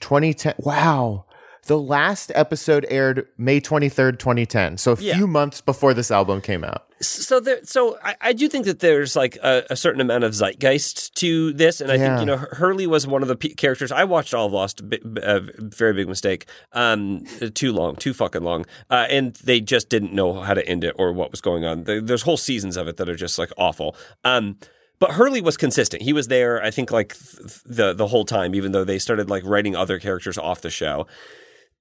2010. 0.00 0.54
Wow. 0.58 1.26
The 1.66 1.78
last 1.78 2.30
episode 2.34 2.86
aired 2.88 3.26
May 3.38 3.60
23rd, 3.60 4.18
2010. 4.18 4.78
So 4.78 4.92
a 4.92 4.96
Yeah. 5.00 5.16
few 5.16 5.26
months 5.26 5.60
before 5.60 5.94
this 5.94 6.10
album 6.10 6.40
came 6.40 6.62
out. 6.64 6.84
so 7.02 7.40
there 7.40 7.58
so 7.62 7.98
I, 8.02 8.14
I 8.22 8.32
do 8.32 8.48
think 8.48 8.64
that 8.64 8.78
there's 8.78 9.14
like 9.16 9.36
a, 9.42 9.64
a 9.68 9.76
certain 9.76 10.00
amount 10.00 10.24
of 10.24 10.32
zeitgeist 10.34 11.12
to 11.16 11.52
this 11.52 11.82
and 11.82 11.92
i 11.92 11.96
Yeah. 11.96 12.16
think 12.16 12.20
you 12.20 12.24
know 12.26 12.38
hurley 12.52 12.86
was 12.86 13.06
one 13.06 13.20
of 13.20 13.28
the 13.28 13.36
p- 13.36 13.52
characters 13.54 13.92
i 13.92 14.02
watched 14.02 14.32
all 14.32 14.46
of 14.46 14.52
lost 14.54 14.88
bi- 14.88 15.00
b- 15.06 15.20
uh, 15.22 15.40
very 15.58 15.92
big 15.92 16.08
mistake 16.08 16.46
um 16.72 17.22
too 17.52 17.70
long 17.74 17.96
too 17.96 18.14
fucking 18.14 18.42
long 18.42 18.64
uh, 18.88 19.04
and 19.10 19.34
they 19.44 19.60
just 19.60 19.90
didn't 19.90 20.14
know 20.14 20.40
how 20.40 20.54
to 20.54 20.66
end 20.66 20.84
it 20.84 20.94
or 20.98 21.12
what 21.12 21.30
was 21.30 21.42
going 21.42 21.66
on 21.66 21.84
there's 21.84 22.22
whole 22.22 22.38
seasons 22.38 22.78
of 22.78 22.88
it 22.88 22.96
that 22.96 23.10
are 23.10 23.14
just 23.14 23.38
like 23.38 23.50
awful 23.58 23.94
um 24.24 24.56
but 24.98 25.10
Hurley 25.10 25.42
was 25.42 25.58
consistent. 25.58 26.00
He 26.02 26.14
was 26.14 26.28
there, 26.28 26.62
I 26.64 26.70
think, 26.70 26.90
like 26.90 27.14
th- 27.18 27.60
the 27.66 27.92
the 27.92 28.06
whole 28.06 28.24
time, 28.24 28.54
even 28.54 28.72
though 28.72 28.82
they 28.84 28.98
started 28.98 29.28
like 29.28 29.42
writing 29.44 29.76
other 29.76 29.98
characters 29.98 30.38
off 30.38 30.62
the 30.62 30.70
show. 30.70 31.06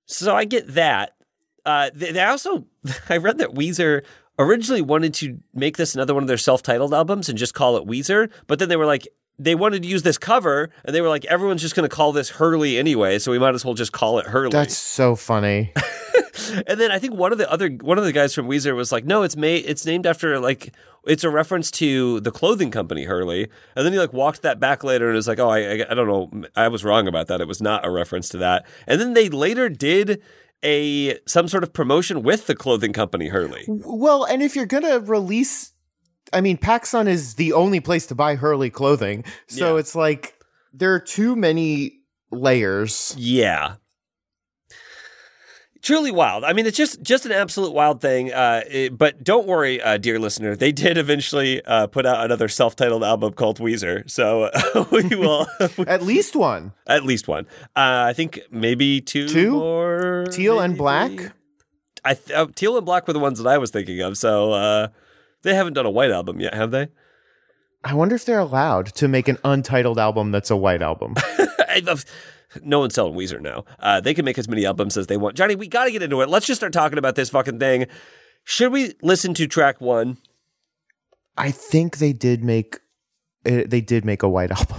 So 0.06 0.36
I 0.36 0.46
get 0.46 0.74
that. 0.74 1.16
Uh, 1.66 1.90
they, 1.94 2.12
they 2.12 2.24
also, 2.24 2.66
I 3.10 3.18
read 3.18 3.38
that 3.40 3.54
Weezer 3.54 4.04
originally 4.38 4.82
wanted 4.82 5.14
to 5.16 5.40
make 5.54 5.78
this 5.78 5.96
another 5.96 6.14
one 6.14 6.24
of 6.24 6.28
their 6.28 6.38
self-titled 6.38 6.94
albums 6.94 7.30
and 7.30 7.38
just 7.38 7.54
call 7.54 7.78
it 7.78 7.86
Weezer, 7.88 8.30
but 8.48 8.60
then 8.60 8.70
they 8.70 8.76
were 8.76 8.86
like, 8.86 9.08
they 9.38 9.56
wanted 9.56 9.84
to 9.84 9.90
use 9.90 10.04
this 10.04 10.18
cover, 10.18 10.70
and 10.86 10.96
they 10.96 11.02
were 11.02 11.10
like, 11.10 11.26
everyone's 11.26 11.62
just 11.62 11.76
going 11.76 11.88
to 11.88 11.94
call 11.94 12.14
this 12.14 12.30
Hurley 12.30 12.78
anyway, 12.78 13.20
so 13.20 13.32
we 13.32 13.40
might 13.40 13.54
as 13.54 13.66
well 13.66 13.74
just 13.74 13.92
call 13.92 14.18
it 14.20 14.26
Hurley. 14.28 14.52
That's 14.52 14.78
so 14.78 15.16
funny. 15.16 15.74
and 16.68 16.80
then 16.80 16.92
I 16.92 17.00
think 17.00 17.14
one 17.16 17.32
of 17.32 17.38
the 17.38 17.50
other 17.52 17.70
one 17.70 17.98
of 17.98 18.04
the 18.04 18.12
guys 18.12 18.34
from 18.34 18.48
Weezer 18.48 18.76
was 18.76 18.92
like, 18.92 19.06
no, 19.06 19.24
it's 19.24 19.36
made, 19.36 19.66
it's 19.66 19.86
named 19.86 20.06
after 20.06 20.40
like, 20.40 20.74
it's 21.06 21.24
a 21.24 21.30
reference 21.30 21.70
to 21.72 22.20
the 22.22 22.32
clothing 22.32 22.72
company 22.72 23.04
Hurley, 23.06 23.50
and 23.76 23.86
then 23.86 23.94
he 23.94 24.00
like 24.00 24.14
walked 24.14 24.42
that 24.42 24.60
back 24.60 24.84
later 24.84 25.08
and 25.08 25.16
was 25.16 25.28
like, 25.28 25.40
oh, 25.40 25.50
I, 25.50 25.60
I, 25.60 25.86
I 25.92 25.94
don't 25.94 26.08
know, 26.08 26.44
I 26.56 26.68
was 26.68 26.84
wrong 26.84 27.08
about 27.08 27.28
that. 27.28 27.42
It 27.42 27.48
was 27.48 27.62
not 27.62 27.86
a 27.86 27.90
reference 27.92 28.30
to 28.30 28.38
that. 28.40 28.66
And 28.88 29.00
then 29.00 29.14
they 29.14 29.30
later 29.30 29.70
did 29.70 30.22
a 30.64 31.20
some 31.28 31.48
sort 31.48 31.64
of 31.64 31.74
promotion 31.74 32.24
with 32.24 32.48
the 32.48 32.56
clothing 32.56 32.94
company 32.94 33.28
Hurley. 33.28 33.66
well, 33.68 34.24
and 34.24 34.42
if 34.42 34.56
you're 34.56 34.66
going 34.66 34.84
to 34.84 35.00
release, 35.00 35.74
I 36.34 36.42
mean, 36.42 36.58
PacSun 36.58 37.08
is 37.08 37.36
the 37.36 37.54
only 37.54 37.80
place 37.80 38.08
to 38.08 38.16
buy 38.16 38.36
Hurley 38.36 38.70
clothing. 38.72 39.24
So 39.48 39.74
Yeah. 39.76 39.80
it's 39.80 39.96
like 39.96 40.34
there 40.74 40.94
are 40.94 41.00
too 41.00 41.36
many 41.36 42.00
layers. 42.32 43.14
Yeah. 43.18 43.76
Truly 45.86 46.10
wild. 46.10 46.44
I 46.44 46.54
mean, 46.54 46.66
it's 46.66 46.76
just 46.76 47.04
just 47.04 47.28
an 47.28 47.32
absolute 47.32 47.72
wild 47.72 48.02
thing. 48.02 48.34
Uh, 48.34 48.64
it- 48.68 48.98
but 48.98 49.24
don't 49.24 49.46
worry, 49.46 49.80
uh, 49.80 49.98
dear 49.98 50.18
listener. 50.18 50.56
They 50.56 50.72
did 50.72 50.98
eventually 50.98 51.64
uh, 51.64 51.86
put 51.86 52.08
out 52.08 52.26
another 52.26 52.48
self-titled 52.48 53.04
album 53.04 53.34
called 53.34 53.60
Weezer. 53.60 54.10
So 54.10 54.50
we 54.92 55.04
will 55.16 55.46
At 55.86 56.02
least 56.02 56.36
one. 56.36 56.72
at 56.88 57.04
least 57.06 57.28
one. 57.28 57.46
Uh, 57.76 58.10
I 58.10 58.14
think 58.14 58.40
maybe 58.50 59.00
two, 59.00 59.28
Two? 59.28 59.52
more. 59.52 60.26
Teal 60.32 60.60
and 60.60 60.76
black? 60.76 61.12
I 62.04 62.16
th- 62.16 62.32
uh, 62.36 62.48
teal 62.56 62.78
and 62.78 62.86
black 62.86 63.06
were 63.06 63.14
the 63.14 63.20
ones 63.20 63.38
that 63.38 63.48
I 63.48 63.60
was 63.60 63.70
thinking 63.70 64.02
of. 64.02 64.18
So 64.18 64.54
uh, 64.54 64.88
they 65.44 65.54
haven't 65.54 65.74
done 65.74 65.86
a 65.86 65.92
white 65.92 66.10
album 66.10 66.40
yet, 66.40 66.56
have 66.56 66.72
they? 66.72 66.88
I 67.84 67.94
wonder 67.94 68.16
if 68.16 68.26
they're 68.26 68.40
allowed 68.40 68.88
to 68.96 69.08
make 69.08 69.28
an 69.28 69.38
untitled 69.44 70.00
album 70.00 70.32
that's 70.32 70.50
a 70.50 70.58
white 70.58 70.82
album. 70.82 71.14
No 72.64 72.80
one's 72.80 72.94
selling 72.96 73.14
Weezer 73.14 73.42
now. 73.42 73.66
Uh, 73.80 74.00
they 74.02 74.14
can 74.14 74.26
make 74.26 74.38
as 74.38 74.48
many 74.48 74.66
albums 74.66 74.98
as 74.98 75.08
they 75.08 75.18
want. 75.18 75.36
Johnny, 75.36 75.56
we 75.56 75.68
got 75.68 75.86
to 75.86 75.92
get 75.92 76.02
into 76.04 76.22
it. 76.22 76.30
Let's 76.30 76.46
just 76.46 76.60
start 76.60 76.74
talking 76.74 76.98
about 76.98 77.16
this 77.16 77.30
fucking 77.30 77.60
thing. 77.60 77.88
Should 78.44 78.72
we 78.72 78.94
listen 79.02 79.34
to 79.36 79.48
track 79.48 79.82
one? 79.82 80.18
I 81.38 81.52
think 81.52 81.98
they 81.98 82.14
did 82.14 82.44
make 82.44 82.80
uh, 83.46 83.64
they 83.68 83.82
did 83.82 84.06
make 84.06 84.24
a 84.24 84.30
white 84.30 84.52
album. 84.58 84.78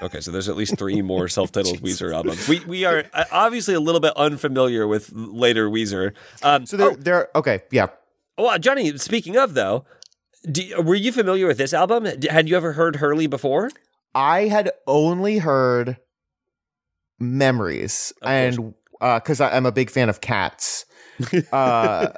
Okay, 0.00 0.20
so 0.20 0.30
there's 0.30 0.48
at 0.48 0.56
least 0.56 0.78
three 0.78 1.02
more 1.02 1.26
self-titled 1.38 1.80
Weezer 1.80 2.14
albums. 2.14 2.46
We 2.46 2.60
we 2.66 2.84
are 2.84 3.04
uh, 3.12 3.24
obviously 3.32 3.74
a 3.74 3.80
little 3.80 4.00
bit 4.00 4.12
unfamiliar 4.16 4.86
with 4.86 5.10
later 5.12 5.68
Weezer. 5.68 6.12
Um, 6.42 6.66
So 6.66 6.76
they're 6.76 6.90
oh, 6.90 6.96
they're 6.96 7.28
okay, 7.34 7.62
yeah. 7.72 7.88
well, 8.36 8.58
Johnny. 8.58 8.96
Speaking 8.98 9.36
of 9.36 9.54
though, 9.54 9.84
do, 10.50 10.80
were 10.82 10.94
you 10.94 11.10
familiar 11.10 11.46
with 11.46 11.58
this 11.58 11.74
album? 11.74 12.04
Had 12.30 12.48
you 12.48 12.56
ever 12.56 12.74
heard 12.74 12.96
Hurley 12.96 13.26
before? 13.26 13.70
I 14.14 14.42
had 14.48 14.70
only 14.86 15.38
heard 15.38 15.96
memories 17.18 18.12
Of 18.22 18.28
and 18.28 18.74
uh 19.00 19.20
cuz 19.20 19.40
I'm 19.40 19.66
a 19.66 19.72
big 19.72 19.90
fan 19.90 20.08
of 20.08 20.20
cats. 20.20 20.84
Uh, 21.52 22.12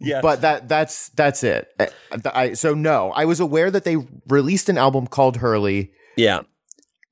Yeah. 0.00 0.20
but 0.20 0.40
that 0.42 0.68
that's 0.68 1.08
that's 1.10 1.42
it. 1.42 1.68
I, 1.80 1.88
I- 2.32 2.52
so 2.54 2.74
no, 2.74 3.10
I 3.12 3.24
was 3.24 3.40
aware 3.40 3.70
that 3.72 3.82
they 3.84 3.96
released 4.28 4.68
an 4.68 4.78
album 4.78 5.08
called 5.08 5.38
Hurley, 5.38 5.90
yeah. 6.16 6.42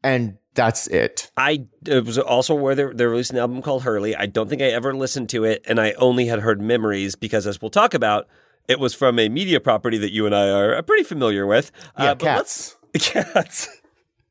and 0.04 0.38
that's 0.54 0.86
it. 0.86 1.32
I 1.36 1.66
uh, 1.90 2.02
was 2.02 2.18
also 2.18 2.56
aware 2.56 2.76
they, 2.76 2.86
they 2.94 3.04
released 3.06 3.32
an 3.32 3.38
album 3.38 3.62
called 3.62 3.82
Hurley. 3.82 4.14
I 4.14 4.26
don't 4.26 4.48
think 4.48 4.62
I 4.62 4.66
ever 4.66 4.94
listened 4.94 5.28
to 5.30 5.42
it, 5.42 5.64
and 5.66 5.80
I 5.80 5.92
only 5.94 6.26
had 6.26 6.38
heard 6.38 6.60
memories 6.62 7.16
because, 7.16 7.48
as 7.48 7.60
we'll 7.60 7.70
talk 7.72 7.94
about, 7.94 8.28
it 8.68 8.78
was 8.78 8.94
from 8.94 9.18
a 9.18 9.28
media 9.28 9.58
property 9.58 9.98
that 9.98 10.12
you 10.12 10.26
and 10.26 10.34
I 10.36 10.48
are 10.50 10.80
pretty 10.82 11.02
familiar 11.02 11.44
with. 11.48 11.72
Yeah, 11.98 12.12
Uh, 12.12 12.14
but 12.14 12.24
let's- 12.26 12.76
cats. 12.92 13.10
Cats. 13.10 13.68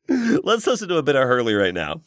let's 0.08 0.66
listen 0.66 0.88
to 0.88 0.96
a 0.96 1.02
bit 1.02 1.16
of 1.16 1.24
Hurley 1.28 1.52
right 1.52 1.74
now. 1.74 2.00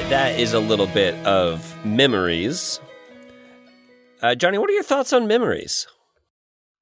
Right, 0.00 0.10
that 0.10 0.38
is 0.38 0.52
a 0.52 0.60
little 0.60 0.86
bit 0.88 1.14
of 1.26 1.74
memories. 1.84 2.80
Uh, 4.20 4.34
Johnny, 4.34 4.58
what 4.58 4.68
are 4.68 4.74
your 4.74 4.82
thoughts 4.82 5.10
on 5.14 5.26
memories? 5.26 5.86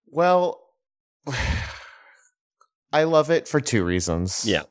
Well, 0.07 0.61
I 2.93 3.05
love 3.05 3.31
it 3.31 3.47
for 3.47 3.61
two 3.61 3.85
reasons. 3.85 4.45
Yeah. 4.45 4.63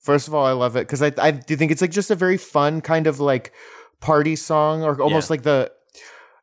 First 0.00 0.28
of 0.28 0.34
all, 0.34 0.44
I 0.44 0.52
love 0.52 0.76
it 0.76 0.80
because 0.80 1.00
I 1.02 1.10
I 1.18 1.30
do 1.30 1.56
think 1.56 1.72
it's 1.72 1.80
like 1.80 1.90
just 1.90 2.10
a 2.10 2.14
very 2.14 2.36
fun 2.36 2.82
kind 2.82 3.06
of 3.06 3.18
like 3.18 3.52
party 4.00 4.36
song, 4.36 4.82
or 4.82 5.00
almost 5.00 5.30
Yeah. 5.30 5.32
like 5.32 5.42
the. 5.42 5.72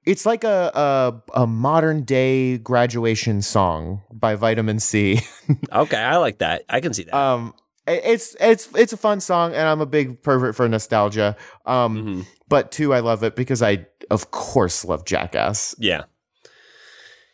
It's 0.05 0.25
like 0.25 0.43
a, 0.43 0.71
a 1.35 1.41
a 1.43 1.47
modern 1.47 2.03
day 2.03 2.57
graduation 2.57 3.41
song 3.43 4.01
by 4.11 4.33
Vitamin 4.35 4.79
C. 4.79 5.21
Okay, 5.71 5.97
I 5.97 6.17
like 6.17 6.39
that. 6.39 6.63
I 6.67 6.79
can 6.81 6.93
see 6.95 7.03
that. 7.03 7.13
um, 7.13 7.53
it's 7.87 8.35
it's 8.39 8.69
it's 8.75 8.93
a 8.93 8.97
fun 8.97 9.19
song, 9.19 9.53
and 9.53 9.67
I'm 9.67 9.81
a 9.81 9.85
big 9.85 10.21
pervert 10.23 10.55
for 10.55 10.67
nostalgia. 10.69 11.35
Um, 11.65 11.97
Mhm. 11.97 12.25
but 12.47 12.71
two, 12.71 12.93
I 12.93 12.99
love 12.99 13.23
it 13.23 13.35
because 13.35 13.61
I 13.61 13.85
of 14.11 14.31
course 14.31 14.85
love 14.85 15.05
Jackass. 15.05 15.75
Yeah. 15.77 16.03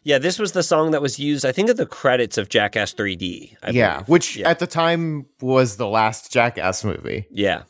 Yeah, 0.01 0.17
this 0.17 0.39
was 0.39 0.53
the 0.53 0.63
song 0.63 0.91
that 0.91 1.01
was 1.01 1.19
used, 1.19 1.45
I 1.45 1.51
think, 1.51 1.69
at 1.69 1.75
the 1.77 1.85
credits 1.85 2.37
of 2.37 2.47
Jackass 2.47 2.93
3D. 2.93 3.57
I 3.61 3.71
yeah, 3.71 3.95
believe. 3.95 4.07
which 4.09 4.37
Yeah. 4.37 4.49
at 4.49 4.59
the 4.59 4.65
time 4.67 5.25
was 5.41 5.75
the 5.75 5.87
last 5.87 6.31
Jackass 6.31 6.83
movie. 6.85 7.27
Yeah. 7.31 7.63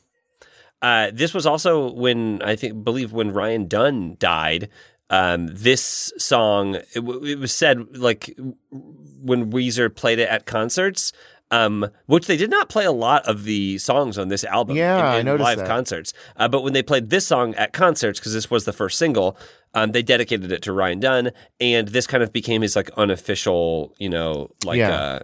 Uh, 0.82 1.10
this 1.12 1.34
was 1.34 1.46
also 1.48 1.92
when 1.92 2.42
I 2.44 2.56
think 2.56 2.84
believe 2.84 3.12
when 3.12 3.32
Ryan 3.34 3.68
Dunn 3.68 4.16
died. 4.20 4.70
Um, 5.10 5.48
this 5.52 6.14
song 6.20 6.76
it, 6.76 6.94
w- 6.96 7.26
it 7.26 7.40
was 7.40 7.52
said 7.52 7.98
like 7.98 8.38
when 8.72 9.52
Weezer 9.52 9.94
played 9.94 10.20
it 10.20 10.30
at 10.30 10.46
concerts, 10.46 11.12
um, 11.52 11.90
which 12.06 12.28
they 12.28 12.38
did 12.38 12.50
not 12.50 12.70
play 12.70 12.86
a 12.86 12.92
lot 12.92 13.26
of 13.26 13.44
the 13.44 13.78
songs 13.80 14.18
on 14.18 14.28
this 14.28 14.44
album. 14.44 14.76
Yeah, 14.78 14.98
in, 15.00 15.06
I 15.06 15.20
in 15.20 15.26
noticed 15.26 15.44
live 15.46 15.58
that. 15.60 15.68
concerts. 15.68 16.14
Uh, 16.38 16.48
but 16.48 16.64
when 16.64 16.74
they 16.74 16.84
played 16.84 17.10
this 17.10 17.26
song 17.28 17.56
at 17.56 17.74
concerts, 17.74 18.20
because 18.20 18.34
this 18.34 18.50
was 18.52 18.66
the 18.66 18.74
first 18.74 18.98
single, 19.00 19.38
um, 19.74 19.92
they 19.92 20.02
dedicated 20.04 20.52
it 20.52 20.62
to 20.64 20.72
Ryan 20.74 21.00
Dunn, 21.00 21.32
and 21.60 21.88
this 21.90 22.06
kind 22.08 22.22
of 22.24 22.32
became 22.34 22.62
his 22.62 22.76
like 22.76 22.90
unofficial, 22.98 23.94
you 23.98 24.10
know, 24.10 24.52
like 24.64 24.78
Yeah. 24.78 24.92
uh, 24.94 25.20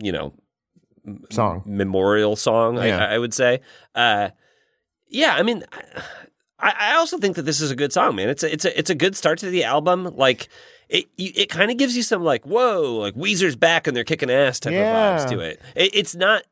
you 0.00 0.10
know, 0.12 0.32
Song. 1.30 1.62
memorial 1.66 2.34
song, 2.34 2.76
Yeah. 2.76 2.98
I, 3.06 3.14
I 3.14 3.18
would 3.18 3.32
say. 3.34 3.60
Uh, 3.94 4.30
yeah, 5.08 5.34
I 5.36 5.42
mean, 5.42 5.64
I, 6.58 6.74
I 6.78 6.94
also 6.96 7.18
think 7.18 7.36
that 7.36 7.42
this 7.42 7.60
is 7.60 7.70
a 7.70 7.76
good 7.76 7.92
song, 7.92 8.16
man. 8.16 8.28
It's 8.28 8.42
a, 8.42 8.52
it's 8.52 8.64
a 8.64 8.78
it's 8.78 8.90
a 8.90 8.94
good 8.94 9.14
start 9.14 9.38
to 9.40 9.50
the 9.50 9.62
album. 9.64 10.04
Like 10.16 10.48
it 10.88 11.06
it 11.18 11.48
kind 11.48 11.70
of 11.70 11.76
gives 11.76 11.96
you 11.96 12.02
some 12.02 12.22
like 12.22 12.44
whoa, 12.46 12.96
like 13.00 13.14
Weezer's 13.14 13.56
back 13.56 13.86
and 13.86 13.96
they're 13.96 14.04
kicking 14.04 14.30
ass 14.30 14.60
type 14.60 14.72
Yeah. 14.72 15.16
of 15.16 15.20
vibes 15.26 15.30
to 15.30 15.40
it. 15.40 15.60
it. 15.74 15.90
It's 15.94 16.14
not. 16.14 16.42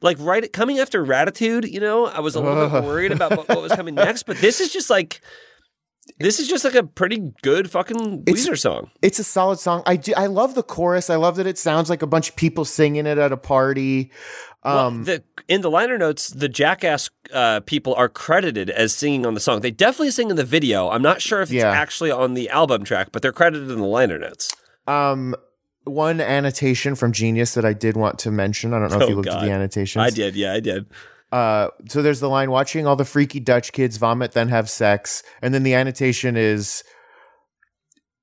Like 0.00 0.16
right 0.20 0.52
coming 0.52 0.78
after 0.78 1.04
Raditude, 1.04 1.68
you 1.68 1.80
know, 1.80 2.06
I 2.06 2.20
was 2.20 2.36
a 2.36 2.40
little 2.40 2.68
bit 2.68 2.84
worried 2.84 3.10
about 3.10 3.36
what, 3.36 3.48
what 3.48 3.60
was 3.60 3.72
coming 3.72 3.94
next, 3.96 4.24
but 4.26 4.36
this 4.36 4.60
is 4.60 4.72
just 4.72 4.88
like 4.90 5.20
this 6.20 6.38
is 6.38 6.46
just 6.48 6.64
like 6.64 6.76
a 6.76 6.84
pretty 6.84 7.32
good 7.42 7.68
fucking 7.70 8.22
It's- 8.26 8.46
Weezer 8.46 8.56
song. 8.56 8.90
It's 9.02 9.18
a 9.18 9.24
solid 9.24 9.58
song. 9.58 9.82
I 9.86 9.96
do. 9.96 10.12
I 10.16 10.26
love 10.26 10.54
the 10.54 10.62
chorus. 10.62 11.10
I 11.10 11.16
love 11.16 11.34
that 11.36 11.48
it 11.48 11.58
sounds 11.58 11.90
like 11.90 12.02
a 12.02 12.06
bunch 12.06 12.30
of 12.30 12.36
people 12.36 12.64
singing 12.64 13.06
it 13.06 13.18
at 13.18 13.32
a 13.32 13.36
party. 13.36 14.12
Well, 14.64 14.78
Um, 14.88 15.04
the 15.04 15.22
in 15.46 15.60
the 15.60 15.70
liner 15.70 15.96
notes, 15.98 16.28
the 16.30 16.48
Jackass 16.48 17.10
uh, 17.32 17.60
people 17.60 17.94
are 17.94 18.08
credited 18.08 18.70
as 18.70 18.92
singing 18.92 19.24
on 19.24 19.34
the 19.34 19.40
song. 19.40 19.60
They 19.60 19.70
definitely 19.70 20.10
sing 20.10 20.30
in 20.30 20.36
the 20.36 20.44
video. 20.44 20.88
I'm 20.90 21.02
not 21.02 21.22
sure 21.22 21.40
if 21.42 21.48
it's 21.50 21.54
Yeah. 21.62 21.70
actually 21.70 22.10
on 22.10 22.34
the 22.34 22.50
album 22.50 22.84
track, 22.84 23.08
but 23.12 23.22
they're 23.22 23.32
credited 23.32 23.70
in 23.70 23.78
the 23.78 23.86
liner 23.86 24.18
notes. 24.18 24.52
um, 24.86 25.34
one 25.84 26.20
annotation 26.20 26.94
from 26.94 27.12
Genius 27.12 27.54
that 27.54 27.64
I 27.64 27.72
did 27.72 27.96
want 27.96 28.18
to 28.20 28.30
mention. 28.30 28.74
I 28.74 28.78
don't 28.78 28.90
know 28.90 28.96
if 28.96 29.02
Oh, 29.04 29.08
you 29.08 29.14
looked 29.16 29.28
God. 29.28 29.42
at 29.42 29.46
the 29.46 29.52
annotations. 29.52 30.02
I 30.04 30.10
did, 30.10 30.34
yeah, 30.36 30.52
I 30.54 30.60
did. 30.60 30.84
Uh, 31.32 31.68
so 31.88 32.02
there's 32.02 32.20
the 32.20 32.28
line 32.28 32.50
watching 32.50 32.86
all 32.86 32.96
the 32.96 33.04
freaky 33.06 33.38
Dutch 33.40 33.72
kids 33.72 33.96
vomit, 33.98 34.32
then 34.32 34.48
have 34.48 34.68
sex. 34.68 35.22
And 35.42 35.54
then 35.54 35.62
the 35.62 35.74
annotation 35.74 36.36
is 36.36 36.82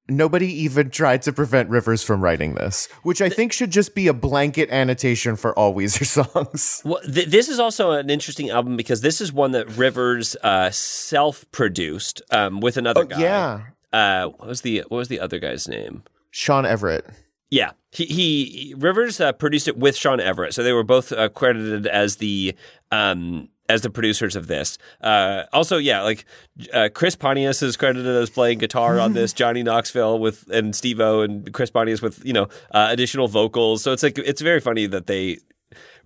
nobody 0.08 0.48
even 0.64 0.90
tried 0.90 1.22
to 1.24 1.34
prevent 1.34 1.70
Rivers 1.70 2.04
from 2.04 2.22
writing 2.22 2.56
this, 2.56 2.88
which 3.04 3.22
I 3.22 3.30
think 3.30 3.52
should 3.52 3.72
just 3.72 3.96
be 3.96 4.08
a 4.08 4.14
blanket 4.14 4.70
annotation 4.70 5.36
for 5.36 5.58
all 5.58 5.74
Weezer 5.74 6.06
songs. 6.34 6.82
Well, 6.86 7.02
th- 7.02 7.28
this 7.28 7.50
is 7.50 7.60
also 7.60 7.92
an 7.92 8.10
interesting 8.10 8.50
album 8.50 8.78
because 8.78 9.02
this 9.02 9.22
is 9.22 9.34
one 9.34 9.52
that 9.52 9.68
Rivers 9.78 10.36
uh, 10.44 10.70
self-produced 10.72 12.22
um, 12.32 12.60
with 12.60 12.78
another 12.78 13.06
guy. 13.06 13.16
Oh, 13.16 13.20
Yeah. 13.20 13.62
Uh, 13.94 14.28
what 14.28 14.48
was 14.50 14.62
the 14.62 14.84
what 14.90 14.98
was 14.98 15.08
the 15.08 15.22
other 15.22 15.40
guy's 15.40 15.68
name? 15.70 16.04
Shawn 16.30 16.66
Everett. 16.66 17.06
Yeah, 17.50 17.72
he, 17.92 18.06
he 18.06 18.76
Rivers 18.78 19.22
uh, 19.22 19.32
produced 19.32 19.70
it 19.70 19.78
with 19.78 19.96
Shawn 19.96 20.20
Everett, 20.20 20.54
so 20.54 20.64
they 20.64 20.74
were 20.74 20.84
both 20.84 21.14
uh, 21.14 21.30
credited 21.30 21.88
as 21.88 22.18
the 22.18 22.56
um, 22.92 23.48
as 23.68 23.82
the 23.82 23.90
producers 23.90 24.36
of 24.36 24.48
this. 24.48 24.78
Uh, 25.02 25.44
also, 25.52 25.78
yeah, 25.78 26.02
like 26.02 26.26
uh, 26.74 26.90
Chris 26.94 27.16
Pontius 27.16 27.62
is 27.64 27.78
credited 27.78 28.16
as 28.16 28.30
playing 28.30 28.60
guitar 28.60 29.00
on 29.00 29.14
this. 29.14 29.34
Johnny 29.42 29.64
Knoxville 29.64 30.20
with 30.20 30.50
and 30.50 30.76
Steve 30.76 31.00
O 31.00 31.22
and 31.22 31.52
Chris 31.54 31.72
Pontius 31.72 32.02
with 32.02 32.24
you 32.26 32.34
know 32.34 32.48
uh, 32.72 32.88
additional 32.92 33.28
vocals. 33.28 33.82
So 33.82 33.92
it's 33.92 34.04
like 34.04 34.18
it's 34.18 34.42
very 34.42 34.60
funny 34.60 34.86
that 34.88 35.08
they 35.08 35.40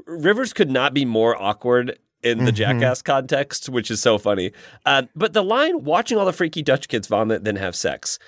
Rivers 0.06 0.54
could 0.54 0.70
not 0.72 0.94
be 0.94 1.06
more 1.06 1.40
awkward 1.42 2.00
in 2.24 2.44
the 2.46 2.52
Jackass 2.52 3.02
context, 3.02 3.70
which 3.70 3.90
is 3.92 4.02
so 4.02 4.18
funny. 4.18 4.52
Uh, 4.86 5.04
but 5.16 5.34
the 5.34 5.44
line 5.44 5.84
"watching 5.84 6.18
all 6.18 6.26
the 6.26 6.34
freaky 6.34 6.62
Dutch 6.62 6.88
kids 6.88 7.08
vomit, 7.08 7.44
then 7.44 7.56
have 7.58 7.76
sex." 7.76 8.20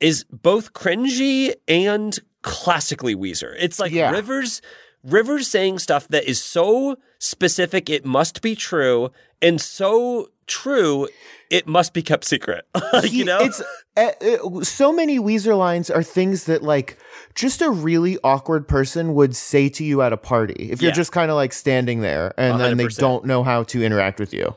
is 0.00 0.24
both 0.30 0.72
cringy 0.72 1.52
and 1.68 2.18
classically 2.42 3.14
Weezer. 3.14 3.54
It's 3.58 3.78
like 3.78 3.92
Yeah. 3.92 4.10
Rivers 4.10 4.62
Rivers 5.02 5.48
saying 5.48 5.78
stuff 5.78 6.06
that 6.08 6.24
is 6.28 6.42
so 6.42 6.96
specific 7.18 7.88
it 7.88 8.04
must 8.04 8.42
be 8.42 8.54
true 8.54 9.10
and 9.42 9.60
so 9.60 10.28
true 10.46 11.08
it 11.50 11.66
must 11.66 11.92
be 11.94 12.02
kept 12.02 12.24
secret. 12.24 12.66
like, 12.92 13.04
you 13.04 13.10
He- 13.10 13.24
know? 13.24 13.40
it's 13.40 13.62
uh, 13.96 14.10
uh, 14.22 14.62
so 14.62 14.92
many 14.92 15.18
Weezer 15.18 15.56
lines 15.56 15.90
are 15.90 16.02
things 16.02 16.44
that 16.44 16.62
like 16.62 16.98
just 17.34 17.60
a 17.62 17.70
really 17.70 18.18
awkward 18.22 18.68
person 18.68 19.14
would 19.14 19.34
say 19.34 19.68
to 19.70 19.84
you 19.84 20.00
at 20.02 20.12
a 20.12 20.16
party 20.16 20.70
if 20.70 20.80
you're 20.82 20.92
just 20.92 21.12
kind 21.12 21.30
of 21.30 21.34
like 21.36 21.52
standing 21.52 22.00
there 22.00 22.32
and 22.38 22.60
then 22.60 22.76
they 22.76 22.86
don't 22.88 23.24
know 23.24 23.42
how 23.42 23.62
to 23.64 23.82
interact 23.82 24.20
with 24.20 24.32
you. 24.34 24.54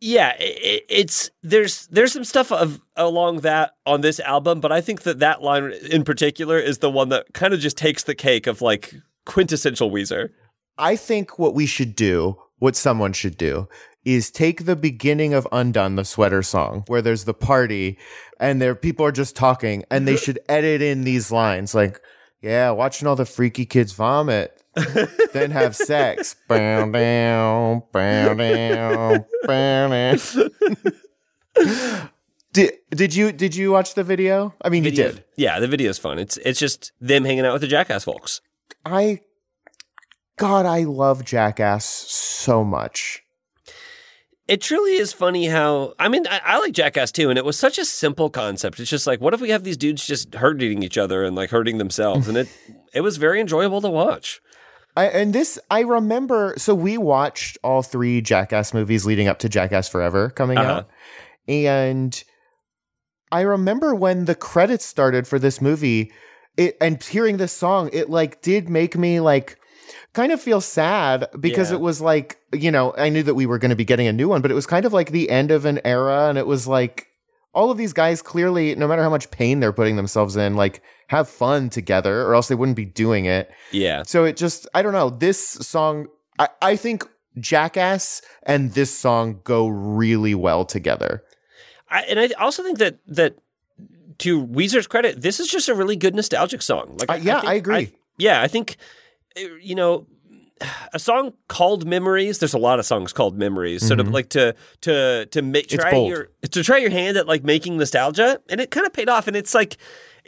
yeah, 0.00 0.34
i 0.38 0.42
i- 0.42 0.80
it's 0.88 1.30
there's 1.42 1.86
there's 1.88 2.12
some 2.12 2.24
stuff 2.24 2.52
of 2.52 2.80
along 2.96 3.38
that 3.40 3.72
on 3.86 4.00
this 4.02 4.20
album, 4.20 4.60
but 4.60 4.70
I 4.70 4.80
think 4.80 5.02
that 5.02 5.18
that 5.20 5.42
line 5.42 5.72
in 5.90 6.04
particular 6.04 6.58
is 6.58 6.78
the 6.78 6.90
one 6.90 7.08
that 7.08 7.32
kind 7.32 7.52
of 7.54 7.60
just 7.60 7.76
takes 7.76 8.04
the 8.04 8.14
cake 8.14 8.46
of 8.46 8.60
like 8.62 8.94
quintessential 9.26 9.90
Weezer. 9.90 10.30
I 10.78 10.96
think 10.96 11.38
what 11.38 11.54
we 11.54 11.66
should 11.66 11.94
do, 11.94 12.38
what 12.58 12.76
someone 12.76 13.12
should 13.12 13.36
do, 13.36 13.68
is 14.04 14.30
take 14.30 14.64
the 14.64 14.76
beginning 14.76 15.34
of 15.34 15.48
Undone, 15.52 15.96
the 15.96 16.04
sweater 16.04 16.42
song, 16.42 16.84
where 16.86 17.02
there's 17.02 17.24
the 17.24 17.34
party 17.34 17.98
and 18.38 18.62
there 18.62 18.74
people 18.74 19.04
are 19.04 19.12
just 19.12 19.36
talking, 19.36 19.84
and 19.90 20.06
they 20.06 20.16
should 20.16 20.38
edit 20.48 20.80
in 20.80 21.04
these 21.04 21.32
lines 21.32 21.74
like, 21.74 22.00
"Yeah, 22.40 22.70
watching 22.70 23.08
all 23.08 23.16
the 23.16 23.26
freaky 23.26 23.66
kids 23.66 23.92
vomit, 23.92 24.62
then 25.32 25.50
have 25.50 25.74
sex. 25.74 26.36
Bow 26.48 26.90
down, 26.90 27.82
bow 27.92 28.34
down, 28.34 29.24
bow 29.44 29.88
down. 29.88 30.18
Did 32.52 32.72
did 32.90 33.14
you 33.14 33.32
did 33.32 33.54
you 33.54 33.72
watch 33.72 33.94
the 33.94 34.04
video? 34.04 34.54
I 34.62 34.68
mean, 34.68 34.84
you 34.84 34.90
did. 34.90 35.24
Yeah, 35.36 35.60
the 35.60 35.68
video's 35.68 35.98
fun. 35.98 36.18
It's 36.18 36.36
it's 36.38 36.58
just 36.58 36.92
them 37.00 37.24
hanging 37.24 37.44
out 37.44 37.52
with 37.52 37.62
the 37.62 37.68
Jackass 37.68 38.04
folks. 38.04 38.40
I, 38.94 39.20
God, 40.38 40.66
I 40.66 40.84
love 40.84 41.24
Jackass 41.24 41.84
so 41.84 42.62
much. 42.64 43.22
It 44.48 44.60
truly 44.60 44.92
is 44.92 45.12
funny 45.12 45.46
how 45.46 45.94
I 45.98 46.08
mean 46.08 46.24
I, 46.28 46.40
I 46.44 46.58
like 46.60 46.72
Jackass 46.72 47.10
too, 47.10 47.30
and 47.30 47.38
it 47.38 47.44
was 47.44 47.58
such 47.58 47.78
a 47.78 47.84
simple 47.84 48.30
concept. 48.30 48.78
It's 48.78 48.88
just 48.90 49.06
like, 49.06 49.20
what 49.20 49.34
if 49.34 49.40
we 49.40 49.50
have 49.50 49.64
these 49.64 49.76
dudes 49.76 50.06
just 50.06 50.34
hurting 50.34 50.84
each 50.84 50.96
other 50.96 51.24
and 51.24 51.34
like 51.34 51.50
hurting 51.50 51.78
themselves, 51.78 52.28
and 52.28 52.36
it 52.36 52.48
it 52.94 53.00
was 53.00 53.16
very 53.16 53.40
enjoyable 53.40 53.80
to 53.80 53.88
watch. 53.90 54.40
I, 54.96 55.06
and 55.08 55.32
this, 55.34 55.58
I 55.70 55.80
remember. 55.80 56.54
So 56.58 56.74
we 56.76 56.96
watched 56.96 57.58
all 57.64 57.82
three 57.82 58.20
Jackass 58.22 58.72
movies 58.72 59.04
leading 59.04 59.26
up 59.26 59.40
to 59.40 59.48
Jackass 59.48 59.88
Forever 59.88 60.30
coming 60.30 60.58
Uh-huh. 60.58 60.70
out, 60.70 60.88
and 61.48 62.22
I 63.32 63.40
remember 63.40 63.96
when 63.96 64.26
the 64.26 64.36
credits 64.36 64.86
started 64.86 65.26
for 65.26 65.40
this 65.40 65.60
movie, 65.60 66.12
it 66.56 66.76
and 66.80 67.02
hearing 67.02 67.36
this 67.36 67.52
song, 67.52 67.90
it 67.92 68.08
like 68.10 68.42
did 68.42 68.68
make 68.68 68.96
me 68.96 69.20
like 69.20 69.58
kind 70.12 70.32
of 70.32 70.40
feel 70.40 70.60
sad 70.60 71.26
because 71.38 71.70
Yeah. 71.70 71.76
it 71.76 71.80
was 71.80 72.00
like 72.00 72.38
you 72.52 72.70
know 72.70 72.94
I 72.96 73.08
knew 73.10 73.22
that 73.22 73.34
we 73.34 73.46
were 73.46 73.58
going 73.58 73.70
to 73.70 73.76
be 73.76 73.84
getting 73.84 74.06
a 74.06 74.12
new 74.12 74.28
one, 74.28 74.42
but 74.42 74.50
it 74.50 74.54
was 74.54 74.66
kind 74.66 74.84
of 74.86 74.92
like 74.92 75.10
the 75.10 75.30
end 75.30 75.50
of 75.50 75.64
an 75.64 75.80
era, 75.84 76.28
and 76.28 76.38
it 76.38 76.46
was 76.46 76.66
like 76.66 77.08
all 77.54 77.70
of 77.70 77.78
these 77.78 77.92
guys 77.94 78.20
clearly, 78.20 78.74
no 78.74 78.86
matter 78.86 79.02
how 79.02 79.08
much 79.08 79.30
pain 79.30 79.60
they're 79.60 79.72
putting 79.72 79.96
themselves 79.96 80.36
in, 80.36 80.56
like 80.56 80.82
have 81.08 81.26
fun 81.28 81.70
together, 81.70 82.22
or 82.22 82.34
else 82.34 82.48
they 82.48 82.54
wouldn't 82.54 82.76
be 82.76 82.84
doing 82.84 83.24
it. 83.24 83.50
Yeah, 83.72 84.02
So 84.04 84.24
it 84.24 84.36
just, 84.36 84.68
I 84.74 84.82
don't 84.82 84.92
know. 84.92 85.08
This 85.08 85.40
song, 85.48 86.08
I, 86.38 86.48
I 86.60 86.76
think 86.76 87.08
Jackass 87.38 88.20
and 88.42 88.72
this 88.74 88.92
song 88.94 89.40
go 89.44 89.68
really 89.68 90.34
well 90.34 90.66
together. 90.66 91.22
I, 91.88 92.02
and 92.02 92.20
I 92.20 92.28
also 92.38 92.62
think 92.62 92.76
that 92.78 92.98
that 93.06 93.36
to 94.18 94.46
Weezer's 94.46 94.86
credit, 94.86 95.20
this 95.22 95.40
is 95.40 95.48
just 95.48 95.68
a 95.68 95.74
really 95.74 95.96
good 95.96 96.14
nostalgic 96.14 96.62
song. 96.62 96.96
Like, 97.00 97.10
Uh, 97.10 97.14
yeah, 97.22 97.40
think- 97.40 97.50
I 97.50 97.54
agree. 97.54 97.92
yeah, 98.18 98.42
I 98.42 98.48
think 98.48 98.76
you 99.60 99.74
know 99.74 100.06
a 100.94 100.98
song 100.98 101.34
called 101.48 101.86
Memories. 101.86 102.38
There's 102.38 102.54
a 102.54 102.58
lot 102.58 102.78
of 102.78 102.86
songs 102.86 103.12
called 103.12 103.36
Memories. 103.36 103.86
Sort 103.86 104.00
of 104.00 104.08
like 104.08 104.30
to 104.30 104.54
to 104.82 105.26
to 105.26 105.42
make 105.42 105.68
Mm-hmm. 105.68 105.80
Try 105.80 105.98
your 105.98 106.28
to 106.50 106.62
try 106.64 106.78
your 106.78 106.90
hand 106.90 107.16
at 107.18 107.26
like 107.26 107.44
making 107.44 107.76
nostalgia, 107.76 108.40
and 108.48 108.60
it 108.60 108.70
kind 108.70 108.86
of 108.86 108.92
paid 108.92 109.08
off. 109.08 109.26
And 109.28 109.36
it's 109.36 109.54
like. 109.54 109.76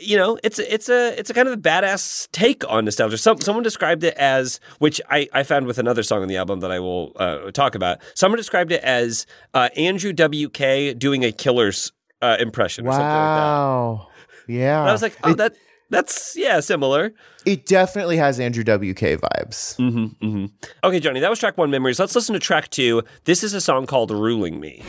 You 0.00 0.16
know, 0.16 0.38
it's 0.44 0.60
it's 0.60 0.88
a 0.88 1.18
it's 1.18 1.28
a 1.28 1.34
kind 1.34 1.48
of 1.48 1.54
a 1.54 1.60
badass 1.60 2.30
take 2.30 2.62
on 2.70 2.84
nostalgia. 2.84 3.18
Some 3.18 3.40
someone 3.40 3.64
described 3.64 4.04
it 4.04 4.14
as, 4.14 4.60
which 4.78 5.00
I, 5.10 5.28
I 5.32 5.42
found 5.42 5.66
with 5.66 5.76
another 5.78 6.04
song 6.04 6.22
on 6.22 6.28
the 6.28 6.36
album 6.36 6.60
that 6.60 6.70
I 6.70 6.78
will 6.78 7.10
uh, 7.16 7.50
talk 7.50 7.74
about. 7.74 7.98
Someone 8.14 8.36
described 8.36 8.70
it 8.70 8.80
as 8.84 9.26
uh, 9.54 9.70
Andrew 9.76 10.12
WK 10.12 10.96
doing 10.96 11.24
a 11.24 11.32
Killer's 11.32 11.90
uh, 12.22 12.36
impression 12.40 12.86
or 12.86 12.92
something 12.92 13.06
like 13.06 13.12
that. 13.12 13.16
Wow. 13.16 14.08
Yeah. 14.46 14.80
And 14.80 14.88
I 14.88 14.92
was 14.92 15.02
like, 15.02 15.16
oh, 15.22 15.32
it, 15.32 15.36
that 15.36 15.54
that's 15.90 16.36
yeah, 16.36 16.60
similar. 16.60 17.12
it 17.46 17.66
definitely 17.66 18.18
has 18.18 18.38
Andrew 18.38 18.62
WK 18.62 19.20
vibes. 19.20 19.76
Mm-hmm, 19.76 20.26
mm-hmm. 20.26 20.46
Okay, 20.84 21.00
Johnny, 21.00 21.20
that 21.20 21.30
was 21.30 21.38
track 21.38 21.56
one, 21.56 21.70
Memories. 21.70 21.98
Let's 21.98 22.14
listen 22.14 22.34
to 22.34 22.38
track 22.40 22.68
two. 22.68 23.02
This 23.24 23.42
is 23.42 23.54
a 23.54 23.60
song 23.60 23.86
called 23.86 24.10
"Ruling 24.10 24.60
Me." 24.60 24.82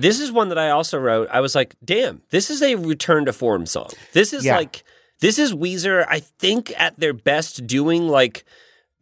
This 0.00 0.20
is 0.20 0.32
one 0.32 0.48
that 0.50 0.58
I 0.58 0.70
also 0.70 0.98
wrote. 0.98 1.28
I 1.30 1.40
was 1.40 1.54
like, 1.54 1.74
damn, 1.84 2.22
this 2.30 2.50
is 2.50 2.62
a 2.62 2.74
return 2.76 3.24
to 3.26 3.32
form 3.32 3.66
song. 3.66 3.90
This 4.12 4.32
is 4.32 4.44
Yeah. 4.44 4.56
like, 4.56 4.84
this 5.20 5.38
is 5.38 5.52
Weezer, 5.52 6.06
I 6.08 6.20
think, 6.20 6.72
at 6.80 6.98
their 6.98 7.12
best 7.12 7.66
doing 7.66 8.08
like 8.08 8.44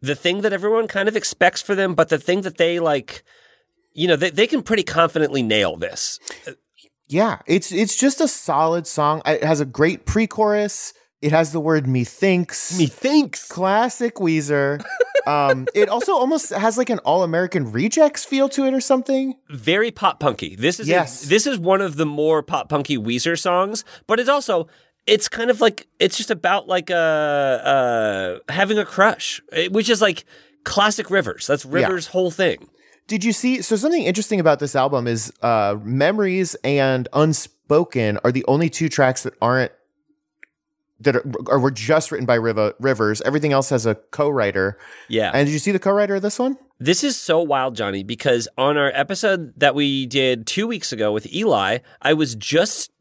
the 0.01 0.15
thing 0.15 0.41
that 0.41 0.53
everyone 0.53 0.87
kind 0.87 1.07
of 1.09 1.15
expects 1.15 1.61
for 1.61 1.75
them, 1.75 1.93
but 1.95 2.09
the 2.09 2.17
thing 2.17 2.41
that 2.41 2.57
they 2.57 2.79
like, 2.79 3.23
you 3.93 4.07
know, 4.07 4.15
they, 4.15 4.29
they 4.29 4.47
can 4.47 4.61
pretty 4.63 4.83
confidently 4.83 5.41
nail 5.41 5.75
this. 5.75 6.19
Yeah. 7.07 7.39
It's 7.47 7.71
it's 7.71 7.97
just 7.97 8.21
a 8.21 8.27
solid 8.27 8.85
song. 8.87 9.21
It 9.25 9.43
has 9.43 9.59
a 9.61 9.65
great 9.65 10.05
pre-chorus. 10.05 10.93
It 11.21 11.31
has 11.31 11.51
the 11.51 11.59
word 11.59 11.85
methinks. 11.87 12.77
Methinks. 12.79 13.47
Classic 13.49 14.15
Weezer. 14.15 14.81
um, 15.27 15.67
it 15.75 15.89
also 15.89 16.13
almost 16.13 16.51
has 16.51 16.77
like 16.77 16.89
an 16.89 16.99
all-American 16.99 17.71
rejects 17.71 18.23
feel 18.23 18.47
to 18.49 18.65
it 18.65 18.73
or 18.73 18.79
something. 18.79 19.35
Very 19.49 19.91
pop 19.91 20.19
punky. 20.21 20.55
This 20.55 20.79
is 20.79 20.87
a- 20.87 20.91
Yes. 20.91 21.23
this 21.23 21.45
is 21.45 21.57
one 21.59 21.81
of 21.81 21.97
the 21.97 22.05
more 22.05 22.41
pop 22.41 22.69
punky 22.69 22.97
Weezer 22.97 23.37
songs, 23.37 23.83
but 24.07 24.19
it's 24.19 24.29
also 24.29 24.67
it's 25.07 25.27
kind 25.27 25.49
of 25.49 25.59
like 25.59 25.87
it's 25.99 26.15
just 26.17 26.31
about 26.31 26.67
like 26.67 26.89
a 26.89 28.39
uh, 28.47 28.51
having 28.53 28.77
a 28.77 28.85
crush, 28.85 29.41
eh, 29.51 29.67
which 29.69 29.89
is 29.89 30.01
like 30.01 30.23
classic 30.63 31.09
Rivers. 31.09 31.47
That's 31.47 31.65
Rivers' 31.65 32.07
whole 32.07 32.31
thing. 32.31 32.69
Did 33.07 33.23
you 33.23 33.33
see? 33.33 33.61
So 33.63 33.75
something 33.75 34.03
interesting 34.03 34.39
about 34.39 34.59
this 34.59 34.75
album 34.75 35.07
is 35.07 35.33
uh, 35.41 35.75
"Memories" 35.83 36.55
and 36.63 37.07
"Unspoken" 37.13 38.19
are 38.23 38.31
the 38.31 38.45
only 38.47 38.69
two 38.69 38.87
tracks 38.87 39.23
that 39.23 39.33
aren't 39.41 39.71
that 41.01 41.15
are, 41.15 41.23
or 41.47 41.59
were 41.59 41.71
just 41.71 42.11
written 42.11 42.25
by 42.25 42.35
Riva, 42.35 42.73
Rivers. 42.79 43.21
Everything 43.21 43.53
else 43.53 43.69
has 43.69 43.85
a 43.85 43.95
co-writer. 43.95 44.77
Yeah. 45.07 45.31
And 45.33 45.45
did 45.47 45.53
you 45.53 45.59
see 45.59 45.71
the 45.71 45.79
co-writer 45.79 46.15
of 46.15 46.21
this 46.21 46.39
one? 46.39 46.57
This 46.79 47.03
is 47.03 47.17
so 47.17 47.41
wild, 47.41 47.75
Johnny, 47.75 48.03
because 48.03 48.47
on 48.57 48.77
our 48.77 48.91
episode 48.93 49.53
that 49.57 49.75
we 49.75 50.05
did 50.05 50.47
two 50.47 50.67
weeks 50.67 50.91
ago 50.91 51.11
with 51.11 51.31
Eli, 51.33 51.79
I 52.01 52.13
was 52.13 52.35
just 52.35 52.91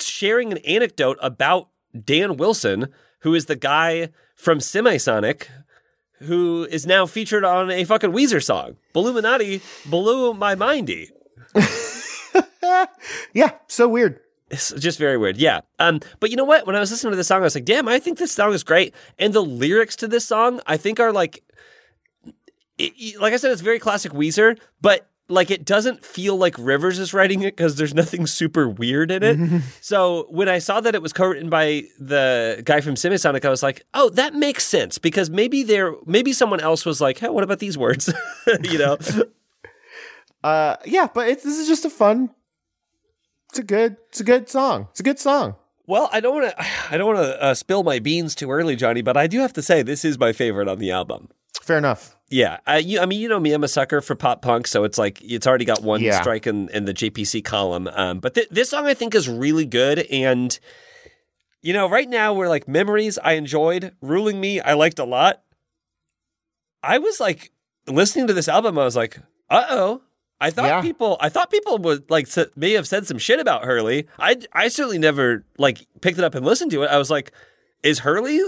sharing 0.00 0.52
an 0.52 0.58
anecdote 0.58 1.18
about 1.20 1.68
Dan 2.04 2.36
Wilson, 2.36 2.88
who 3.20 3.34
is 3.34 3.46
the 3.46 3.56
guy 3.56 4.10
from 4.34 4.58
Semisonic, 4.58 5.46
who 6.20 6.66
is 6.70 6.86
now 6.86 7.06
featured 7.06 7.44
on 7.44 7.70
a 7.70 7.84
fucking 7.84 8.12
Weezer 8.12 8.42
song. 8.42 8.76
Balluminati 8.94 9.62
blew 9.88 10.34
my 10.34 10.54
mindy. 10.54 11.10
Yeah, 13.32 13.52
so 13.68 13.88
weird. 13.88 14.20
It's 14.50 14.72
just 14.74 14.98
very 14.98 15.16
weird. 15.18 15.36
Yeah. 15.38 15.62
Um, 15.78 16.00
but 16.20 16.30
you 16.30 16.36
know 16.36 16.44
what? 16.44 16.66
When 16.66 16.76
I 16.76 16.80
was 16.80 16.90
listening 16.90 17.10
to 17.12 17.16
this 17.16 17.26
song, 17.28 17.40
I 17.40 17.44
was 17.44 17.54
like, 17.54 17.64
damn, 17.64 17.88
I 17.88 17.98
think 17.98 18.18
this 18.18 18.32
song 18.32 18.52
is 18.52 18.62
great. 18.62 18.94
And 19.18 19.32
the 19.34 19.42
lyrics 19.42 19.96
to 19.96 20.08
this 20.08 20.24
song, 20.24 20.60
I 20.66 20.76
think 20.76 21.00
are 21.00 21.12
like, 21.12 21.42
it- 22.78 23.20
like 23.20 23.32
I 23.32 23.36
said, 23.38 23.50
it's 23.50 23.60
very 23.62 23.78
classic 23.78 24.12
Weezer, 24.12 24.58
but 24.80 25.08
like 25.28 25.50
it 25.50 25.64
doesn't 25.64 26.04
feel 26.04 26.36
like 26.36 26.54
Rivers 26.56 27.00
is 27.00 27.12
writing 27.12 27.42
it 27.42 27.56
because 27.56 27.74
there's 27.74 27.92
nothing 27.94 28.28
super 28.28 28.68
weird 28.68 29.10
in 29.10 29.24
it. 29.24 29.62
so 29.80 30.26
when 30.30 30.48
I 30.48 30.58
saw 30.58 30.80
that 30.80 30.94
it 30.94 31.02
was 31.02 31.12
co-written 31.12 31.50
by 31.50 31.82
the 31.98 32.62
guy 32.64 32.80
from 32.80 32.94
Semisonic, 32.94 33.44
I 33.44 33.50
was 33.50 33.64
like, 33.64 33.82
oh, 33.94 34.10
that 34.10 34.34
makes 34.34 34.64
sense 34.64 34.98
because 34.98 35.28
maybe 35.28 35.64
there, 35.64 35.94
maybe 36.06 36.32
someone 36.32 36.60
else 36.60 36.86
was 36.86 37.00
like, 37.00 37.18
hey, 37.18 37.28
what 37.30 37.42
about 37.42 37.58
these 37.58 37.76
words? 37.76 38.12
you 38.62 38.78
know? 38.78 38.96
Uh, 40.44 40.76
yeah, 40.84 41.08
but 41.12 41.28
it's 41.28 41.42
this 41.42 41.58
is 41.58 41.66
just 41.66 41.84
a 41.84 41.90
fun. 41.90 42.30
It's 43.56 43.62
a 43.62 43.64
good. 43.64 43.96
It's 44.10 44.20
a 44.20 44.24
good 44.24 44.50
song. 44.50 44.88
It's 44.90 45.00
a 45.00 45.02
good 45.02 45.18
song. 45.18 45.54
Well, 45.86 46.10
I 46.12 46.20
don't 46.20 46.34
want 46.34 46.50
to. 46.50 46.66
I 46.90 46.98
don't 46.98 47.06
want 47.14 47.18
to 47.26 47.42
uh, 47.42 47.54
spill 47.54 47.82
my 47.84 48.00
beans 48.00 48.34
too 48.34 48.50
early, 48.50 48.76
Johnny, 48.76 49.00
but 49.00 49.16
I 49.16 49.26
do 49.26 49.40
have 49.40 49.54
to 49.54 49.62
say 49.62 49.82
this 49.82 50.04
is 50.04 50.18
my 50.18 50.34
favorite 50.34 50.68
on 50.68 50.78
the 50.78 50.90
album. 50.90 51.28
fair 51.62 51.78
enough. 51.78 52.14
Yeah, 52.28 52.58
uh, 52.66 52.82
you, 52.84 53.00
I 53.00 53.06
mean, 53.06 53.18
you 53.20 53.28
know 53.30 53.40
me, 53.40 53.52
I'm 53.54 53.64
a 53.64 53.68
sucker 53.68 54.02
for 54.02 54.14
pop 54.14 54.42
punk, 54.42 54.66
so 54.66 54.84
it's 54.84 54.98
like 54.98 55.22
it's 55.22 55.46
already 55.46 55.64
got 55.64 55.82
one 55.82 56.02
Yeah. 56.02 56.20
strike 56.20 56.46
in, 56.46 56.68
in 56.68 56.84
the 56.84 56.92
JPC 56.92 57.42
column. 57.44 57.88
Um, 57.90 58.18
but 58.18 58.34
th- 58.34 58.48
this 58.50 58.68
song 58.68 58.84
I 58.84 58.92
think 58.92 59.14
is 59.14 59.26
really 59.26 59.64
good, 59.64 60.00
and 60.10 60.58
you 61.62 61.72
know, 61.72 61.88
right 61.88 62.08
now 62.10 62.34
we're 62.34 62.48
like 62.50 62.68
memories 62.68 63.16
I 63.16 63.32
enjoyed, 63.34 63.94
ruling 64.02 64.38
me 64.38 64.60
I 64.60 64.74
liked 64.74 64.98
a 64.98 65.04
lot. 65.04 65.42
I 66.82 66.98
was 66.98 67.20
like 67.20 67.52
listening 67.86 68.26
to 68.26 68.34
this 68.34 68.48
album, 68.48 68.78
I 68.78 68.84
was 68.84 68.96
like, 68.96 69.18
uh 69.48 69.64
oh. 69.70 70.02
I 70.40 70.50
thought 70.50 70.66
Yeah. 70.66 70.82
people, 70.82 71.16
I 71.20 71.28
thought 71.30 71.50
people 71.50 71.78
would 71.78 72.10
like 72.10 72.28
may 72.56 72.72
have 72.72 72.86
said 72.86 73.06
some 73.06 73.18
shit 73.18 73.40
about 73.40 73.64
Hurley. 73.64 74.06
I, 74.18 74.36
I 74.52 74.68
certainly 74.68 74.98
never 74.98 75.44
like 75.58 75.86
picked 76.02 76.18
it 76.18 76.24
up 76.24 76.34
and 76.34 76.44
listened 76.44 76.70
to 76.72 76.82
it. 76.82 76.88
I 76.88 76.98
was 76.98 77.10
like, 77.10 77.32
is 77.82 78.00
Hurley, 78.00 78.40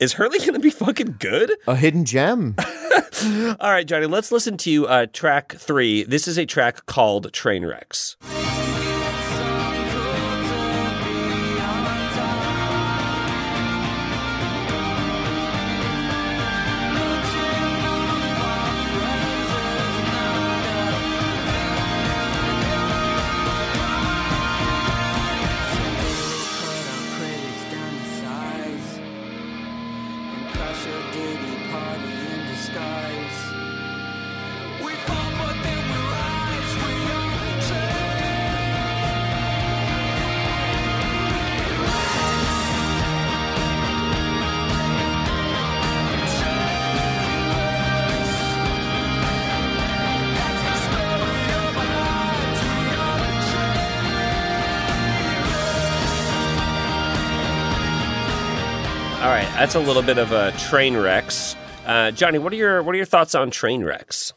is 0.00 0.14
Hurley 0.14 0.38
going 0.40 0.54
to 0.54 0.58
be 0.58 0.70
fucking 0.70 1.16
good? 1.18 1.52
A 1.66 1.76
hidden 1.76 2.04
gem. 2.04 2.56
All 3.60 3.70
right, 3.70 3.86
Johnny, 3.86 4.06
let's 4.06 4.32
listen 4.32 4.56
to 4.58 4.86
uh, 4.88 5.06
track 5.12 5.52
three. 5.54 6.02
This 6.04 6.26
is 6.28 6.38
a 6.38 6.46
track 6.46 6.86
called 6.86 7.30
Trainwrecks. 7.32 8.16
Cut 8.20 8.33
that's 59.64 59.76
a 59.76 59.80
little 59.80 60.02
bit 60.02 60.18
of 60.18 60.30
a 60.30 60.50
Trainwrecks. 60.58 61.56
Uh, 61.86 62.10
Johnny, 62.10 62.36
what 62.36 62.52
are 62.52 62.56
your 62.56 62.82
what 62.82 62.92
are 62.94 62.98
your 62.98 63.06
thoughts 63.06 63.34
on 63.34 63.50
Trainwrecks? 63.50 64.34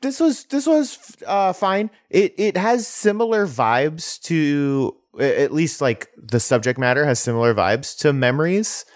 this 0.00 0.18
was 0.18 0.44
this 0.46 0.66
was 0.66 1.14
uh, 1.26 1.52
fine. 1.52 1.90
It 2.08 2.32
it 2.38 2.56
has 2.56 2.88
similar 2.88 3.46
vibes 3.46 4.18
to 4.22 4.96
at 5.20 5.52
least 5.52 5.82
like 5.82 6.08
the 6.16 6.40
subject 6.40 6.78
matter 6.78 7.04
has 7.04 7.18
similar 7.18 7.54
vibes 7.54 7.98
to 7.98 8.14
memories. 8.14 8.86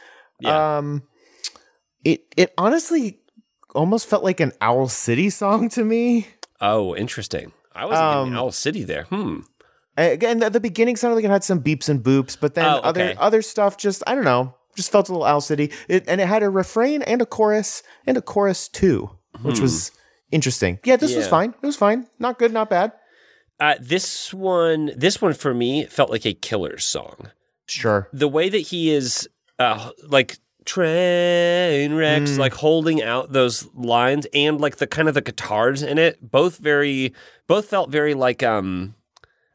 Yeah. 0.40 0.79
Um, 0.79 1.03
it 2.05 2.23
it 2.38 2.55
honestly 2.57 3.20
almost 3.75 4.07
felt 4.07 4.25
like 4.25 4.40
an 4.40 4.53
Owl 4.62 4.88
City 4.88 5.29
song 5.29 5.68
to 5.70 5.85
me. 5.85 6.27
Oh, 6.62 6.96
interesting. 6.96 7.53
I 7.75 7.85
wasn't 7.85 8.07
Um, 8.07 8.35
Owl 8.35 8.53
City 8.53 8.83
there. 8.85 9.03
Hmm. 9.03 9.40
Again, 9.99 10.42
at 10.42 10.55
the 10.55 10.61
beginning 10.61 10.96
sounded 10.96 11.16
like 11.16 11.25
it 11.27 11.31
had 11.31 11.44
some 11.44 11.62
beeps 11.62 11.90
and 11.90 12.03
boops, 12.03 12.35
but 12.40 12.55
then 12.55 12.64
Oh, 12.64 12.79
other 12.79 13.12
other 13.18 13.42
stuff 13.42 13.77
just 13.77 14.03
I 14.07 14.14
don't 14.14 14.25
know, 14.25 14.55
just 14.81 14.90
felt 14.93 15.09
a 15.09 15.12
little 15.12 15.27
Owl 15.27 15.40
City. 15.40 15.71
It, 15.88 16.05
and 16.09 16.21
it 16.21 16.27
had 16.27 16.43
a 16.43 16.51
refrain 16.51 17.03
and 17.03 17.21
a 17.23 17.27
chorus 17.27 17.83
and 18.07 18.16
a 18.16 18.23
chorus 18.23 18.69
too, 18.69 19.11
which 19.43 19.61
was 19.61 19.93
interesting. 20.31 20.79
Yeah, 20.85 20.97
this 20.97 21.14
was 21.14 21.27
Hmm. 21.27 21.31
Fine. 21.31 21.55
It 21.62 21.66
was 21.66 21.77
fine. 21.77 22.07
Not 22.19 22.38
good, 22.38 22.53
not 22.53 22.71
bad. 22.71 22.93
Uh, 23.59 23.75
this 23.81 24.33
one, 24.33 24.90
this 24.97 25.21
one 25.21 25.35
for 25.35 25.53
me 25.53 25.85
felt 25.85 26.11
like 26.11 26.25
a 26.25 26.33
killer 26.33 26.79
song. 26.79 27.31
Sure. 27.66 28.09
The 28.12 28.29
way 28.29 28.49
that 28.49 28.59
he 28.59 28.90
is, 28.90 29.29
uh, 29.59 29.90
like 30.09 30.38
train 30.64 31.95
wrecks, 31.95 32.38
like 32.38 32.55
holding 32.55 33.03
out 33.03 33.33
those 33.33 33.69
lines, 33.75 34.27
and 34.33 34.61
like 34.61 34.77
the 34.77 34.87
kind 34.87 35.09
of 35.09 35.14
the 35.14 35.21
guitars 35.21 35.83
in 35.83 35.99
it, 35.99 36.19
both 36.31 36.59
very, 36.59 37.12
both 37.47 37.66
felt 37.66 37.90
very 37.90 38.14
like 38.14 38.43
um. 38.43 38.95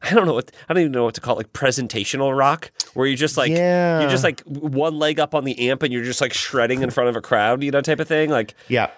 I 0.06 0.14
don't 0.14 0.26
know 0.26 0.34
what 0.34 0.50
I 0.68 0.72
don't 0.74 0.82
even 0.82 0.92
know 0.92 1.04
what 1.04 1.14
to 1.14 1.20
call 1.20 1.34
it, 1.34 1.38
like 1.38 1.52
presentational 1.52 2.36
rock, 2.36 2.70
where 2.94 3.06
you're 3.06 3.16
just 3.16 3.36
like 3.36 3.50
Yeah. 3.50 4.00
you're 4.00 4.10
just 4.10 4.24
like 4.24 4.40
one 4.42 4.98
leg 4.98 5.18
up 5.20 5.34
on 5.34 5.44
the 5.44 5.68
amp 5.68 5.82
and 5.82 5.92
you're 5.92 6.04
just 6.04 6.20
like 6.20 6.32
shredding 6.32 6.82
in 6.82 6.90
front 6.90 7.08
of 7.10 7.16
a 7.16 7.20
crowd, 7.20 7.62
you 7.62 7.70
know, 7.70 7.80
type 7.80 8.00
of 8.00 8.08
thing. 8.08 8.30
Like 8.30 8.54
Yeah. 8.68 8.90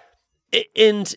And 0.75 1.13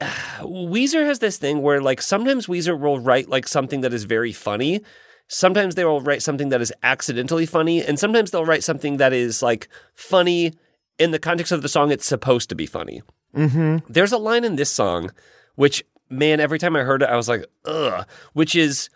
uh, 0.00 0.06
Weezer 0.42 1.04
has 1.06 1.18
this 1.18 1.38
thing 1.38 1.62
where 1.62 1.80
like 1.80 2.02
sometimes 2.02 2.46
Weezer 2.46 2.78
will 2.78 2.98
write 2.98 3.28
like 3.28 3.48
something 3.48 3.80
that 3.82 3.92
is 3.94 4.04
very 4.04 4.32
funny. 4.32 4.80
Sometimes 5.26 5.74
they 5.74 5.84
will 5.86 6.02
write 6.02 6.22
something 6.22 6.50
that 6.50 6.60
is 6.60 6.70
accidentally 6.82 7.46
funny, 7.46 7.82
and 7.82 7.98
sometimes 7.98 8.30
they'll 8.30 8.44
write 8.44 8.62
something 8.62 8.98
that 8.98 9.14
is 9.14 9.42
like 9.42 9.68
funny 9.94 10.52
in 10.98 11.12
the 11.12 11.18
context 11.18 11.50
of 11.50 11.62
the 11.62 11.68
song. 11.68 11.90
It's 11.90 12.04
supposed 12.04 12.50
to 12.50 12.54
be 12.54 12.66
funny. 12.66 13.02
Mm-hmm. 13.34 13.90
There's 13.90 14.12
a 14.12 14.18
line 14.18 14.44
in 14.44 14.56
this 14.56 14.70
song, 14.70 15.10
which 15.54 15.82
man, 16.18 16.40
every 16.40 16.58
time 16.58 16.76
I 16.76 16.80
heard 16.80 17.02
it, 17.02 17.08
I 17.08 17.16
was 17.16 17.28
like, 17.28 17.46
ugh. 17.64 18.06
Which 18.32 18.54
is 18.54 18.88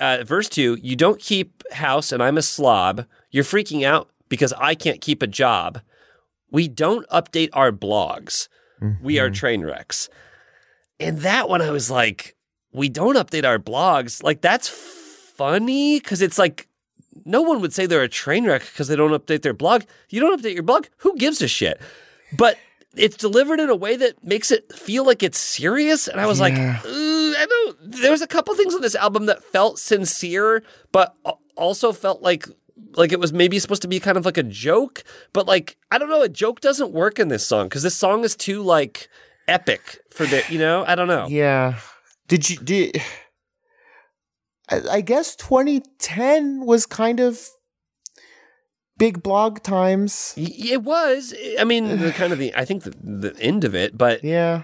uh, 0.00 0.24
verse 0.24 0.48
two: 0.48 0.78
"You 0.82 0.96
don't 0.96 1.20
keep 1.20 1.62
house, 1.72 2.12
and 2.12 2.22
I'm 2.22 2.38
a 2.38 2.42
slob. 2.42 3.06
You're 3.30 3.44
freaking 3.44 3.84
out 3.84 4.10
because 4.28 4.52
I 4.54 4.74
can't 4.74 5.00
keep 5.00 5.22
a 5.22 5.26
job. 5.26 5.80
We 6.50 6.68
don't 6.68 7.08
update 7.10 7.50
our 7.52 7.72
blogs. 7.72 8.48
We 9.02 9.18
are 9.18 9.30
train 9.30 9.62
wrecks." 9.64 10.08
And 10.98 11.18
that 11.18 11.48
one, 11.48 11.62
I 11.62 11.70
was 11.70 11.90
like, 11.90 12.36
"We 12.72 12.88
don't 12.88 13.16
update 13.16 13.44
our 13.44 13.58
blogs. 13.58 14.22
Like 14.22 14.40
that's 14.40 14.68
funny 14.68 16.00
because 16.00 16.22
it's 16.22 16.38
like." 16.38 16.68
No 17.24 17.40
one 17.40 17.60
would 17.62 17.72
say 17.72 17.86
they're 17.86 18.02
a 18.02 18.08
train 18.08 18.44
wreck 18.44 18.60
because 18.60 18.88
they 18.88 18.94
don't 18.94 19.10
update 19.10 19.40
their 19.40 19.54
blog. 19.54 19.82
You 20.10 20.20
don't 20.20 20.40
update 20.40 20.52
your 20.52 20.62
blog. 20.62 20.86
Who 20.98 21.16
gives 21.16 21.40
a 21.40 21.48
shit? 21.48 21.80
But 22.36 22.58
it's 22.96 23.16
delivered 23.16 23.60
in 23.60 23.68
a 23.70 23.76
way 23.76 23.96
that 23.96 24.22
makes 24.24 24.50
it 24.50 24.72
feel 24.72 25.04
like 25.04 25.22
it's 25.22 25.38
serious. 25.38 26.08
And 26.08 26.20
I 26.20 26.26
was 26.26 26.40
like, 26.40 26.54
Yeah. 26.54 26.80
"Ugh, 26.84 27.34
I 27.38 27.46
don't. 27.48 27.76
There's 27.92 28.22
a 28.22 28.26
couple 28.26 28.54
things 28.54 28.74
on 28.74 28.80
this 28.80 28.94
album 28.94 29.26
that 29.26 29.44
felt 29.44 29.78
sincere, 29.78 30.62
but 30.92 31.14
also 31.56 31.92
felt 31.92 32.22
like 32.22 32.46
like 32.94 33.12
it 33.12 33.20
was 33.20 33.32
maybe 33.32 33.58
supposed 33.58 33.82
to 33.82 33.88
be 33.88 34.00
kind 34.00 34.16
of 34.18 34.24
like 34.24 34.36
a 34.38 34.42
joke. 34.42 35.04
But 35.32 35.46
like 35.46 35.76
I 35.90 35.98
don't 35.98 36.08
know, 36.10 36.22
a 36.22 36.28
joke 36.28 36.60
doesn't 36.60 36.92
work 36.92 37.18
in 37.18 37.28
this 37.28 37.46
song 37.46 37.66
because 37.68 37.82
this 37.82 37.96
song 37.96 38.24
is 38.24 38.34
too 38.36 38.62
like 38.62 39.08
epic 39.48 39.98
for 40.10 40.26
the 40.26 40.42
you 40.48 40.58
know. 40.58 40.84
I 40.86 40.94
don't 40.94 41.08
know. 41.08 41.26
Yeah. 41.28 41.78
Did 42.28 42.48
you 42.50 42.56
did 42.56 43.00
I, 44.68 44.80
I 44.90 45.00
guess 45.00 45.36
2010 45.36 46.64
was 46.66 46.86
kind 46.86 47.20
of 47.20 47.40
big 48.98 49.22
blog 49.22 49.62
times. 49.62 50.34
It 50.36 50.82
was. 50.82 51.34
I 51.58 51.64
mean, 51.64 51.98
the 52.00 52.12
kind 52.12 52.32
of 52.32 52.38
the 52.38 52.54
I 52.54 52.64
think 52.64 52.84
the, 52.84 52.90
the 53.02 53.36
end 53.40 53.64
of 53.64 53.74
it, 53.74 53.96
but 53.96 54.22
Yeah. 54.24 54.62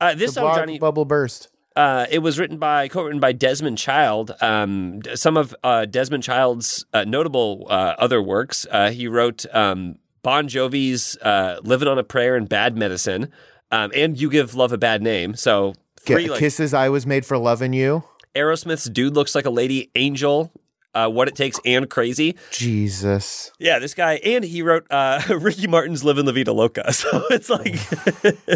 uh, 0.00 0.14
this 0.14 0.34
the 0.34 0.40
song, 0.40 0.54
Johnny, 0.56 0.78
bubble 0.78 1.04
burst. 1.04 1.48
Uh, 1.76 2.04
it 2.10 2.18
was 2.18 2.38
written 2.38 2.58
by 2.58 2.88
co-written 2.88 3.20
by 3.20 3.32
Desmond 3.32 3.78
Child. 3.78 4.32
Um, 4.40 5.00
some 5.14 5.36
of 5.36 5.54
uh, 5.62 5.84
Desmond 5.86 6.22
Child's 6.24 6.84
uh, 6.92 7.04
notable 7.04 7.66
uh, 7.70 7.94
other 7.96 8.20
works. 8.20 8.66
Uh, 8.70 8.90
he 8.90 9.06
wrote 9.06 9.46
um, 9.54 9.94
Bon 10.22 10.48
Jovi's 10.48 11.16
uh, 11.22 11.60
"Living 11.62 11.86
on 11.88 11.96
a 11.96 12.02
Prayer" 12.02 12.34
and 12.34 12.48
"Bad 12.48 12.76
Medicine," 12.76 13.30
um, 13.70 13.92
and 13.94 14.20
"You 14.20 14.28
Give 14.30 14.54
Love 14.56 14.72
a 14.72 14.78
Bad 14.78 15.00
Name." 15.00 15.36
So 15.36 15.74
three 16.00 16.28
like 16.28 16.40
Kisses 16.40 16.74
I 16.74 16.88
was 16.88 17.06
made 17.06 17.24
for 17.24 17.38
loving 17.38 17.72
you. 17.72 18.02
Aerosmith's 18.34 18.90
"Dude 18.90 19.14
Looks 19.14 19.34
Like 19.36 19.46
a 19.46 19.50
Lady," 19.50 19.90
"Angel," 19.94 20.52
uh, 20.94 21.08
"What 21.08 21.28
It 21.28 21.34
Takes," 21.36 21.60
and 21.64 21.88
"Crazy." 21.88 22.36
Jesus. 22.50 23.52
Yeah, 23.58 23.78
this 23.78 23.94
guy, 23.94 24.14
and 24.24 24.44
he 24.44 24.62
wrote 24.62 24.86
uh, 24.90 25.20
Ricky 25.28 25.66
Martin's 25.66 26.04
Live 26.04 26.18
in 26.18 26.26
La 26.26 26.32
Vida 26.32 26.52
Loca." 26.52 26.92
So 26.92 27.22
it's 27.30 27.50
like. 27.50 27.76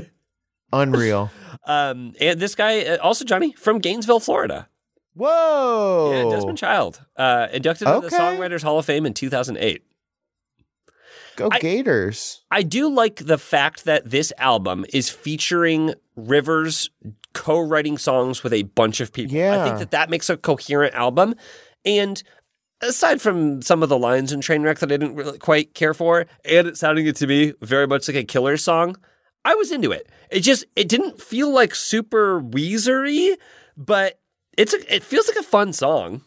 Unreal. 0.73 1.31
Um, 1.67 2.15
and 2.21 2.41
this 2.41 2.55
guy, 2.55 2.85
uh, 2.85 2.99
also 2.99 3.25
Johnny 3.25 3.53
from 3.53 3.79
Gainesville, 3.79 4.21
Florida. 4.21 4.69
Whoa. 5.15 6.11
Yeah, 6.13 6.37
Desmond 6.37 6.59
Child, 6.59 7.01
uh, 7.17 7.47
inducted 7.53 7.87
into 7.87 8.09
the 8.09 8.17
Songwriters 8.17 8.63
Hall 8.63 8.79
of 8.79 8.85
Fame 8.85 9.07
in 9.07 9.15
2008. 9.15 9.85
Go 11.37 11.49
I- 11.51 11.59
Gators. 11.59 12.43
I 12.51 12.63
do 12.63 12.89
like 12.89 13.17
the 13.17 13.39
fact 13.39 13.85
that 13.85 14.11
this 14.11 14.33
album 14.39 14.85
is 14.93 15.11
featuring 15.11 15.95
Rivers 16.17 16.91
co-writing 17.33 17.99
songs 17.99 18.45
with 18.45 18.53
a 18.53 18.63
bunch 18.63 19.01
of 19.01 19.13
people. 19.13 19.37
Yeah. 19.37 19.61
I 19.61 19.65
think 19.65 19.79
that 19.79 19.91
that 19.91 20.11
makes 20.11 20.31
a 20.31 20.37
coherent 20.37 20.95
album. 20.95 21.35
And 21.85 22.23
aside 22.81 23.21
from 23.21 23.63
some 23.63 23.83
of 23.83 23.89
the 23.89 23.99
lines 23.99 24.33
in 24.33 24.41
Trainwreck 24.41 24.79
that 24.79 24.91
I 24.93 24.97
didn't 24.97 25.15
really 25.17 25.39
quite 25.39 25.75
care 25.75 25.95
for, 25.95 26.27
and 26.45 26.67
it 26.69 26.77
sounding 26.77 27.07
it 27.07 27.17
to 27.17 27.27
me 27.27 27.53
very 27.61 27.87
much 27.87 28.09
like 28.09 28.17
a 28.17 28.25
killer 28.25 28.57
song, 28.57 28.97
I 29.45 29.55
was 29.55 29.71
into 29.73 29.93
it. 29.93 30.09
It 30.31 30.41
just 30.41 30.65
it 30.77 30.89
didn't 30.89 31.21
feel 31.21 31.51
like 31.53 31.75
super 31.75 32.41
Weezery, 32.41 33.37
but 33.77 34.19
it's 34.57 34.73
a, 34.75 34.95
it 34.95 35.03
feels 35.03 35.29
like 35.29 35.37
a 35.37 35.43
fun 35.43 35.73
song. 35.73 36.23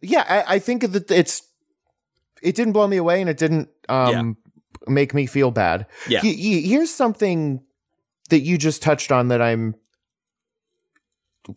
Yeah, 0.00 0.24
I, 0.28 0.54
I 0.56 0.58
think 0.58 0.90
that 0.92 1.10
it's 1.10 1.42
it 2.42 2.54
didn't 2.56 2.72
blow 2.72 2.86
me 2.86 2.96
away 2.96 3.20
and 3.20 3.30
it 3.30 3.38
didn't 3.38 3.68
um 3.88 4.36
make 4.86 5.14
me 5.14 5.26
feel 5.26 5.50
bad. 5.50 5.86
Yeah. 6.08 6.20
He- 6.20 6.34
he- 6.34 6.68
here's 6.68 6.90
something 6.90 7.62
that 8.30 8.40
you 8.40 8.58
just 8.58 8.82
touched 8.82 9.10
on 9.12 9.28
that 9.28 9.40
I'm 9.40 9.74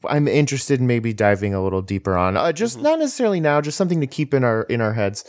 I'm 0.06 0.28
interested 0.28 0.80
in 0.80 0.88
maybe 0.88 1.14
diving 1.14 1.54
a 1.54 1.64
little 1.64 1.82
deeper 1.82 2.18
on. 2.18 2.38
Uh, 2.38 2.52
just 2.52 2.80
not 2.80 3.00
necessarily 3.00 3.40
now, 3.40 3.62
just 3.62 3.78
something 3.78 4.02
to 4.02 4.08
keep 4.08 4.34
in 4.34 4.44
our 4.44 4.64
in 4.64 4.82
our 4.82 4.94
heads. 4.94 5.24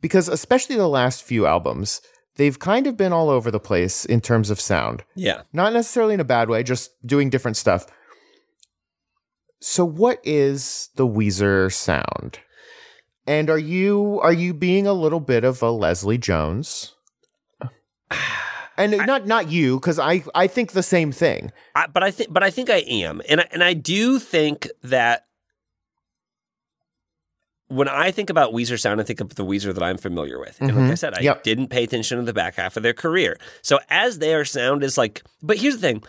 Because 0.00 0.28
especially 0.28 0.76
the 0.76 0.88
last 0.88 1.24
few 1.24 1.46
albums, 1.46 2.00
they've 2.36 2.58
kind 2.58 2.86
of 2.86 2.96
been 2.96 3.12
all 3.12 3.30
over 3.30 3.50
the 3.50 3.58
place 3.58 4.04
in 4.04 4.20
terms 4.20 4.48
of 4.48 4.60
sound. 4.60 5.02
Yeah. 5.16 5.42
Not 5.52 5.72
necessarily 5.72 6.14
in 6.14 6.20
a 6.20 6.24
bad 6.24 6.48
way, 6.48 6.62
just 6.62 6.90
doing 7.04 7.30
different 7.30 7.56
stuff. 7.56 7.86
So 9.60 9.84
what 9.84 10.20
is 10.22 10.90
the 10.94 11.06
Weezer 11.06 11.72
sound? 11.72 12.38
And 13.26 13.50
are 13.50 13.58
you 13.58 14.20
are 14.22 14.32
you 14.32 14.54
being 14.54 14.86
a 14.86 14.92
little 14.92 15.20
bit 15.20 15.42
of 15.42 15.62
a 15.62 15.70
Leslie 15.70 16.18
Jones? 16.18 16.94
And 18.78 18.96
not 18.96 19.26
not 19.26 19.50
you, 19.50 19.78
because 19.78 19.98
I 19.98 20.22
I 20.34 20.46
think 20.46 20.72
the 20.72 20.82
same 20.82 21.12
thing. 21.12 21.52
I, 21.74 21.86
but 21.88 22.02
I 22.02 22.10
think, 22.10 22.32
but 22.32 22.42
I 22.42 22.50
think 22.50 22.70
I 22.70 22.78
am, 22.78 23.20
and 23.28 23.40
I, 23.40 23.48
and 23.50 23.62
I 23.62 23.74
do 23.74 24.18
think 24.18 24.68
that 24.84 25.26
when 27.68 27.88
I 27.88 28.10
think 28.10 28.30
about 28.30 28.52
Weezer 28.52 28.80
sound, 28.80 29.00
I 29.00 29.04
think 29.04 29.20
of 29.20 29.34
the 29.34 29.44
Weezer 29.44 29.74
that 29.74 29.82
I'm 29.82 29.98
familiar 29.98 30.38
with. 30.38 30.58
And 30.60 30.68
like 30.70 30.78
I 30.78 30.80
mm-hmm. 30.80 30.94
said, 30.94 31.14
I 31.14 31.20
Yep. 31.20 31.42
didn't 31.42 31.68
pay 31.68 31.84
attention 31.84 32.18
to 32.18 32.24
the 32.24 32.32
back 32.32 32.54
half 32.54 32.76
of 32.76 32.82
their 32.82 32.94
career. 32.94 33.38
So 33.62 33.78
as 33.90 34.18
their 34.18 34.44
sound 34.44 34.82
is 34.82 34.96
like, 34.96 35.22
but 35.42 35.58
here's 35.58 35.74
the 35.74 35.80
thing. 35.80 36.02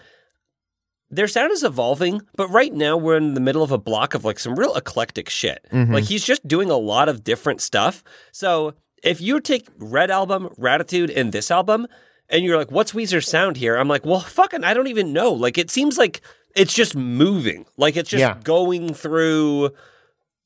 Their 1.12 1.28
sound 1.28 1.52
is 1.52 1.64
evolving, 1.64 2.22
but 2.36 2.48
right 2.50 2.74
now 2.74 2.96
we're 2.96 3.18
in 3.18 3.34
the 3.34 3.42
middle 3.42 3.64
of 3.64 3.72
a 3.72 3.78
block 3.78 4.14
of 4.14 4.24
like 4.24 4.40
some 4.40 4.56
real 4.56 4.76
eclectic 4.76 5.30
shit. 5.30 5.66
Mm-hmm. 5.72 5.96
Like 5.96 6.04
he's 6.06 6.24
just 6.24 6.48
doing 6.48 6.70
a 6.70 6.78
lot 6.78 7.10
of 7.10 7.24
different 7.24 7.62
stuff. 7.62 8.04
So 8.32 8.76
if 9.04 9.20
you 9.20 9.42
take 9.42 9.68
Red 9.78 10.12
Album, 10.12 10.50
Raditude, 10.58 11.12
and 11.16 11.32
this 11.32 11.52
album, 11.52 11.88
and 12.30 12.44
you're 12.44 12.58
like, 12.58 12.72
what's 12.72 12.92
Weezer's 12.92 13.28
sound 13.28 13.58
here? 13.58 13.76
I'm 13.76 13.88
like, 13.88 14.06
well, 14.06 14.20
fucking, 14.20 14.64
I 14.64 14.74
don't 14.74 14.88
even 14.88 15.14
know. 15.14 15.32
Like, 15.32 15.58
it 15.58 15.72
seems 15.72 15.98
like 15.98 16.22
it's 16.56 16.74
just 16.74 16.96
moving. 16.96 17.66
Like, 17.78 17.98
it's 17.98 18.10
just 18.10 18.22
Yeah. 18.22 18.38
going 18.44 18.94
through. 18.94 19.72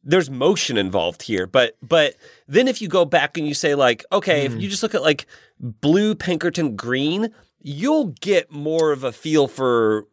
There's 0.06 0.30
motion 0.30 0.78
involved 0.78 1.24
here, 1.24 1.48
but 1.48 1.78
but 1.82 2.16
then 2.46 2.68
if 2.68 2.82
you 2.82 2.90
go 2.90 3.06
back 3.06 3.38
and 3.38 3.48
you 3.48 3.54
say 3.54 3.74
like, 3.74 4.04
okay, 4.12 4.46
if 4.46 4.52
hmm. 4.52 4.60
you 4.60 4.68
just 4.68 4.84
look 4.84 4.94
at 4.94 5.02
like 5.02 5.26
blue, 5.62 6.14
Pinkerton, 6.14 6.76
green, 6.76 7.30
you'll 7.60 8.08
get 8.20 8.52
more 8.52 8.92
of 8.92 9.06
a 9.06 9.14
feel 9.14 9.48
for. 9.48 10.08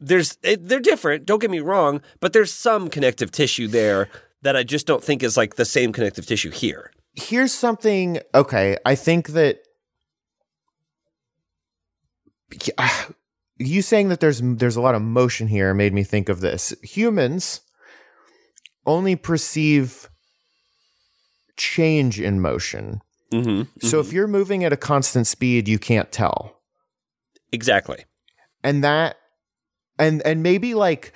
There's 0.00 0.38
it, 0.42 0.66
they're 0.66 0.80
different. 0.80 1.26
Don't 1.26 1.40
get 1.40 1.50
me 1.50 1.60
wrong, 1.60 2.00
but 2.20 2.32
there's 2.32 2.52
some 2.52 2.88
connective 2.88 3.30
tissue 3.30 3.68
there 3.68 4.08
that 4.40 4.56
I 4.56 4.62
just 4.62 4.86
don't 4.86 5.04
think 5.04 5.22
is 5.22 5.36
like 5.36 5.56
the 5.56 5.64
same 5.66 5.92
connective 5.92 6.24
tissue 6.26 6.50
here. 6.50 6.90
Here's 7.14 7.52
something. 7.52 8.20
Okay, 8.34 8.78
I 8.86 8.94
think 8.94 9.28
that 9.28 9.62
you 13.58 13.82
saying 13.82 14.08
that 14.08 14.20
there's 14.20 14.40
there's 14.42 14.76
a 14.76 14.80
lot 14.80 14.94
of 14.94 15.02
motion 15.02 15.48
here 15.48 15.72
made 15.74 15.92
me 15.92 16.02
think 16.04 16.28
of 16.28 16.40
this. 16.40 16.74
Humans 16.82 17.60
only 18.86 19.16
perceive 19.16 20.08
change 21.56 22.20
in 22.20 22.40
motion. 22.40 23.00
Mm-hmm. 23.32 23.86
So 23.86 24.00
if 24.00 24.12
you're 24.12 24.26
moving 24.26 24.64
at 24.64 24.72
a 24.72 24.76
constant 24.76 25.26
speed, 25.26 25.68
you 25.68 25.78
can't 25.78 26.10
tell. 26.12 26.60
Exactly. 27.52 28.04
and 28.64 28.82
that 28.82 29.16
and 29.98 30.20
and 30.26 30.42
maybe 30.42 30.74
like 30.74 31.12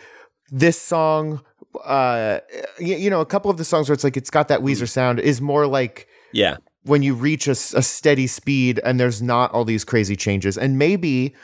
this 0.51 0.81
song 0.81 1.43
uh 1.85 2.39
y- 2.81 2.87
you 2.97 3.11
know 3.11 3.21
a 3.21 3.27
couple 3.27 3.51
of 3.51 3.57
the 3.57 3.65
songs 3.65 3.89
where 3.89 3.95
it's 3.95 4.05
like 4.05 4.17
it's 4.17 4.31
got 4.31 4.47
that 4.49 4.61
Weezer 4.61 4.89
sound 4.89 5.19
is 5.19 5.41
more 5.41 5.67
like 5.67 6.07
Yeah. 6.33 6.59
When 6.85 7.03
you 7.03 7.15
reach 7.15 7.47
a 7.49 7.55
steady 7.55 8.27
speed 8.27 8.81
and 8.85 8.99
there's 8.99 9.21
not 9.21 9.51
all 9.53 9.65
these 9.65 9.85
crazy 9.85 10.17
changes 10.17 10.57
and 10.57 10.79
maybe 10.79 11.35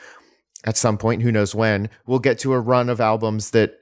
at 0.63 0.77
some 0.77 0.97
point 0.97 1.21
who 1.21 1.31
knows 1.31 1.53
when 1.53 1.89
we'll 2.07 2.19
get 2.19 2.39
to 2.39 2.53
a 2.53 2.59
run 2.59 2.89
of 2.89 2.99
albums 2.99 3.51
that 3.51 3.73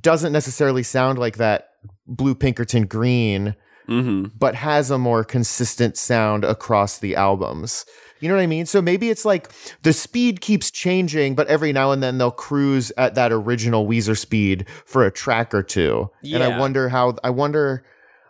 doesn't 0.00 0.32
necessarily 0.32 0.82
sound 0.82 1.18
like 1.18 1.36
that 1.36 1.68
blue 2.06 2.34
pinkerton 2.34 2.86
green 2.86 3.54
Mm-hmm. 3.88 4.36
but 4.36 4.56
has 4.56 4.90
a 4.90 4.98
more 4.98 5.22
consistent 5.22 5.96
sound 5.96 6.42
across 6.44 6.98
the 6.98 7.14
albums. 7.14 7.86
You 8.18 8.28
know 8.28 8.34
what 8.34 8.42
I 8.42 8.48
mean? 8.48 8.66
So 8.66 8.82
maybe 8.82 9.10
it's 9.10 9.24
like 9.24 9.52
the 9.82 9.92
speed 9.92 10.40
keeps 10.40 10.72
changing, 10.72 11.36
but 11.36 11.46
every 11.46 11.72
now 11.72 11.92
and 11.92 12.02
then 12.02 12.18
they'll 12.18 12.32
cruise 12.32 12.90
at 12.98 13.14
that 13.14 13.30
original 13.30 13.86
Weezer 13.86 14.18
speed 14.18 14.68
for 14.84 15.06
a 15.06 15.12
track 15.12 15.54
or 15.54 15.62
two. 15.62 16.10
And 16.24 16.42
I 16.42 16.58
wonder 16.58 16.88
how, 16.88 17.14
I 17.22 17.30
wonder, 17.30 17.84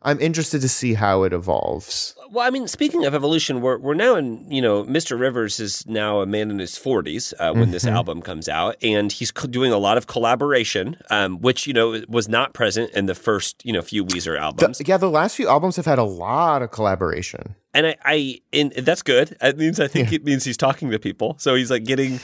I'm 0.06 0.20
interested 0.20 0.60
to 0.62 0.68
see 0.68 0.94
how 0.94 1.24
it 1.24 1.32
evolves. 1.32 2.14
Well, 2.30 2.46
I 2.46 2.50
mean, 2.50 2.66
speaking 2.68 3.04
of 3.04 3.14
evolution, 3.14 3.60
we're 3.60 3.76
we're 3.78 3.94
now 3.94 4.14
in 4.16 4.50
you 4.50 4.62
know, 4.62 4.84
Mr. 4.84 5.18
Rivers 5.18 5.60
is 5.60 5.86
now 5.86 6.20
a 6.20 6.26
man 6.26 6.50
in 6.50 6.58
his 6.58 6.78
forties 6.78 7.34
uh, 7.38 7.52
when 7.52 7.70
this 7.72 7.86
album 7.86 8.22
comes 8.22 8.48
out, 8.48 8.76
and 8.82 9.12
he's 9.12 9.30
co- 9.30 9.46
doing 9.48 9.72
a 9.72 9.78
lot 9.78 9.96
of 9.98 10.06
collaboration, 10.06 10.96
um, 11.10 11.40
which 11.40 11.66
you 11.66 11.72
know 11.72 12.02
was 12.08 12.28
not 12.28 12.52
present 12.54 12.90
in 12.92 13.06
the 13.06 13.14
first 13.14 13.64
you 13.66 13.72
know 13.72 13.82
few 13.82 14.04
Weezer 14.04 14.34
The- 14.36 14.40
albums. 14.42 14.80
yeah, 14.86 14.96
the 14.96 15.10
last 15.10 15.36
few 15.36 15.48
albums 15.48 15.76
have 15.76 15.86
had 15.86 15.98
a 15.98 16.04
lot 16.04 16.62
of 16.62 16.70
collaboration. 16.70 17.54
and 17.74 17.86
I, 17.88 17.96
I 18.04 18.40
and 18.52 18.72
that's 18.72 19.02
good. 19.02 19.36
It 19.42 19.58
means 19.58 19.78
I 19.80 19.88
think 19.88 20.12
it 20.12 20.24
means 20.24 20.44
he's 20.44 20.56
talking 20.56 20.90
to 20.90 20.98
people, 20.98 21.36
so 21.38 21.54
he's 21.54 21.70
like 21.70 21.84
getting. 21.84 22.20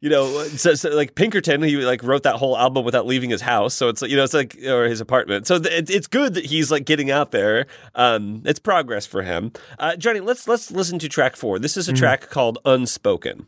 You 0.00 0.10
know, 0.10 0.44
so, 0.44 0.74
so 0.74 0.90
like 0.90 1.16
Pinkerton, 1.16 1.60
he 1.62 1.76
like 1.78 2.04
wrote 2.04 2.22
that 2.22 2.36
whole 2.36 2.56
album 2.56 2.84
without 2.84 3.04
leaving 3.04 3.30
his 3.30 3.40
house. 3.40 3.74
So 3.74 3.88
it's 3.88 4.00
you 4.02 4.16
know, 4.16 4.22
it's 4.22 4.34
like 4.34 4.56
or 4.64 4.84
his 4.84 5.00
apartment. 5.00 5.46
So 5.48 5.58
th- 5.58 5.90
it's 5.90 6.06
good 6.06 6.34
that 6.34 6.46
he's 6.46 6.70
like 6.70 6.84
getting 6.84 7.10
out 7.10 7.32
there. 7.32 7.66
Um, 7.96 8.42
it's 8.44 8.60
progress 8.60 9.06
for 9.06 9.22
him. 9.22 9.52
Uh, 9.78 9.96
Johnny, 9.96 10.20
let's 10.20 10.46
let's 10.46 10.70
listen 10.70 11.00
to 11.00 11.08
track 11.08 11.34
four. 11.34 11.58
This 11.58 11.76
is 11.76 11.88
a 11.88 11.92
track 11.92 12.30
called 12.30 12.58
"Unspoken." 12.64 13.46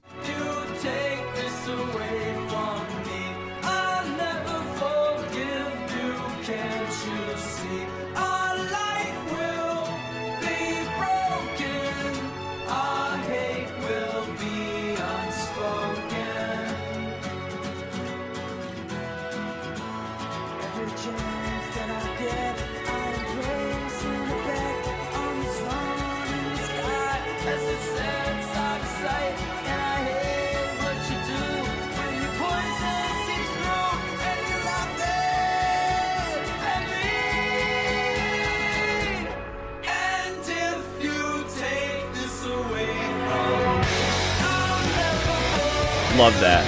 Love 46.21 46.39
that. 46.41 46.67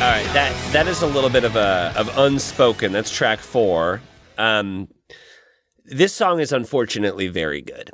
All 0.00 0.08
right, 0.08 0.24
that 0.32 0.72
that 0.72 0.88
is 0.88 1.02
a 1.02 1.06
little 1.06 1.28
bit 1.28 1.44
of 1.44 1.56
a 1.56 1.92
of 1.94 2.16
unspoken. 2.16 2.90
That's 2.90 3.10
track 3.10 3.40
four. 3.40 4.00
Um, 4.38 4.88
this 5.84 6.14
song 6.14 6.40
is 6.40 6.52
unfortunately 6.52 7.28
very 7.28 7.60
good. 7.60 7.90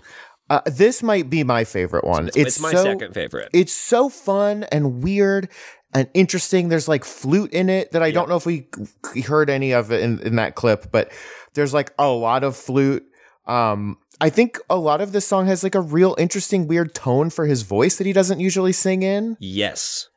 Uh, 0.49 0.61
this 0.67 1.03
might 1.03 1.29
be 1.29 1.43
my 1.43 1.65
favorite 1.65 2.05
one. 2.05 2.29
It's, 2.29 2.37
It's, 2.37 2.61
my 2.61 2.71
so, 2.71 2.85
second 2.85 3.13
favorite. 3.13 3.49
It's 3.53 3.73
so 3.73 4.09
fun 4.09 4.63
and 4.71 5.03
weird 5.03 5.49
and 5.93 6.09
interesting. 6.15 6.69
There's 6.69 6.87
like 6.87 7.05
flute 7.05 7.53
in 7.53 7.69
it 7.69 7.91
that 7.91 8.05
I 8.05 8.13
don't 8.13 8.29
know 8.29 8.37
if 8.37 8.47
we 8.47 8.69
we 9.17 9.23
heard 9.23 9.51
any 9.51 9.73
of 9.73 9.91
it 9.91 10.01
in, 10.01 10.21
in 10.21 10.37
that 10.37 10.55
clip, 10.55 10.93
but 10.93 11.11
there's 11.59 11.75
like 11.75 11.93
a 11.99 12.09
lot 12.09 12.45
of 12.45 12.57
flute. 12.57 13.05
Um, 13.47 13.99
I 14.21 14.31
think 14.31 14.59
a 14.71 14.77
lot 14.77 15.01
of 15.01 15.13
this 15.13 15.27
song 15.27 15.47
has 15.47 15.63
like 15.63 15.75
a 15.75 15.81
real 15.81 16.15
interesting, 16.19 16.67
weird 16.67 16.95
tone 16.95 17.31
for 17.31 17.47
his 17.47 17.63
voice 17.63 17.97
that 17.97 18.07
he 18.07 18.13
doesn't 18.13 18.41
usually 18.41 18.73
sing 18.73 19.03
in. 19.03 19.37
yes, 19.41 20.09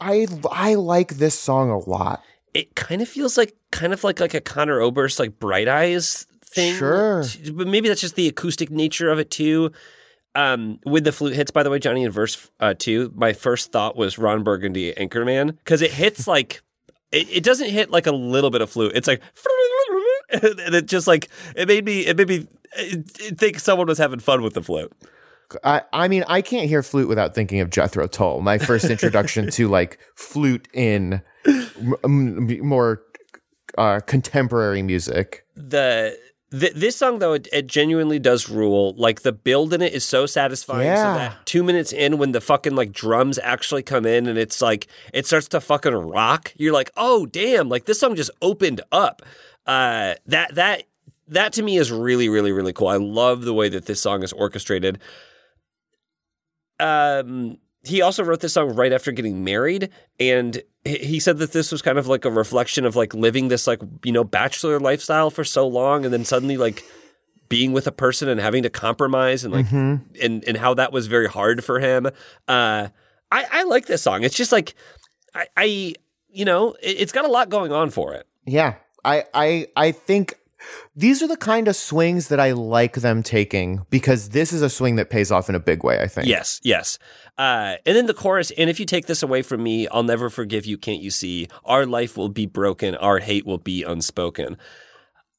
I 0.00 0.26
I 0.50 0.74
like 0.74 1.16
this 1.16 1.38
song 1.38 1.70
a 1.70 1.78
lot. 1.78 2.22
it 2.54 2.74
kind 2.74 3.02
of 3.02 3.08
feels 3.08 3.36
like 3.36 3.54
kind 3.70 3.92
of 3.92 4.02
like 4.02 4.18
like 4.20 4.34
a 4.34 4.40
Conor 4.40 4.80
Oberst 4.80 5.18
like 5.18 5.38
Bright 5.38 5.68
Eyes 5.68 6.26
thing. 6.44 6.74
Sure. 6.74 7.24
but 7.52 7.68
maybe 7.68 7.88
that's 7.88 8.00
just 8.00 8.16
the 8.16 8.28
acoustic 8.28 8.70
nature 8.70 9.10
of 9.10 9.18
it 9.18 9.30
too. 9.30 9.70
Um, 10.34 10.78
with 10.86 11.04
the 11.04 11.12
flute 11.12 11.34
hits, 11.34 11.50
by 11.50 11.62
the 11.64 11.70
way, 11.70 11.78
Johnny, 11.80 12.04
in 12.04 12.12
verse 12.12 12.50
uh, 12.60 12.74
two, 12.78 13.12
my 13.16 13.32
first 13.32 13.72
thought 13.72 13.96
was 13.96 14.16
Ron 14.18 14.42
Burgundy 14.44 14.92
Anchorman 14.92 15.56
because 15.58 15.82
it 15.82 15.92
hits 15.92 16.26
like 16.26 16.62
it, 17.12 17.28
it 17.30 17.44
doesn't 17.44 17.68
hit 17.70 17.90
like 17.90 18.06
a 18.06 18.12
little 18.12 18.50
bit 18.50 18.62
of 18.62 18.70
flute. 18.70 18.92
It's 18.94 19.08
like 19.08 19.20
and 20.42 20.74
it 20.74 20.86
just 20.86 21.06
like 21.06 21.28
it 21.56 21.66
made 21.68 21.84
me 21.84 22.00
it 22.06 22.16
made 22.16 22.28
me 22.28 22.46
think 23.36 23.58
someone 23.58 23.86
was 23.86 23.98
having 23.98 24.20
fun 24.20 24.42
with 24.42 24.54
the 24.54 24.62
flute. 24.62 24.92
I 25.64 25.82
I 25.92 26.08
mean 26.08 26.24
I 26.28 26.42
can't 26.42 26.68
hear 26.68 26.82
flute 26.82 27.08
without 27.08 27.34
thinking 27.34 27.60
of 27.60 27.70
Jethro 27.70 28.06
Tull. 28.06 28.40
My 28.40 28.58
first 28.58 28.84
introduction 28.86 29.50
to 29.52 29.68
like 29.78 29.98
flute 30.14 30.68
in 30.72 31.22
m- 31.46 31.94
m- 32.04 32.66
more 32.66 33.02
uh, 33.78 34.00
contemporary 34.00 34.82
music. 34.82 35.44
the 35.56 36.16
th- 36.52 36.72
this 36.74 36.96
song 36.96 37.18
though 37.20 37.32
it, 37.34 37.46
it 37.52 37.66
genuinely 37.68 38.18
does 38.18 38.48
rule 38.48 38.94
like 38.96 39.22
the 39.22 39.32
build 39.32 39.72
in 39.72 39.80
it 39.80 39.92
is 39.92 40.04
so 40.04 40.26
satisfying 40.26 40.86
Yeah. 40.86 41.12
so 41.14 41.18
that 41.18 41.46
two 41.46 41.62
minutes 41.62 41.92
in 41.92 42.18
when 42.18 42.32
the 42.32 42.40
fucking 42.40 42.74
like 42.74 42.92
drums 42.92 43.38
actually 43.38 43.82
come 43.84 44.04
in 44.06 44.26
and 44.26 44.36
it's 44.38 44.60
like 44.60 44.88
it 45.14 45.26
starts 45.26 45.46
to 45.48 45.60
fucking 45.60 45.94
rock 45.94 46.52
you're 46.56 46.72
like 46.72 46.90
oh 46.96 47.26
damn 47.26 47.68
like 47.68 47.84
this 47.84 48.00
song 48.00 48.16
just 48.16 48.32
opened 48.42 48.80
up 48.90 49.22
uh 49.66 50.14
that 50.26 50.54
that 50.54 50.84
that 51.28 51.52
to 51.54 51.62
me 51.62 51.76
is 51.76 51.92
really 51.92 52.28
really 52.28 52.52
really 52.52 52.72
cool. 52.72 52.88
I 52.88 52.96
love 52.96 53.42
the 53.42 53.54
way 53.54 53.68
that 53.68 53.86
this 53.86 54.00
song 54.00 54.22
is 54.22 54.32
orchestrated. 54.32 54.98
Um 56.78 57.58
he 57.82 58.02
also 58.02 58.22
wrote 58.22 58.40
this 58.40 58.52
song 58.52 58.74
right 58.74 58.92
after 58.92 59.10
getting 59.10 59.42
married 59.42 59.88
and 60.18 60.62
he- 60.84 60.98
he 60.98 61.20
said 61.20 61.38
that 61.38 61.52
this 61.52 61.72
was 61.72 61.80
kind 61.80 61.96
of 61.98 62.06
like 62.08 62.24
a 62.26 62.30
reflection 62.30 62.84
of 62.84 62.94
like 62.94 63.14
living 63.14 63.48
this 63.48 63.66
like 63.66 63.80
you 64.04 64.12
know 64.12 64.24
bachelor 64.24 64.78
lifestyle 64.80 65.30
for 65.30 65.44
so 65.44 65.66
long 65.66 66.04
and 66.04 66.12
then 66.12 66.24
suddenly 66.24 66.56
like 66.58 66.84
being 67.48 67.72
with 67.72 67.86
a 67.86 67.92
person 67.92 68.28
and 68.28 68.38
having 68.40 68.62
to 68.62 68.70
compromise 68.70 69.44
and 69.44 69.52
like 69.52 69.66
Mm-hmm. 69.66 70.14
and 70.22 70.44
and 70.44 70.56
how 70.56 70.74
that 70.74 70.92
was 70.92 71.06
very 71.06 71.26
hard 71.28 71.64
for 71.64 71.80
him. 71.80 72.06
Uh 72.48 72.88
i 73.32 73.44
i 73.50 73.62
like 73.64 73.86
this 73.86 74.02
song. 74.02 74.22
It's 74.24 74.36
just 74.36 74.52
like 74.52 74.74
i 75.34 75.46
i 75.56 75.94
you 76.28 76.44
know 76.44 76.72
it, 76.82 76.96
it's 77.00 77.12
got 77.12 77.24
a 77.24 77.28
lot 77.28 77.48
going 77.50 77.72
on 77.72 77.90
for 77.90 78.14
it. 78.14 78.26
Yeah, 78.46 78.74
I 79.04 79.24
I 79.34 79.66
I 79.76 79.92
think 79.92 80.34
these 80.94 81.22
are 81.22 81.28
the 81.28 81.36
kind 81.36 81.68
of 81.68 81.76
swings 81.76 82.28
that 82.28 82.38
I 82.40 82.52
like 82.52 82.94
them 82.94 83.22
taking 83.22 83.86
because 83.90 84.30
this 84.30 84.52
is 84.52 84.62
a 84.62 84.68
swing 84.68 84.96
that 84.96 85.10
pays 85.10 85.30
off 85.30 85.48
in 85.48 85.54
a 85.54 85.60
big 85.60 85.82
way. 85.84 86.00
I 86.00 86.06
think. 86.06 86.26
Yes, 86.26 86.60
yes. 86.62 86.98
Uh, 87.38 87.76
and 87.86 87.96
then 87.96 88.06
the 88.06 88.14
chorus, 88.14 88.50
and 88.58 88.68
if 88.68 88.78
you 88.78 88.84
take 88.84 89.06
this 89.06 89.22
away 89.22 89.40
from 89.40 89.62
me, 89.62 89.88
I'll 89.88 90.02
never 90.02 90.28
forgive 90.28 90.66
you, 90.66 90.76
can't 90.76 91.00
you 91.00 91.10
see? 91.10 91.48
Our 91.64 91.86
life 91.86 92.18
will 92.18 92.28
be 92.28 92.44
broken, 92.44 92.94
our 92.96 93.18
hate 93.18 93.46
will 93.46 93.58
be 93.58 93.82
unspoken. 93.82 94.58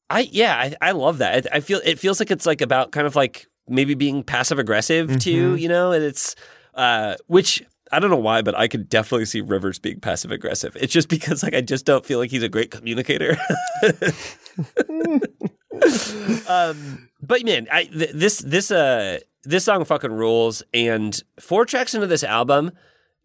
I 0.09 0.21
yeah, 0.31 0.55
I, 0.57 0.89
I 0.89 0.91
love 0.91 1.19
that. 1.19 1.47
I, 1.51 1.57
I 1.57 1.59
feel 1.59 1.79
it 1.85 1.99
feels 1.99 2.19
like 2.19 2.31
it's 2.31 2.45
like 2.45 2.61
about 2.61 2.91
kind 2.91 3.05
of 3.05 3.15
like 3.15 3.47
maybe 3.67 3.93
being 3.93 4.23
passive 4.23 4.59
aggressive 4.59 5.19
too, 5.19 5.55
you 5.55 5.69
know, 5.69 5.91
and 5.91 6.03
it's 6.03 6.35
uh, 6.73 7.15
which 7.27 7.63
I 7.91 7.99
don't 7.99 8.09
know 8.09 8.17
why, 8.17 8.41
but 8.41 8.57
I 8.57 8.67
could 8.67 8.87
definitely 8.89 9.25
see 9.25 9.41
Rivers 9.41 9.77
being 9.79 9.99
passive 9.99 10.31
aggressive. 10.31 10.75
It's 10.79 10.93
just 10.93 11.09
because 11.09 11.43
like 11.43 11.53
I 11.53 11.61
just 11.61 11.85
don't 11.85 12.05
feel 12.05 12.19
like 12.19 12.31
he's 12.31 12.43
a 12.43 12.49
great 12.49 12.71
communicator. 12.71 13.37
um, 16.47 17.09
but 17.21 17.43
man, 17.43 17.67
I 17.71 17.83
th- 17.85 18.11
this 18.13 18.39
this 18.39 18.71
uh 18.71 19.19
this 19.43 19.65
song 19.65 19.85
fucking 19.85 20.11
rules. 20.11 20.63
And 20.73 21.21
four 21.39 21.65
tracks 21.65 21.93
into 21.93 22.07
this 22.07 22.23
album, 22.23 22.71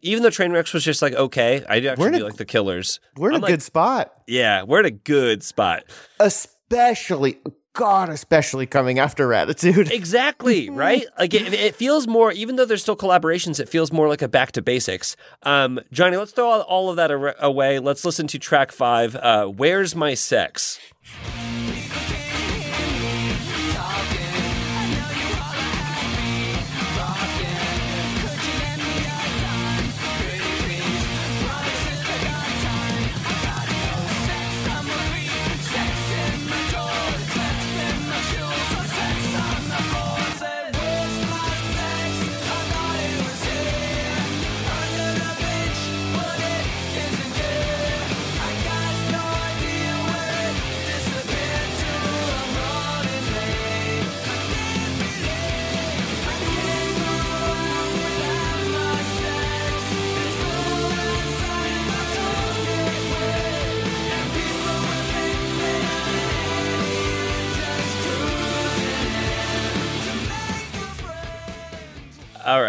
even 0.01 0.23
though 0.23 0.29
Trainwrecks 0.29 0.73
was 0.73 0.83
just 0.83 1.01
like 1.01 1.13
okay, 1.13 1.63
I 1.69 1.79
do 1.79 1.89
actually 1.89 2.19
a- 2.19 2.23
like 2.25 2.37
the 2.37 2.45
Killers. 2.45 2.99
We're 3.17 3.29
in 3.29 3.35
I'm 3.35 3.41
a 3.41 3.43
like, 3.43 3.53
good 3.53 3.61
spot, 3.63 4.11
Yeah, 4.27 4.63
we're 4.63 4.79
in 4.81 4.85
a 4.85 4.91
good 4.91 5.43
spot. 5.43 5.83
especially 6.19 7.39
God, 7.77 8.09
especially 8.09 8.65
coming 8.65 8.99
after 8.99 9.27
Raditude. 9.27 9.91
Exactly, 9.91 10.69
right? 10.71 11.05
Like 11.17 11.33
it, 11.33 11.53
it 11.53 11.75
feels 11.75 12.07
more, 12.07 12.31
even 12.31 12.55
though 12.55 12.65
there's 12.65 12.81
still 12.81 12.97
collaborations, 12.97 13.59
it 13.59 13.69
feels 13.69 13.91
more 13.91 14.07
like 14.07 14.21
a 14.21 14.27
back 14.27 14.51
to 14.53 14.61
basics. 14.61 15.15
Um, 15.43 15.79
Johnny, 15.91 16.17
let's 16.17 16.31
throw 16.31 16.47
all, 16.47 16.61
all 16.61 16.89
of 16.89 16.95
that 16.97 17.11
away. 17.39 17.79
Let's 17.79 18.03
listen 18.03 18.27
to 18.27 18.39
track 18.39 18.71
five. 18.71 19.15
Uh, 19.15 19.45
Where's 19.45 19.95
my 19.95 20.15
sex? 20.15 20.79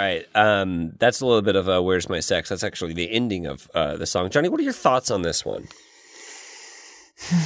Right, 0.09 0.27
um, 0.35 0.93
that's 0.99 1.21
a 1.21 1.27
little 1.27 1.43
bit 1.43 1.57
of 1.57 1.69
a 1.69 1.83
"Where's 1.83 2.09
my 2.09 2.21
sex." 2.21 2.49
That's 2.49 2.65
actually 2.65 2.95
the 2.95 3.11
ending 3.11 3.47
of 3.47 3.71
uh, 3.75 3.97
the 3.97 4.07
song. 4.07 4.31
Johnny, 4.31 4.49
what 4.49 4.61
are 4.61 4.65
your 4.65 4.73
thoughts 4.73 5.11
on 5.11 5.23
this 5.23 5.45
one? 5.45 5.69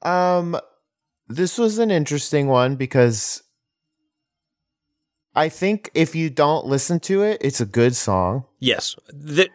Um, 0.00 0.56
this 1.26 1.58
was 1.58 1.78
an 1.78 1.90
interesting 1.90 2.46
one 2.46 2.76
because 2.76 3.42
I 5.34 5.48
think 5.48 5.90
if 5.92 6.14
you 6.14 6.30
don't 6.30 6.66
listen 6.66 7.00
to 7.00 7.22
it, 7.22 7.38
it's 7.40 7.60
a 7.60 7.66
good 7.66 7.96
song. 7.96 8.44
Yes, 8.60 8.94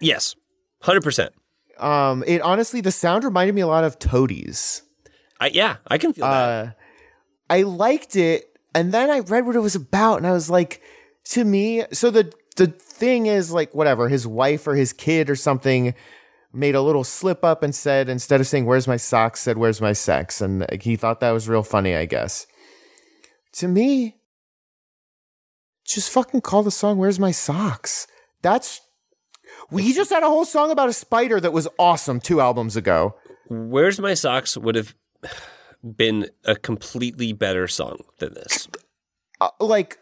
yes, 0.01 0.35
hundred 0.81 1.03
percent. 1.03 1.33
Um, 1.79 2.23
it 2.27 2.41
honestly, 2.41 2.81
the 2.81 2.91
sound 2.91 3.23
reminded 3.23 3.55
me 3.55 3.61
a 3.61 3.67
lot 3.67 3.83
of 3.83 3.99
Toadies. 3.99 4.83
I, 5.39 5.47
yeah, 5.47 5.77
I 5.87 5.97
can 5.97 6.13
feel 6.13 6.25
that. 6.25 6.31
Uh, 6.31 6.71
I 7.49 7.61
liked 7.63 8.15
it, 8.15 8.45
and 8.75 8.91
then 8.91 9.09
I 9.09 9.19
read 9.19 9.45
what 9.45 9.55
it 9.55 9.59
was 9.59 9.75
about, 9.75 10.17
and 10.17 10.27
I 10.27 10.31
was 10.31 10.49
like, 10.49 10.81
to 11.25 11.43
me, 11.45 11.83
so 11.91 12.09
the 12.11 12.31
the 12.55 12.67
thing 12.67 13.25
is 13.25 13.51
like 13.51 13.73
whatever 13.73 14.09
his 14.09 14.27
wife 14.27 14.67
or 14.67 14.75
his 14.75 14.93
kid 14.93 15.29
or 15.29 15.35
something 15.35 15.95
made 16.53 16.75
a 16.75 16.81
little 16.81 17.03
slip 17.03 17.43
up 17.43 17.63
and 17.63 17.73
said 17.73 18.09
instead 18.09 18.39
of 18.39 18.47
saying 18.47 18.65
"Where's 18.65 18.87
my 18.87 18.97
socks," 18.97 19.41
said 19.41 19.57
"Where's 19.57 19.81
my 19.81 19.93
sex," 19.93 20.41
and 20.41 20.65
he 20.81 20.95
thought 20.95 21.19
that 21.19 21.31
was 21.31 21.49
real 21.49 21.63
funny, 21.63 21.95
I 21.95 22.05
guess. 22.05 22.45
To 23.53 23.67
me, 23.67 24.17
just 25.85 26.11
fucking 26.11 26.41
call 26.41 26.63
the 26.63 26.71
song 26.71 26.97
"Where's 26.97 27.19
My 27.19 27.31
Socks." 27.31 28.07
That's 28.41 28.81
we 29.71 29.93
just 29.93 30.09
had 30.09 30.23
a 30.23 30.27
whole 30.27 30.45
song 30.45 30.71
about 30.71 30.89
a 30.89 30.93
spider 30.93 31.39
that 31.39 31.53
was 31.53 31.67
awesome 31.79 32.19
two 32.19 32.41
albums 32.41 32.75
ago. 32.75 33.15
Where's 33.49 33.99
my 33.99 34.13
socks 34.13 34.57
would 34.57 34.75
have 34.75 34.95
been 35.97 36.29
a 36.45 36.55
completely 36.55 37.33
better 37.33 37.67
song 37.67 37.99
than 38.19 38.33
this. 38.33 38.67
uh, 39.41 39.49
like 39.59 39.97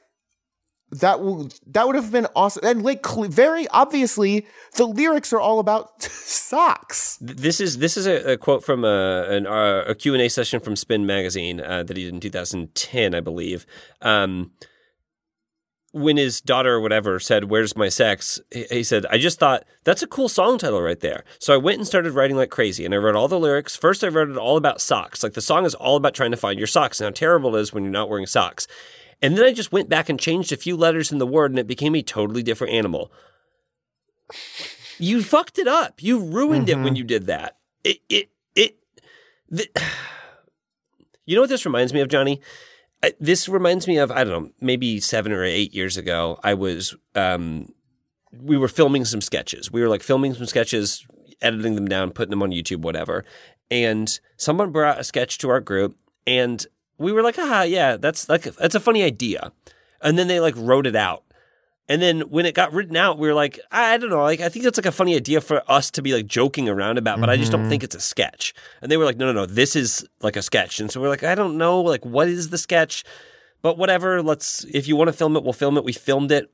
that 0.91 1.17
w- 1.17 1.49
that 1.67 1.87
would 1.87 1.95
have 1.95 2.11
been 2.11 2.27
awesome 2.35 2.63
and 2.65 2.83
like 2.83 3.05
cl- 3.05 3.27
very 3.29 3.67
obviously 3.69 4.45
the 4.75 4.85
lyrics 4.85 5.31
are 5.31 5.39
all 5.39 5.59
about 5.59 6.01
socks 6.03 7.17
This 7.21 7.59
is 7.59 7.77
this 7.77 7.97
is 7.97 8.05
a, 8.07 8.33
a 8.33 8.37
quote 8.37 8.63
from 8.63 8.83
a 8.83 9.25
an, 9.29 9.47
uh, 9.47 9.83
a 9.87 9.95
Q 9.95 10.13
and 10.13 10.21
A 10.21 10.29
session 10.29 10.59
from 10.59 10.75
Spin 10.75 11.05
Magazine 11.05 11.61
uh, 11.61 11.83
that 11.83 11.95
he 11.95 12.03
did 12.03 12.13
in 12.13 12.19
2010, 12.19 13.15
I 13.15 13.19
believe. 13.19 13.65
Um, 14.01 14.51
when 15.93 16.15
his 16.17 16.39
daughter 16.39 16.75
or 16.75 16.79
whatever 16.79 17.19
said, 17.19 17.45
"Where's 17.45 17.75
my 17.75 17.89
sex?" 17.89 18.39
he 18.51 18.65
he 18.69 18.83
said, 18.83 19.05
"I 19.09 19.17
just 19.17 19.39
thought 19.39 19.65
that's 19.83 20.01
a 20.01 20.07
cool 20.07 20.29
song 20.29 20.57
title 20.57 20.81
right 20.81 20.99
there." 20.99 21.23
So 21.39 21.53
I 21.53 21.57
went 21.57 21.79
and 21.79 21.87
started 21.87 22.13
writing 22.13 22.37
like 22.37 22.49
crazy, 22.49 22.85
and 22.85 22.93
I 22.93 22.97
wrote 22.97 23.15
all 23.15 23.27
the 23.27 23.39
lyrics. 23.39 23.75
First, 23.75 24.03
I 24.03 24.07
wrote 24.07 24.29
it 24.29 24.37
all 24.37 24.57
about 24.57 24.81
socks. 24.81 25.21
Like 25.23 25.33
the 25.33 25.41
song 25.41 25.65
is 25.65 25.75
all 25.75 25.97
about 25.97 26.13
trying 26.13 26.31
to 26.31 26.37
find 26.37 26.57
your 26.57 26.67
socks 26.67 26.99
and 27.01 27.05
how 27.07 27.11
terrible 27.11 27.55
it 27.55 27.61
is 27.61 27.73
when 27.73 27.83
you're 27.83 27.91
not 27.91 28.09
wearing 28.09 28.25
socks. 28.25 28.67
And 29.21 29.37
then 29.37 29.45
I 29.45 29.53
just 29.53 29.71
went 29.71 29.89
back 29.89 30.09
and 30.09 30.19
changed 30.19 30.51
a 30.51 30.57
few 30.57 30.75
letters 30.75 31.11
in 31.11 31.19
the 31.19 31.27
word, 31.27 31.51
and 31.51 31.59
it 31.59 31.67
became 31.67 31.95
a 31.95 32.01
totally 32.01 32.41
different 32.41 32.73
animal. 32.73 33.11
You 34.97 35.23
fucked 35.23 35.59
it 35.59 35.67
up. 35.67 36.01
You 36.01 36.19
ruined 36.19 36.69
it 36.69 36.77
when 36.77 36.95
you 36.95 37.03
did 37.03 37.27
that. 37.27 37.57
It 37.83 37.99
it 38.09 38.29
it. 38.55 38.77
The, 39.49 39.67
you 41.25 41.35
know 41.35 41.41
what 41.41 41.49
this 41.49 41.65
reminds 41.65 41.93
me 41.93 42.01
of, 42.01 42.07
Johnny? 42.07 42.41
This 43.19 43.49
reminds 43.49 43.87
me 43.87 43.97
of 43.97 44.11
I 44.11 44.23
don't 44.23 44.43
know, 44.43 44.51
maybe 44.61 44.99
seven 44.99 45.31
or 45.31 45.43
eight 45.43 45.73
years 45.73 45.97
ago. 45.97 46.39
I 46.43 46.53
was 46.53 46.95
um, 47.15 47.73
we 48.31 48.57
were 48.57 48.67
filming 48.67 49.05
some 49.05 49.21
sketches. 49.21 49.71
We 49.71 49.81
were 49.81 49.89
like 49.89 50.03
filming 50.03 50.33
some 50.33 50.45
sketches, 50.45 51.05
editing 51.41 51.75
them 51.75 51.87
down, 51.87 52.11
putting 52.11 52.29
them 52.29 52.43
on 52.43 52.51
YouTube, 52.51 52.81
whatever. 52.81 53.25
And 53.69 54.19
someone 54.37 54.71
brought 54.71 54.99
a 54.99 55.03
sketch 55.03 55.37
to 55.39 55.49
our 55.49 55.61
group, 55.61 55.97
and 56.27 56.65
we 57.01 57.11
were 57.11 57.21
like, 57.21 57.35
"Ah, 57.37 57.63
yeah, 57.63 57.97
that's 57.97 58.29
like 58.29 58.43
that's 58.43 58.75
a 58.75 58.79
funny 58.79 59.03
idea." 59.03 59.51
And 60.01 60.17
then 60.17 60.27
they 60.27 60.39
like 60.39 60.55
wrote 60.57 60.87
it 60.87 60.95
out. 60.95 61.23
And 61.89 62.01
then 62.01 62.21
when 62.21 62.45
it 62.45 62.55
got 62.55 62.71
written 62.71 62.95
out, 62.95 63.17
we 63.17 63.27
were 63.27 63.33
like, 63.33 63.59
I 63.69 63.97
don't 63.97 64.09
know, 64.09 64.21
like 64.21 64.39
I 64.39 64.47
think 64.47 64.63
that's 64.63 64.77
like 64.77 64.85
a 64.85 64.93
funny 64.93 65.13
idea 65.13 65.41
for 65.41 65.61
us 65.69 65.91
to 65.91 66.01
be 66.01 66.13
like 66.13 66.25
joking 66.25 66.69
around 66.69 66.97
about, 66.97 67.19
but 67.19 67.29
I 67.29 67.35
just 67.35 67.51
don't 67.51 67.67
think 67.67 67.83
it's 67.83 67.95
a 67.95 67.99
sketch. 67.99 68.53
And 68.81 68.89
they 68.89 68.95
were 68.95 69.03
like, 69.03 69.17
no, 69.17 69.25
no, 69.25 69.33
no, 69.33 69.45
this 69.45 69.75
is 69.75 70.07
like 70.21 70.37
a 70.37 70.41
sketch. 70.41 70.79
And 70.79 70.89
so 70.89 71.01
we're 71.01 71.09
like, 71.09 71.23
I 71.23 71.35
don't 71.35 71.57
know, 71.57 71.81
like 71.81 72.05
what 72.05 72.29
is 72.29 72.49
the 72.49 72.57
sketch? 72.57 73.03
But 73.61 73.77
whatever, 73.77 74.21
let's 74.23 74.63
if 74.65 74.87
you 74.87 74.95
want 74.95 75.09
to 75.09 75.13
film 75.13 75.35
it, 75.35 75.43
we'll 75.43 75.51
film 75.51 75.75
it. 75.75 75.83
We 75.83 75.91
filmed 75.91 76.31
it. 76.31 76.49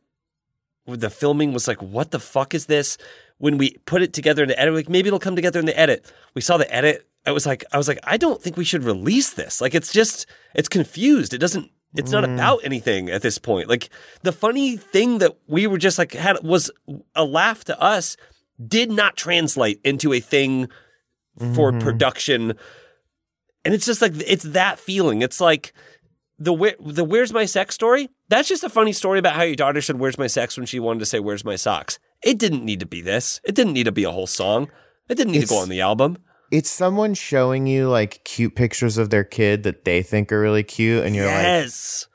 the 0.87 1.11
filming 1.11 1.53
was 1.53 1.67
like, 1.67 1.83
what 1.83 2.09
the 2.09 2.19
fuck 2.19 2.55
is 2.55 2.65
this? 2.65 2.97
When 3.37 3.59
we 3.59 3.77
put 3.85 4.01
it 4.01 4.13
together 4.13 4.41
in 4.41 4.49
the 4.49 4.59
edit, 4.59 4.73
like 4.73 4.89
maybe 4.89 5.07
it'll 5.07 5.19
come 5.19 5.35
together 5.35 5.59
in 5.59 5.67
the 5.67 5.79
edit. 5.79 6.11
We 6.33 6.41
saw 6.41 6.57
the 6.57 6.73
edit. 6.73 7.07
I 7.27 7.31
was 7.31 7.45
like, 7.45 7.63
I 7.71 7.77
was 7.77 7.87
like, 7.87 7.99
I 8.03 8.17
don't 8.17 8.41
think 8.41 8.57
we 8.57 8.63
should 8.63 8.83
release 8.83 9.33
this. 9.33 9.61
Like, 9.61 9.75
it's 9.75 9.91
just, 9.91 10.25
it's 10.55 10.69
confused. 10.69 11.33
It 11.33 11.39
doesn't. 11.39 11.71
It's 11.95 12.11
not 12.11 12.23
mm. 12.25 12.33
about 12.33 12.59
anything 12.63 13.09
at 13.09 13.21
this 13.21 13.37
point. 13.37 13.69
Like 13.69 13.89
the 14.21 14.33
funny 14.33 14.77
thing 14.77 15.19
that 15.19 15.35
we 15.47 15.67
were 15.67 15.77
just 15.77 15.97
like 15.97 16.11
had 16.11 16.43
was 16.43 16.69
a 17.15 17.23
laugh 17.23 17.63
to 17.65 17.81
us 17.81 18.17
did 18.67 18.91
not 18.91 19.15
translate 19.15 19.79
into 19.83 20.13
a 20.13 20.19
thing 20.19 20.67
for 21.55 21.71
mm-hmm. 21.71 21.79
production 21.79 22.53
and 23.67 23.73
it's 23.73 23.85
just 23.85 24.01
like 24.01 24.13
it's 24.25 24.45
that 24.45 24.79
feeling. 24.79 25.21
It's 25.21 25.41
like 25.41 25.73
the 26.39 26.53
where, 26.53 26.75
the 26.79 27.03
where's 27.03 27.33
my 27.33 27.43
sex 27.43 27.75
story. 27.75 28.09
That's 28.29 28.47
just 28.47 28.63
a 28.63 28.69
funny 28.69 28.93
story 28.93 29.19
about 29.19 29.33
how 29.33 29.43
your 29.43 29.57
daughter 29.57 29.81
said 29.81 29.99
where's 29.99 30.17
my 30.17 30.27
sex 30.27 30.55
when 30.55 30.65
she 30.65 30.79
wanted 30.79 30.99
to 30.99 31.05
say 31.05 31.19
where's 31.19 31.43
my 31.43 31.57
socks. 31.57 31.99
It 32.23 32.37
didn't 32.37 32.63
need 32.63 32.79
to 32.79 32.85
be 32.85 33.01
this. 33.01 33.41
It 33.43 33.55
didn't 33.55 33.73
need 33.73 33.83
to 33.83 33.91
be 33.91 34.05
a 34.05 34.11
whole 34.11 34.25
song. 34.25 34.71
It 35.09 35.15
didn't 35.15 35.33
need 35.33 35.41
to 35.41 35.47
go 35.47 35.57
on 35.57 35.67
the 35.67 35.81
album. 35.81 36.17
It's 36.51 36.69
someone 36.69 37.13
showing 37.13 37.67
you 37.67 37.89
like 37.89 38.23
cute 38.23 38.55
pictures 38.55 38.97
of 38.97 39.09
their 39.09 39.23
kid 39.23 39.63
that 39.63 39.85
they 39.85 40.01
think 40.01 40.31
are 40.31 40.39
really 40.39 40.63
cute, 40.63 41.05
and 41.05 41.15
you're 41.15 41.25
like, 41.25 41.35
yes. 41.35 42.07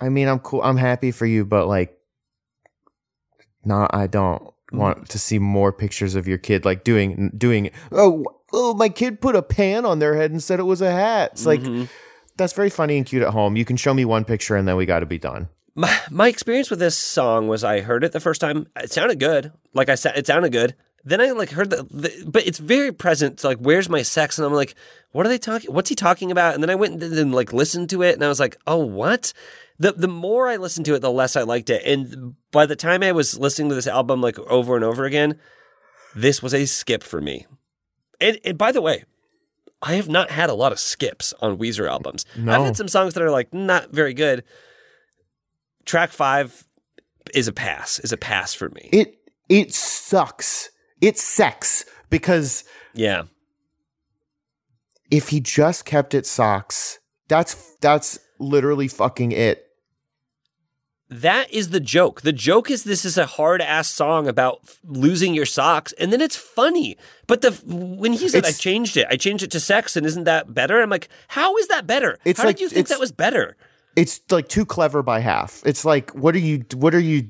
I 0.00 0.08
mean, 0.08 0.28
I'm 0.28 0.38
cool. 0.38 0.62
I'm 0.62 0.76
happy 0.76 1.10
for 1.10 1.26
you, 1.26 1.44
but 1.44 1.66
like, 1.66 1.98
no, 3.64 3.86
I 3.90 4.06
don't 4.06 4.42
mm. 4.42 4.78
want 4.78 5.08
to 5.10 5.18
see 5.18 5.38
more 5.38 5.72
pictures 5.72 6.14
of 6.14 6.26
your 6.26 6.38
kid 6.38 6.64
like 6.64 6.84
doing 6.84 7.32
doing. 7.36 7.70
Oh, 7.92 8.24
oh, 8.52 8.74
my 8.74 8.88
kid 8.88 9.20
put 9.20 9.36
a 9.36 9.42
pan 9.42 9.84
on 9.84 9.98
their 9.98 10.14
head 10.14 10.30
and 10.30 10.42
said 10.42 10.60
it 10.60 10.64
was 10.64 10.80
a 10.80 10.90
hat. 10.90 11.32
It's 11.32 11.46
like 11.46 11.60
mm-hmm. 11.60 11.84
that's 12.36 12.52
very 12.52 12.70
funny 12.70 12.96
and 12.96 13.06
cute 13.06 13.22
at 13.22 13.30
home. 13.30 13.56
You 13.56 13.64
can 13.64 13.76
show 13.76 13.92
me 13.92 14.04
one 14.04 14.24
picture 14.24 14.56
and 14.56 14.66
then 14.66 14.76
we 14.76 14.86
got 14.86 15.00
to 15.00 15.06
be 15.06 15.18
done. 15.18 15.48
my 15.74 16.00
my 16.10 16.28
experience 16.28 16.70
with 16.70 16.78
this 16.78 16.96
song 16.96 17.48
was 17.48 17.64
I 17.64 17.80
heard 17.80 18.04
it 18.04 18.12
the 18.12 18.20
first 18.20 18.40
time. 18.40 18.68
It 18.76 18.92
sounded 18.92 19.18
good. 19.18 19.52
Like 19.74 19.88
I 19.88 19.94
said, 19.94 20.16
it 20.16 20.26
sounded 20.26 20.52
good. 20.52 20.74
Then 21.04 21.20
I 21.20 21.30
like 21.30 21.50
heard 21.50 21.70
the, 21.70 21.84
the 21.84 22.24
but 22.26 22.46
it's 22.46 22.58
very 22.58 22.92
present. 22.92 23.34
It's 23.34 23.44
like, 23.44 23.58
where's 23.58 23.88
my 23.88 24.02
sex? 24.02 24.38
And 24.38 24.46
I'm 24.46 24.52
like, 24.52 24.74
what 25.12 25.24
are 25.24 25.30
they 25.30 25.38
talking? 25.38 25.72
What's 25.72 25.88
he 25.88 25.94
talking 25.94 26.30
about? 26.30 26.54
And 26.54 26.62
then 26.62 26.70
I 26.70 26.74
went 26.74 27.02
and 27.02 27.12
then 27.12 27.32
like 27.32 27.52
listened 27.52 27.90
to 27.90 28.02
it, 28.02 28.14
and 28.14 28.24
I 28.24 28.28
was 28.28 28.40
like, 28.40 28.56
oh, 28.66 28.84
what? 28.84 29.32
The 29.78 29.92
the 29.92 30.08
more 30.08 30.48
I 30.48 30.56
listened 30.56 30.86
to 30.86 30.94
it, 30.94 31.00
the 31.00 31.10
less 31.10 31.36
I 31.36 31.42
liked 31.42 31.70
it. 31.70 31.82
And 31.86 32.34
by 32.50 32.66
the 32.66 32.76
time 32.76 33.02
I 33.02 33.12
was 33.12 33.38
listening 33.38 33.70
to 33.70 33.74
this 33.74 33.86
album 33.86 34.20
like 34.20 34.38
over 34.40 34.76
and 34.76 34.84
over 34.84 35.04
again, 35.04 35.38
this 36.14 36.42
was 36.42 36.52
a 36.52 36.66
skip 36.66 37.02
for 37.02 37.20
me. 37.20 37.46
And 38.20 38.38
and 38.44 38.58
by 38.58 38.72
the 38.72 38.82
way, 38.82 39.04
I 39.82 39.94
have 39.94 40.08
not 40.08 40.30
had 40.30 40.50
a 40.50 40.54
lot 40.54 40.72
of 40.72 40.78
skips 40.78 41.32
on 41.40 41.56
Weezer 41.56 41.88
albums. 41.88 42.26
I've 42.36 42.62
had 42.62 42.76
some 42.76 42.88
songs 42.88 43.14
that 43.14 43.22
are 43.22 43.30
like 43.30 43.54
not 43.54 43.90
very 43.90 44.12
good. 44.12 44.44
Track 45.86 46.10
five 46.10 46.66
is 47.32 47.48
a 47.48 47.52
pass. 47.52 47.98
Is 48.00 48.12
a 48.12 48.18
pass 48.18 48.52
for 48.52 48.68
me. 48.68 48.90
It 48.92 49.16
it 49.48 49.72
sucks. 49.72 50.70
It's 51.00 51.22
sex 51.22 51.84
because 52.10 52.64
yeah, 52.94 53.24
if 55.10 55.28
he 55.30 55.40
just 55.40 55.84
kept 55.84 56.14
it 56.14 56.26
socks, 56.26 56.98
that's 57.28 57.76
that's 57.80 58.18
literally 58.38 58.88
fucking 58.88 59.32
it. 59.32 59.66
that 61.08 61.52
is 61.52 61.70
the 61.70 61.80
joke. 61.80 62.20
The 62.22 62.32
joke 62.32 62.70
is 62.70 62.84
this 62.84 63.04
is 63.04 63.18
a 63.18 63.26
hard 63.26 63.60
ass 63.60 63.88
song 63.88 64.28
about 64.28 64.60
f- 64.64 64.78
losing 64.84 65.34
your 65.34 65.46
socks, 65.46 65.92
and 65.98 66.12
then 66.12 66.20
it's 66.20 66.36
funny. 66.36 66.96
But 67.26 67.40
the 67.40 67.50
when 67.66 68.12
he 68.12 68.28
said 68.28 68.44
I 68.44 68.52
changed 68.52 68.96
it, 68.96 69.06
I 69.10 69.16
changed 69.16 69.42
it 69.42 69.50
to 69.52 69.60
sex, 69.60 69.96
and 69.96 70.06
isn't 70.06 70.24
that 70.24 70.54
better? 70.54 70.80
I'm 70.80 70.90
like, 70.90 71.08
how 71.28 71.56
is 71.56 71.68
that 71.68 71.86
better? 71.86 72.18
It's 72.24 72.40
how 72.40 72.46
like- 72.46 72.56
did 72.56 72.62
you 72.62 72.68
think 72.68 72.88
that 72.88 73.00
was 73.00 73.12
better? 73.12 73.56
It's 73.96 74.20
like 74.30 74.48
too 74.48 74.64
clever 74.64 75.02
by 75.02 75.18
half. 75.18 75.62
It's 75.66 75.84
like 75.84 76.10
what 76.14 76.34
are 76.36 76.38
you 76.38 76.64
what 76.76 76.94
are 76.94 77.00
you 77.00 77.28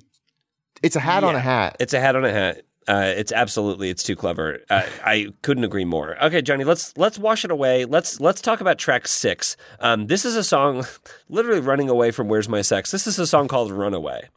it's 0.82 0.96
a 0.96 1.00
hat 1.00 1.24
on 1.24 1.34
a 1.34 1.40
hat. 1.40 1.76
It's 1.80 1.94
a 1.94 2.00
hat 2.00 2.16
on 2.16 2.24
a 2.24 2.32
hat. 2.32 2.62
Uh, 2.88 3.12
it's 3.16 3.30
absolutely 3.32 3.90
it's 3.90 4.02
too 4.02 4.16
clever. 4.16 4.60
Uh, 4.68 4.82
I 5.04 5.28
couldn't 5.42 5.64
agree 5.64 5.84
more. 5.84 6.22
Okay, 6.24 6.42
Johnny, 6.42 6.64
let's 6.64 6.96
let's 6.96 7.18
wash 7.18 7.44
it 7.44 7.50
away. 7.50 7.84
Let's 7.84 8.20
let's 8.20 8.40
talk 8.40 8.60
about 8.60 8.78
track 8.78 9.06
six. 9.06 9.56
Um, 9.80 10.06
this 10.06 10.24
is 10.24 10.34
a 10.36 10.44
song, 10.44 10.86
literally 11.28 11.60
running 11.60 11.88
away 11.88 12.10
from 12.10 12.28
"Where's 12.28 12.48
My 12.48 12.62
Sex." 12.62 12.90
This 12.90 13.06
is 13.06 13.18
a 13.18 13.26
song 13.26 13.48
called 13.48 13.70
"Runaway." 13.70 14.28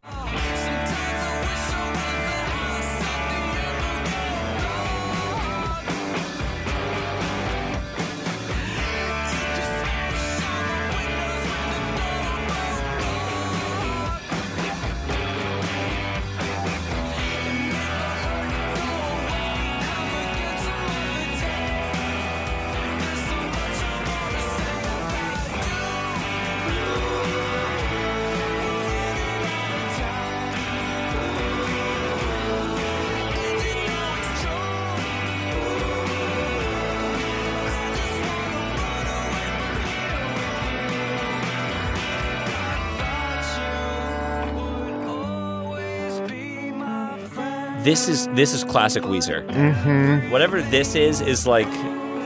This 47.94 48.10
is 48.10 48.28
this 48.30 48.54
is 48.56 48.64
classic 48.64 49.04
Weezer. 49.04 49.48
Mm-hmm. 49.48 50.32
Whatever 50.32 50.64
this 50.64 50.96
is 50.96 51.22
is 51.22 51.46
like 51.46 51.68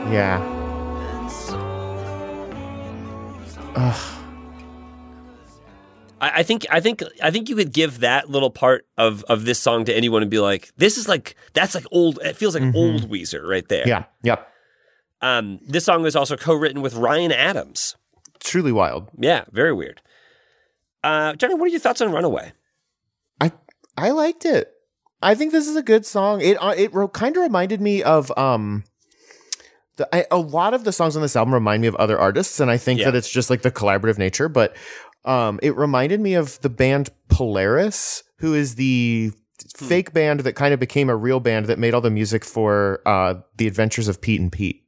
Yeah. 0.08 0.40
I, 6.22 6.30
I 6.36 6.42
think 6.42 6.64
I 6.70 6.80
think 6.80 7.02
I 7.22 7.30
think 7.30 7.50
you 7.50 7.54
could 7.54 7.70
give 7.74 8.00
that 8.00 8.30
little 8.30 8.48
part 8.48 8.86
of 8.96 9.24
of 9.24 9.44
this 9.44 9.60
song 9.60 9.84
to 9.84 9.94
anyone 9.94 10.22
and 10.22 10.30
be 10.30 10.38
like, 10.38 10.72
this 10.78 10.96
is 10.96 11.06
like 11.06 11.36
that's 11.52 11.74
like 11.74 11.84
old. 11.90 12.18
It 12.24 12.38
feels 12.38 12.54
like 12.54 12.74
old 12.74 13.10
Weezer 13.10 13.46
right 13.46 13.68
there. 13.68 13.86
Yeah. 13.86 14.04
Yep. 14.22 14.50
Um, 15.20 15.60
this 15.68 15.84
song 15.84 16.00
was 16.00 16.16
also 16.16 16.38
co-written 16.38 16.80
with 16.80 16.94
Ryan 16.94 17.30
Adams. 17.30 17.94
Truly 18.40 18.72
wild. 18.72 19.10
Yeah, 19.18 19.44
very 19.50 19.74
weird. 19.74 20.00
Uh, 21.04 21.34
Johnny, 21.34 21.52
what 21.52 21.66
are 21.66 21.72
your 21.72 21.80
thoughts 21.80 22.00
on 22.00 22.10
Runaway? 22.10 22.52
I 23.38 23.52
I 23.98 24.12
liked 24.12 24.46
it. 24.46 24.72
I 25.22 25.34
think 25.34 25.52
this 25.52 25.66
is 25.66 25.76
a 25.76 25.82
good 25.82 26.06
song. 26.06 26.40
It 26.40 26.56
uh, 26.62 26.74
it 26.76 26.92
ro- 26.94 27.08
kind 27.08 27.36
of 27.36 27.42
reminded 27.42 27.80
me 27.80 28.02
of 28.02 28.30
um 28.38 28.84
the, 29.96 30.08
I, 30.14 30.26
a 30.30 30.38
lot 30.38 30.74
of 30.74 30.84
the 30.84 30.92
songs 30.92 31.16
on 31.16 31.22
this 31.22 31.34
album 31.34 31.52
remind 31.54 31.82
me 31.82 31.88
of 31.88 31.96
other 31.96 32.18
artists, 32.18 32.60
and 32.60 32.70
I 32.70 32.76
think 32.76 33.00
Yeah. 33.00 33.06
that 33.06 33.16
it's 33.16 33.30
just 33.30 33.50
like 33.50 33.62
the 33.62 33.70
collaborative 33.70 34.16
nature. 34.18 34.48
But 34.48 34.76
um, 35.24 35.58
it 35.62 35.76
reminded 35.76 36.20
me 36.20 36.34
of 36.34 36.60
the 36.60 36.68
band 36.70 37.10
Polaris, 37.28 38.22
who 38.38 38.54
is 38.54 38.76
the 38.76 39.32
fake 39.76 40.12
band 40.12 40.40
that 40.40 40.52
kind 40.52 40.72
of 40.72 40.78
became 40.78 41.10
a 41.10 41.16
real 41.16 41.40
band 41.40 41.66
that 41.66 41.80
made 41.80 41.94
all 41.94 42.00
the 42.00 42.10
music 42.12 42.44
for 42.44 43.00
uh, 43.04 43.34
the 43.56 43.66
Adventures 43.66 44.06
of 44.06 44.20
Pete 44.20 44.40
and 44.40 44.52
Pete. 44.52 44.84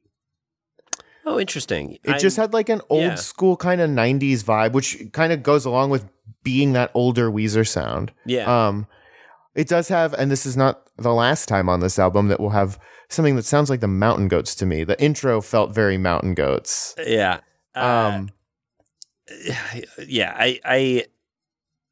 Oh, 1.25 1.37
interesting. 1.39 1.97
It 2.03 2.19
just 2.19 2.37
had 2.37 2.53
like 2.53 2.69
an 2.69 2.81
old 2.89 3.03
yeah. 3.03 3.15
school 3.15 3.57
kind 3.57 3.81
of 3.81 3.89
'90s 3.89 4.43
vibe, 4.43 4.71
which 4.71 5.11
kind 5.11 5.33
of 5.33 5.43
goes 5.43 5.65
along 5.65 5.89
with 5.89 6.05
being 6.43 6.71
that 6.73 6.89
older 6.93 7.29
Weezer 7.29 7.67
sound. 7.67 8.13
yeah. 8.25 8.67
Um, 8.67 8.87
it 9.55 9.67
does 9.67 9.87
have, 9.89 10.13
and 10.13 10.29
this 10.31 10.45
is 10.45 10.55
not 10.55 10.81
the 10.97 11.13
last 11.13 11.47
time 11.47 11.67
on 11.69 11.79
this 11.79 11.97
album 11.99 12.27
that 12.29 12.39
we'll 12.39 12.49
have 12.51 12.79
something 13.09 13.35
that 13.35 13.43
sounds 13.45 13.69
like 13.69 13.79
the 13.81 13.87
Mountain 13.87 14.27
Goats 14.29 14.55
to 14.55 14.65
me. 14.65 14.83
The 14.83 15.01
intro 15.01 15.41
felt 15.41 15.73
very 15.73 15.97
Mountain 15.97 16.35
Goats. 16.35 16.95
yeah. 17.05 17.39
Uh, 17.75 18.11
Um, 18.13 18.29
yeah, 20.05 20.35
I, 20.37 20.59
I, 20.65 21.05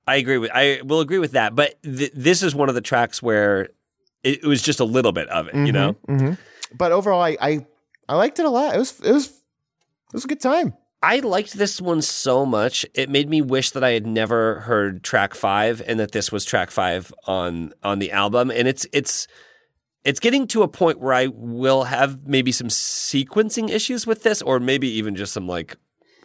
I 0.08 0.16
agree 0.18 0.38
with. 0.38 0.52
I 0.54 0.82
will 0.84 1.00
agree 1.00 1.20
with 1.20 1.34
that. 1.34 1.56
But 1.56 1.82
th- 1.84 2.12
this 2.14 2.44
is 2.44 2.54
one 2.56 2.70
of 2.70 2.76
the 2.76 2.82
tracks 2.82 3.22
where 3.22 3.70
it, 4.24 4.44
it 4.44 4.46
was 4.46 4.62
just 4.62 4.80
a 4.80 4.86
little 4.86 5.12
bit 5.12 5.30
of 5.30 5.48
it. 5.48 5.56
You 5.56 5.72
know. 5.72 5.94
mhm. 6.08 6.38
but 6.78 6.92
overall, 6.92 7.22
I, 7.22 7.38
I 7.40 7.66
I 8.08 8.16
liked 8.16 8.40
it 8.40 8.46
a 8.46 8.50
lot. 8.50 8.76
It 8.76 8.80
was 8.80 9.00
it 9.02 9.12
was 9.12 9.28
it 9.28 10.14
was 10.14 10.26
a 10.26 10.28
good 10.28 10.42
time. 10.42 10.74
I 11.02 11.20
liked 11.20 11.54
this 11.54 11.80
one 11.80 12.02
so 12.02 12.46
much. 12.46 12.86
It 12.94 13.10
made 13.10 13.30
me 13.30 13.42
wish 13.42 13.72
that 13.72 13.84
I 13.84 13.92
had 13.92 14.06
never 14.06 14.62
heard 14.62 15.04
track 15.04 15.34
five 15.34 15.82
and 15.88 16.00
that 16.00 16.12
this 16.12 16.32
was 16.32 16.44
track 16.44 16.72
five 16.72 17.14
on 17.26 17.74
on 17.84 18.00
the 18.00 18.12
album. 18.12 18.52
And 18.52 18.68
it's 18.68 18.86
it's 18.92 19.28
it's 20.04 20.20
getting 20.20 20.46
to 20.48 20.64
a 20.64 20.68
point 20.68 21.00
where 21.00 21.14
I 21.14 21.28
will 21.28 21.86
have 21.86 22.28
maybe 22.28 22.52
some 22.52 22.68
sequencing 22.68 23.70
issues 23.70 24.06
with 24.06 24.24
this, 24.24 24.42
or 24.42 24.60
maybe 24.60 24.90
even 24.90 25.16
just 25.16 25.34
some 25.34 25.48
like 25.48 25.78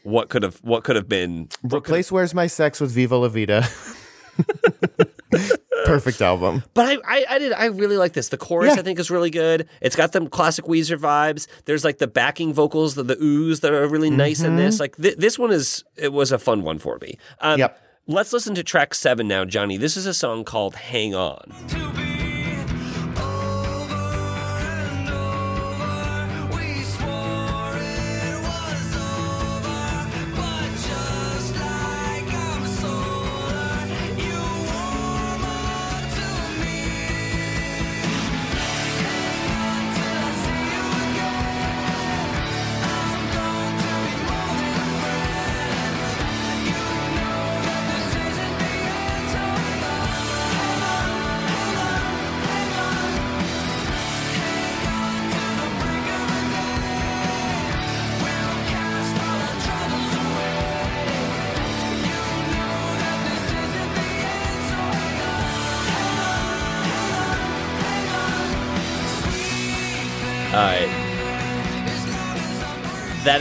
what 0.02 0.28
could 0.28 0.42
have 0.42 0.56
what 0.58 0.82
could 0.84 0.96
have 0.96 1.08
been. 1.08 1.42
what 1.42 1.50
could 1.52 1.72
have- 1.72 1.82
Replace 1.84 2.12
"Where's 2.12 2.34
My 2.34 2.48
Sex" 2.48 2.80
with 2.80 2.90
"Viva 2.90 3.16
La 3.16 3.28
Vida." 3.28 3.66
Perfect 5.86 6.20
album. 6.22 6.62
But 6.74 6.86
I, 6.86 6.94
I, 7.06 7.24
I 7.30 7.38
did. 7.38 7.52
I 7.52 7.66
really 7.66 7.96
like 7.96 8.12
this. 8.14 8.28
The 8.28 8.36
chorus, 8.38 8.74
Yeah. 8.74 8.80
I 8.80 8.82
think, 8.82 8.98
is 8.98 9.10
really 9.10 9.30
good. 9.30 9.68
It's 9.80 9.96
got 9.96 10.12
them 10.12 10.28
classic 10.28 10.64
Weezer 10.66 10.98
vibes. 10.98 11.46
There's 11.64 11.84
like 11.84 11.98
the 11.98 12.06
backing 12.06 12.52
vocals, 12.54 12.94
the, 12.94 13.02
the 13.02 13.16
oohs 13.16 13.60
that 13.60 13.72
are 13.72 13.86
really 13.88 14.10
nice 14.10 14.40
in 14.40 14.48
Mm-hmm. 14.52 14.56
this. 14.56 14.80
Like 14.80 14.96
th- 14.96 15.16
this 15.16 15.38
one 15.38 15.50
is, 15.50 15.84
it 15.96 16.12
was 16.12 16.32
a 16.32 16.38
fun 16.38 16.62
one 16.62 16.78
for 16.78 16.98
me. 17.00 17.18
Um, 17.40 17.58
Yep. 17.58 17.80
Let's 18.06 18.32
listen 18.34 18.54
to 18.56 18.62
track 18.62 18.92
seven 18.94 19.26
now, 19.28 19.44
Johnny. 19.46 19.76
This 19.78 19.96
is 19.96 20.04
a 20.06 20.12
song 20.14 20.44
called 20.44 20.74
Hang 20.76 21.14
On. 21.14 22.13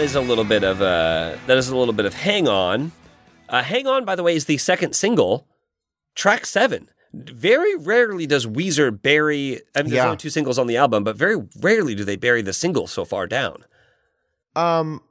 Is 0.04 0.16
a 0.16 0.22
little 0.22 0.43
bit 0.43 0.66
of 0.66 0.82
uh 0.82 1.38
that 1.47 1.58
is 1.58 1.70
a 1.70 1.78
little 1.78 1.93
bit 1.93 2.06
of 2.06 2.14
Hang 2.14 2.49
On. 2.49 2.91
Uh, 3.47 3.64
Hang 3.64 3.88
On, 3.88 4.04
by 4.04 4.16
the 4.16 4.24
way, 4.24 4.36
is 4.36 4.45
the 4.45 4.58
second 4.58 4.95
single, 4.97 5.47
track 6.14 6.45
seven. 6.45 6.89
Very 7.14 7.76
rarely 7.78 8.28
does 8.28 8.45
Weezer 8.45 8.91
bury. 9.01 9.62
I 9.74 9.82
mean, 9.84 9.91
there's 9.91 9.93
Yeah. 9.93 10.06
only 10.08 10.18
two 10.18 10.30
singles 10.30 10.60
on 10.60 10.68
the 10.68 10.76
album, 10.76 11.06
but 11.06 11.16
very 11.16 11.38
rarely 11.62 11.95
do 11.95 12.04
they 12.04 12.18
bury 12.18 12.41
the 12.41 12.51
single 12.51 12.86
so 12.86 13.06
far 13.06 13.28
down. 13.28 13.64
Um, 14.58 15.01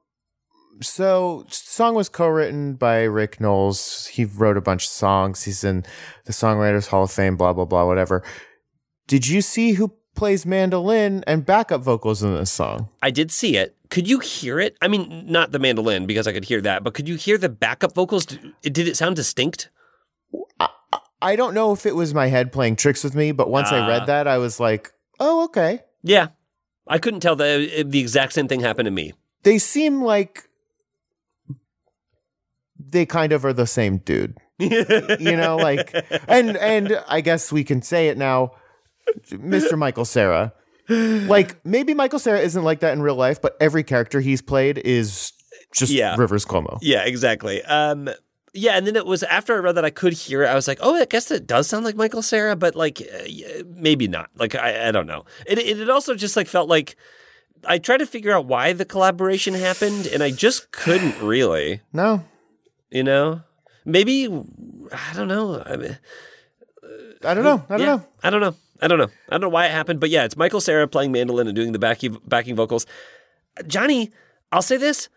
so 0.83 1.47
song 1.49 1.95
was 1.95 2.11
co-written 2.11 2.75
by 2.75 3.03
Rick 3.05 3.41
Nowels. 3.41 4.09
He 4.09 4.27
wrote 4.27 4.59
a 4.59 4.61
bunch 4.61 4.85
of 4.85 4.91
songs. 4.91 5.45
He's 5.45 5.65
in 5.65 5.87
the 6.27 6.33
Songwriters 6.35 6.89
Hall 6.89 7.05
of 7.05 7.11
Fame. 7.11 7.37
Blah 7.39 7.55
blah 7.55 7.65
blah. 7.65 7.87
Whatever. 7.87 8.23
Did 9.07 9.27
you 9.27 9.41
see 9.41 9.73
who 9.73 9.95
plays 10.15 10.45
mandolin 10.47 11.25
and 11.27 11.45
backup 11.45 11.83
vocals 11.83 12.23
in 12.23 12.35
this 12.35 12.51
song? 12.53 12.89
I 13.03 13.11
did 13.11 13.31
see 13.31 13.57
it. 13.57 13.77
Could 13.91 14.09
you 14.09 14.21
hear 14.21 14.59
it? 14.61 14.77
I 14.81 14.89
mean, 14.89 15.25
not 15.29 15.53
the 15.53 15.59
mandolin 15.59 16.07
because 16.07 16.27
I 16.27 16.33
could 16.33 16.45
hear 16.47 16.61
that, 16.63 16.83
but 16.83 16.95
could 16.95 17.09
you 17.09 17.17
hear 17.17 17.37
the 17.39 17.49
backup 17.49 17.95
vocals? 17.95 18.25
Did 18.27 18.79
it 18.79 18.97
sound 18.97 19.17
distinct? 19.17 19.69
I 21.21 21.37
don't 21.37 21.55
know 21.55 21.73
if 21.73 21.87
it 21.87 21.95
was 21.95 22.13
my 22.15 22.27
head 22.27 22.51
playing 22.53 22.77
tricks 22.77 23.05
with 23.05 23.15
me, 23.15 23.31
but 23.33 23.49
once 23.49 23.71
I 23.71 23.79
Ah. 23.79 23.87
read 23.87 24.07
that, 24.07 24.27
I 24.27 24.39
was 24.39 24.59
like, 24.59 24.93
"Oh, 25.21 25.45
okay." 25.45 25.81
Yeah, 26.03 26.29
I 26.89 26.99
couldn't 26.99 27.21
tell. 27.21 27.37
The 27.37 27.85
the 27.87 28.01
exact 28.01 28.33
same 28.33 28.49
thing 28.49 28.61
happened 28.61 28.87
to 28.87 28.91
me. 28.91 29.13
They 29.45 29.59
seem 29.59 30.03
like 30.03 30.49
they 32.79 33.07
kind 33.07 33.33
of 33.33 33.45
are 33.45 33.53
the 33.53 33.67
same 33.67 33.99
dude. 33.99 34.37
you 34.59 35.37
know, 35.37 35.57
like 35.57 35.95
and 36.29 36.57
and 36.57 37.01
I 37.09 37.21
guess 37.21 37.53
we 37.53 37.63
can 37.63 37.83
say 37.83 38.09
it 38.09 38.19
now, 38.19 38.53
Mr. 39.31 39.77
Michael 39.79 40.05
Cera. 40.05 40.53
Like 40.89 41.65
maybe 41.65 41.95
Michael 41.95 42.19
Cera 42.19 42.41
isn't 42.41 42.63
like 42.65 42.81
that 42.81 42.93
in 42.93 43.03
real 43.03 43.15
life, 43.15 43.41
but 43.41 43.57
every 43.61 43.83
character 43.83 44.21
he's 44.21 44.43
played 44.43 44.79
is 44.79 45.33
just 45.73 45.93
Yeah. 45.93 46.17
Rivers 46.19 46.45
Cuomo. 46.45 46.79
Yeah, 46.83 47.05
exactly. 47.05 47.63
Um, 47.65 48.11
yeah, 48.53 48.77
and 48.77 48.87
then 48.87 48.97
it 48.97 49.07
was 49.07 49.23
after 49.23 49.55
I 49.55 49.59
read 49.61 49.77
that 49.77 49.85
I 49.85 49.91
could 49.91 50.13
hear 50.13 50.43
it. 50.43 50.49
I 50.49 50.55
was 50.55 50.69
like, 50.69 50.79
oh, 50.83 50.95
I 50.95 51.07
guess 51.07 51.31
it 51.31 51.47
does 51.47 51.67
sound 51.69 51.87
like 51.87 51.97
Michael 51.97 52.21
Cera, 52.21 52.55
but 52.57 52.75
like 52.77 53.01
uh, 53.01 53.63
maybe 53.67 54.09
not. 54.09 54.29
Like 54.37 54.55
I, 54.55 54.89
I 54.89 54.91
don't 54.91 55.07
know. 55.07 55.25
It, 55.47 55.59
it 55.59 55.81
it 55.81 55.89
also 55.89 56.15
just 56.15 56.37
like 56.37 56.49
felt 56.49 56.69
like 56.69 56.97
I 57.65 57.79
tried 57.79 57.99
to 57.99 58.07
figure 58.07 58.33
out 58.33 58.45
why 58.47 58.75
the 58.75 58.85
collaboration 58.85 59.55
happened, 59.55 60.07
and 60.09 60.23
I 60.23 60.31
just 60.33 60.71
couldn't 60.73 61.19
really. 61.23 61.81
No, 61.95 62.25
You 62.91 63.05
know, 63.05 63.41
maybe 63.87 64.27
I 64.27 65.15
don't 65.15 65.29
know. 65.29 65.63
I 65.65 65.77
mean, 65.77 65.97
I 67.25 67.33
don't 67.33 67.45
know. 67.45 67.65
I 67.71 67.79
don't 67.79 67.81
yeah, 67.81 67.97
know. 67.97 68.07
I 68.23 68.29
don't 68.31 68.41
know. 68.43 68.55
I 68.83 68.89
don't 68.89 68.99
know. 68.99 69.09
I 69.29 69.33
don't 69.33 69.41
know 69.41 69.49
why 69.49 69.67
it 69.67 69.71
happened, 69.71 70.01
but 70.01 70.11
yeah, 70.11 70.25
it's 70.25 70.37
Michael 70.37 70.61
Cera 70.61 70.89
playing 70.89 71.13
mandolin 71.13 71.47
and 71.47 71.57
doing 71.57 71.73
the 71.73 71.79
backing 71.79 72.19
backing 72.27 72.57
vocals. 72.57 72.85
Johnny, 73.67 74.11
I'll 74.51 74.61
say 74.63 74.77
this. 74.77 75.09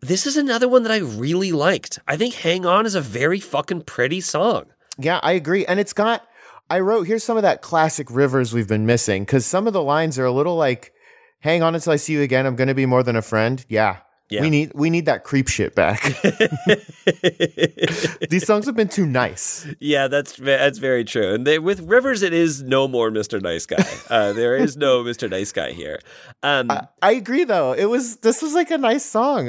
This 0.00 0.26
is 0.26 0.38
another 0.38 0.66
one 0.66 0.82
that 0.84 0.92
I 0.92 0.98
really 0.98 1.52
liked. 1.52 1.98
I 2.08 2.16
think 2.16 2.34
Hang 2.34 2.64
On 2.64 2.86
is 2.86 2.94
a 2.94 3.02
very 3.02 3.38
fucking 3.38 3.82
pretty 3.82 4.22
song. 4.22 4.64
Yeah, 4.98 5.20
I 5.22 5.32
agree. 5.32 5.66
And 5.66 5.78
it's 5.78 5.92
got, 5.92 6.26
I 6.70 6.80
wrote, 6.80 7.06
here's 7.06 7.22
some 7.22 7.36
of 7.36 7.42
that 7.42 7.60
classic 7.60 8.10
Rivers 8.10 8.54
we've 8.54 8.68
been 8.68 8.86
missing 8.86 9.24
because 9.24 9.44
some 9.44 9.66
of 9.66 9.74
the 9.74 9.82
lines 9.82 10.18
are 10.18 10.24
a 10.24 10.32
little 10.32 10.56
like, 10.56 10.94
hang 11.40 11.62
on 11.62 11.74
until 11.74 11.92
I 11.92 11.96
see 11.96 12.14
you 12.14 12.22
again. 12.22 12.46
I'm 12.46 12.56
going 12.56 12.68
to 12.68 12.74
be 12.74 12.86
more 12.86 13.02
than 13.02 13.16
a 13.16 13.22
friend. 13.22 13.62
Yeah. 13.68 13.98
Yeah. 14.30 14.42
We 14.42 14.50
need 14.50 14.72
we 14.74 14.90
need 14.90 15.06
that 15.06 15.24
creep 15.24 15.48
shit 15.48 15.74
back. 15.74 16.02
These 18.30 18.46
songs 18.46 18.66
have 18.66 18.76
been 18.76 18.88
too 18.88 19.06
nice. 19.06 19.66
Yeah, 19.80 20.08
that's 20.08 20.36
that's 20.36 20.78
very 20.78 21.04
true. 21.04 21.34
And 21.34 21.46
they, 21.46 21.58
with 21.58 21.80
Rivers, 21.80 22.22
it 22.22 22.32
is 22.32 22.62
no 22.62 22.86
more 22.86 23.10
Mr. 23.10 23.40
Nice 23.40 23.66
Guy. 23.66 23.84
Uh, 24.08 24.32
there 24.32 24.56
is 24.56 24.76
no 24.76 25.02
Mr. 25.04 25.28
Nice 25.28 25.52
Guy 25.52 25.72
here. 25.72 25.98
Um, 26.42 26.70
I 27.02 27.12
agree 27.12 27.44
though. 27.44 27.72
It 27.72 27.86
was 27.86 28.18
this 28.18 28.42
was 28.42 28.54
like 28.54 28.70
a 28.70 28.78
nice 28.78 29.04
song. 29.04 29.48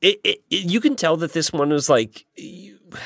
it, 0.00 0.20
it, 0.24 0.38
it- 0.50 0.70
you 0.70 0.80
can 0.80 0.96
tell 0.96 1.16
that 1.18 1.32
this 1.32 1.52
one 1.52 1.70
was 1.70 1.88
like 1.88 2.24
you- 2.36 2.78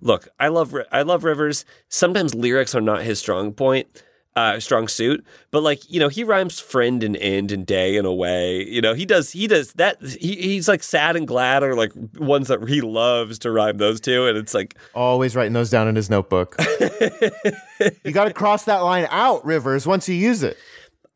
look 0.00 0.28
i 0.38 0.48
love 0.48 0.74
i 0.92 1.00
love 1.00 1.24
rivers 1.24 1.64
sometimes 1.88 2.34
lyrics 2.34 2.74
are 2.74 2.80
not 2.82 3.00
his 3.02 3.18
strong 3.18 3.54
point 3.54 4.02
uh 4.36 4.58
strong 4.58 4.88
suit 4.88 5.24
but 5.52 5.62
like 5.62 5.88
you 5.88 6.00
know 6.00 6.08
he 6.08 6.24
rhymes 6.24 6.58
friend 6.58 7.04
and 7.04 7.16
end 7.18 7.52
and 7.52 7.66
day 7.66 7.96
in 7.96 8.04
a 8.04 8.12
way 8.12 8.64
you 8.64 8.80
know 8.80 8.92
he 8.92 9.06
does 9.06 9.30
he 9.30 9.46
does 9.46 9.72
that 9.74 9.96
he, 10.02 10.34
he's 10.34 10.66
like 10.66 10.82
sad 10.82 11.14
and 11.14 11.28
glad 11.28 11.62
are 11.62 11.76
like 11.76 11.92
ones 12.18 12.48
that 12.48 12.66
he 12.68 12.80
loves 12.80 13.38
to 13.38 13.50
rhyme 13.52 13.76
those 13.78 14.00
two 14.00 14.26
and 14.26 14.36
it's 14.36 14.52
like 14.52 14.76
Always 14.94 15.36
writing 15.36 15.52
those 15.52 15.70
down 15.70 15.86
in 15.86 15.96
his 15.96 16.10
notebook. 16.10 16.56
you 18.04 18.12
got 18.12 18.24
to 18.24 18.32
cross 18.32 18.64
that 18.64 18.78
line 18.78 19.06
out, 19.10 19.44
Rivers, 19.44 19.86
once 19.86 20.08
you 20.08 20.14
use 20.14 20.42
it. 20.42 20.56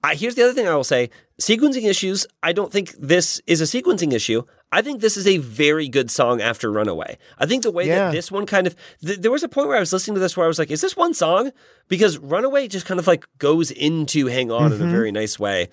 I, 0.04 0.14
here's 0.14 0.34
the 0.34 0.42
other 0.42 0.52
thing 0.54 0.68
I 0.68 0.74
will 0.74 0.84
say: 0.84 1.10
sequencing 1.40 1.84
issues. 1.88 2.26
I 2.42 2.52
don't 2.52 2.72
think 2.72 2.92
this 2.98 3.40
is 3.46 3.60
a 3.60 3.64
sequencing 3.64 4.12
issue. 4.12 4.42
I 4.72 4.82
think 4.82 5.00
this 5.00 5.16
is 5.16 5.26
a 5.26 5.38
very 5.38 5.88
good 5.88 6.10
song 6.10 6.40
after 6.42 6.70
Runaway. 6.70 7.16
I 7.38 7.46
think 7.46 7.62
the 7.62 7.70
way 7.70 7.86
Yeah. 7.86 8.06
that 8.06 8.12
this 8.12 8.30
one 8.30 8.44
kind 8.44 8.66
of 8.66 8.76
th- 9.04 9.20
there 9.20 9.30
was 9.30 9.42
a 9.42 9.48
point 9.48 9.68
where 9.68 9.76
I 9.76 9.80
was 9.80 9.92
listening 9.92 10.14
to 10.16 10.20
this 10.20 10.36
where 10.36 10.44
I 10.44 10.48
was 10.48 10.58
like, 10.58 10.70
"Is 10.70 10.80
this 10.80 10.96
one 10.96 11.14
song?" 11.14 11.52
Because 11.88 12.18
Runaway 12.18 12.68
just 12.68 12.84
kind 12.86 13.00
of 13.00 13.06
like 13.06 13.24
goes 13.38 13.70
into 13.70 14.26
Hang 14.26 14.50
On 14.50 14.72
in 14.72 14.82
a 14.82 14.86
very 14.86 15.10
nice 15.12 15.38
way. 15.38 15.68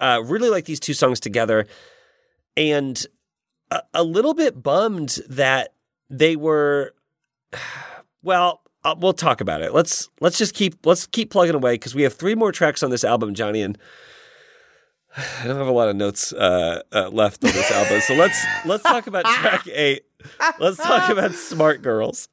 Uh, 0.00 0.20
really 0.24 0.48
like 0.50 0.64
these 0.64 0.80
two 0.80 0.94
songs 0.94 1.20
together, 1.20 1.66
and 2.56 3.06
a, 3.70 3.82
a 3.94 4.02
little 4.02 4.34
bit 4.34 4.60
bummed 4.62 5.18
that 5.28 5.74
they 6.10 6.34
were. 6.36 6.94
Well, 8.24 8.60
uh, 8.84 8.94
we'll 8.98 9.14
talk 9.14 9.40
about 9.40 9.62
it. 9.62 9.74
Let's 9.74 10.08
let's 10.20 10.38
just 10.38 10.54
keep 10.54 10.86
let's 10.86 11.06
keep 11.08 11.30
plugging 11.30 11.56
away 11.56 11.74
because 11.74 11.92
we 11.94 12.02
have 12.02 12.14
three 12.14 12.36
more 12.36 12.52
tracks 12.52 12.82
on 12.84 12.90
this 12.90 13.02
album, 13.02 13.34
Johnny, 13.34 13.62
and 13.62 13.76
I 15.16 15.46
don't 15.46 15.56
have 15.56 15.66
a 15.66 15.72
lot 15.72 15.88
of 15.88 15.96
notes 15.96 16.32
uh, 16.32 16.82
uh, 16.92 17.08
left 17.10 17.44
on 17.44 17.52
this 17.52 17.70
album. 17.70 18.00
So 18.00 18.14
let's 18.14 18.42
let's 18.64 18.82
talk 18.82 19.06
about 19.06 19.24
track 19.24 19.66
eight. 19.68 20.04
Let's 20.58 20.78
talk 20.78 21.10
about 21.10 21.32
Smart 21.34 21.82
Girls. 21.82 22.28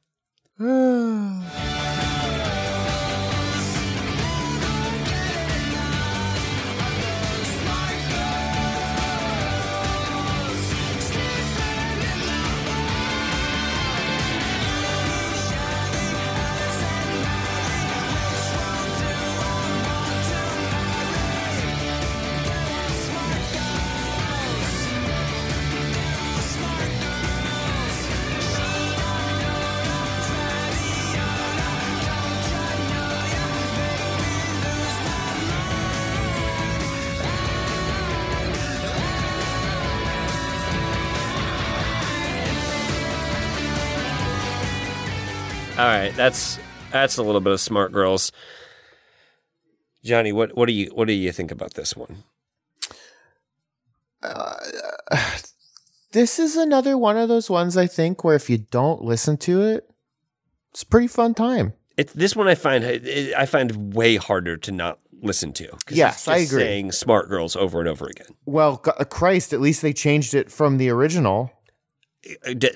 Right, 46.00 46.16
that's 46.16 46.58
that's 46.90 47.16
a 47.18 47.22
little 47.22 47.40
bit 47.40 47.52
of 47.52 47.60
Smart 47.60 47.92
Girls. 47.92 48.32
Johnny, 50.04 50.32
what 50.32 50.56
what 50.56 50.66
do 50.66 50.72
you 50.72 50.90
what 50.94 51.06
do 51.06 51.12
you 51.12 51.32
think 51.32 51.50
about 51.50 51.74
this 51.74 51.96
one? 51.96 52.24
Uh, 54.22 54.56
this 56.12 56.38
is 56.38 56.56
another 56.56 56.96
one 56.96 57.16
of 57.16 57.28
those 57.28 57.50
ones 57.50 57.76
I 57.76 57.86
think 57.86 58.24
where 58.24 58.36
if 58.36 58.50
you 58.50 58.58
don't 58.58 59.02
listen 59.02 59.36
to 59.38 59.62
it, 59.62 59.88
it's 60.70 60.82
a 60.82 60.86
pretty 60.86 61.06
fun 61.06 61.34
time. 61.34 61.74
It's 61.96 62.12
this 62.12 62.34
one 62.34 62.48
I 62.48 62.54
find 62.54 62.84
I 62.84 63.46
find 63.46 63.94
way 63.94 64.16
harder 64.16 64.56
to 64.56 64.72
not 64.72 64.98
listen 65.22 65.52
to. 65.54 65.68
Yes, 65.90 66.28
I 66.28 66.38
agree. 66.38 66.62
Saying 66.62 66.92
"smart 66.92 67.28
girls" 67.28 67.56
over 67.56 67.78
and 67.80 67.88
over 67.88 68.06
again. 68.06 68.34
Well, 68.46 68.78
Christ, 68.78 69.52
at 69.52 69.60
least 69.60 69.82
they 69.82 69.92
changed 69.92 70.34
it 70.34 70.50
from 70.50 70.78
the 70.78 70.88
original. 70.88 71.52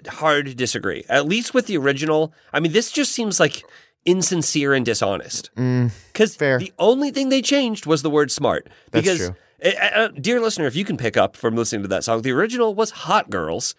Hard 0.08 0.46
to 0.46 0.54
disagree. 0.54 1.04
At 1.08 1.26
least 1.26 1.52
with 1.54 1.66
the 1.66 1.76
original. 1.76 2.32
I 2.52 2.60
mean, 2.60 2.72
this 2.72 2.90
just 2.90 3.12
seems 3.12 3.38
like 3.38 3.62
insincere 4.06 4.72
and 4.74 4.84
dishonest. 4.84 5.50
Because 5.54 6.36
Mm, 6.36 6.58
the 6.58 6.72
only 6.78 7.10
thing 7.10 7.28
they 7.28 7.42
changed 7.42 7.86
was 7.86 8.02
the 8.02 8.10
word 8.10 8.30
"smart." 8.30 8.68
That's 8.90 9.02
Because, 9.04 9.18
true. 9.18 9.36
uh, 9.64 9.84
uh, 9.94 10.08
dear 10.08 10.40
listener, 10.40 10.66
if 10.66 10.76
you 10.76 10.84
can 10.84 10.96
pick 10.96 11.16
up 11.16 11.36
from 11.36 11.56
listening 11.56 11.82
to 11.82 11.88
that 11.88 12.04
song, 12.04 12.22
the 12.22 12.32
original 12.32 12.74
was 12.74 12.90
"hot 12.90 13.28
girls," 13.30 13.74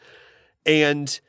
and 0.65 1.19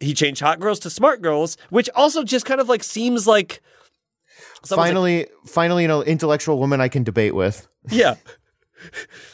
he 0.00 0.12
changed 0.14 0.40
"hot 0.40 0.58
girls" 0.60 0.80
to 0.80 0.90
"smart 0.90 1.22
girls," 1.22 1.56
which 1.70 1.88
also 1.94 2.24
just 2.24 2.46
kind 2.46 2.60
of 2.60 2.68
like 2.68 2.82
seems 2.82 3.26
like. 3.26 3.60
someone's 4.64 4.88
like, 4.88 4.88
finally, 4.88 5.26
finally, 5.46 5.84
an 5.84 6.02
intellectual 6.02 6.58
woman 6.58 6.80
I 6.80 6.88
can 6.88 7.04
debate 7.04 7.34
with. 7.34 7.66
Yeah. 7.90 8.16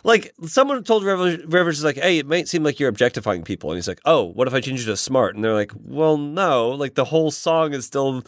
Like 0.04 0.32
someone 0.46 0.82
told 0.84 1.04
Rivers, 1.04 1.44
Rivers 1.46 1.78
is 1.78 1.84
like, 1.84 1.96
hey, 1.96 2.18
it 2.18 2.26
might 2.26 2.48
seem 2.48 2.62
like 2.62 2.78
you're 2.80 2.88
objectifying 2.88 3.42
people, 3.42 3.70
and 3.70 3.76
he's 3.76 3.88
like, 3.88 4.00
oh, 4.04 4.24
what 4.24 4.48
if 4.48 4.54
I 4.54 4.60
change 4.60 4.82
it 4.82 4.86
to 4.86 4.96
smart? 4.96 5.34
And 5.34 5.44
they're 5.44 5.52
like, 5.54 5.72
well, 5.82 6.16
no, 6.16 6.70
like 6.70 6.94
the 6.94 7.04
whole 7.06 7.30
song 7.30 7.72
is 7.74 7.84
still 7.84 8.22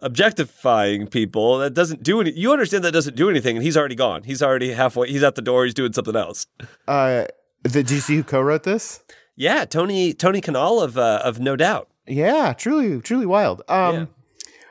objectifying 0.00 1.06
people. 1.06 1.58
That 1.58 1.74
doesn't 1.74 2.02
do 2.02 2.20
any. 2.20 2.32
You 2.32 2.52
understand 2.52 2.84
that 2.84 2.92
doesn't 2.92 3.16
do 3.16 3.28
anything, 3.30 3.56
and 3.56 3.64
he's 3.64 3.76
already 3.76 3.94
gone. 3.94 4.22
He's 4.24 4.42
already 4.42 4.72
halfway. 4.72 5.08
He's 5.08 5.22
at 5.22 5.34
the 5.34 5.42
door. 5.42 5.64
He's 5.64 5.74
doing 5.74 5.92
something 5.92 6.16
else. 6.16 6.46
Uh, 6.88 7.26
the, 7.62 7.82
do 7.82 7.94
you 7.94 8.00
see 8.00 8.16
who 8.16 8.22
co-wrote 8.24 8.62
this? 8.62 9.02
Yeah, 9.34 9.64
Tony 9.64 10.12
Tony 10.14 10.40
Kanal 10.40 10.82
of 10.82 10.96
uh, 10.96 11.20
of 11.24 11.38
No 11.40 11.56
Doubt. 11.56 11.88
Yeah, 12.06 12.52
truly, 12.52 13.00
truly 13.00 13.26
wild. 13.26 13.62
Um, 13.68 13.94
Yeah. 13.94 14.06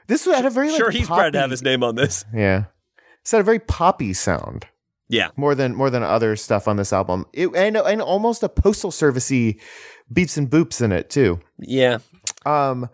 this 0.08 0.26
had 0.26 0.46
a 0.46 0.50
very 0.50 0.70
like, 0.70 0.78
sure, 0.78 0.90
he's 0.92 1.08
proud 1.08 1.34
to 1.34 1.40
have 1.40 1.52
his 1.52 1.62
name 1.62 1.84
on 1.84 1.96
this. 1.96 2.26
Yeah, 2.34 2.66
this 3.24 3.32
had 3.32 3.42
a 3.42 3.44
very 3.44 3.60
poppy 3.60 4.14
sound. 4.14 4.68
Yeah, 5.08 5.30
more 5.36 5.53
than 5.56 5.76
more 5.76 5.89
than 5.89 6.01
other 6.03 6.36
stuff 6.36 6.68
on 6.68 6.78
this 6.78 6.91
album. 6.91 7.26
It, 7.34 7.49
and 7.56 7.78
and 7.78 8.01
almost 8.01 8.41
a 8.43 8.49
postal 8.49 8.91
servicey 8.91 9.60
beeps 10.14 10.38
and 10.38 10.49
boops 10.49 10.82
in 10.82 10.91
it 10.91 11.10
too. 11.10 11.39
yeah, 11.60 11.99
Um, 12.45 12.89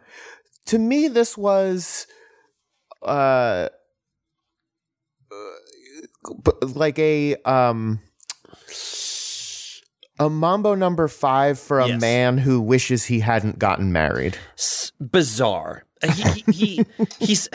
to 0.65 0.77
me, 0.79 1.07
this 1.07 1.37
was 1.37 2.07
uh, 3.01 3.69
uh, 5.31 6.51
like 6.75 6.99
a 6.99 7.35
um 7.45 7.99
a 10.19 10.29
mambo 10.29 10.75
number 10.75 11.07
five 11.07 11.57
for 11.59 11.79
a 11.79 11.87
Yes. 11.87 12.01
man 12.01 12.37
who 12.39 12.61
wishes 12.61 13.05
he 13.05 13.21
hadn't 13.21 13.57
gotten 13.57 13.91
married. 13.91 14.37
S- 14.57 14.91
bizarre. 14.99 15.85
He, 16.03 16.23
he, 16.23 16.51
he 16.51 16.85
he's. 17.19 17.49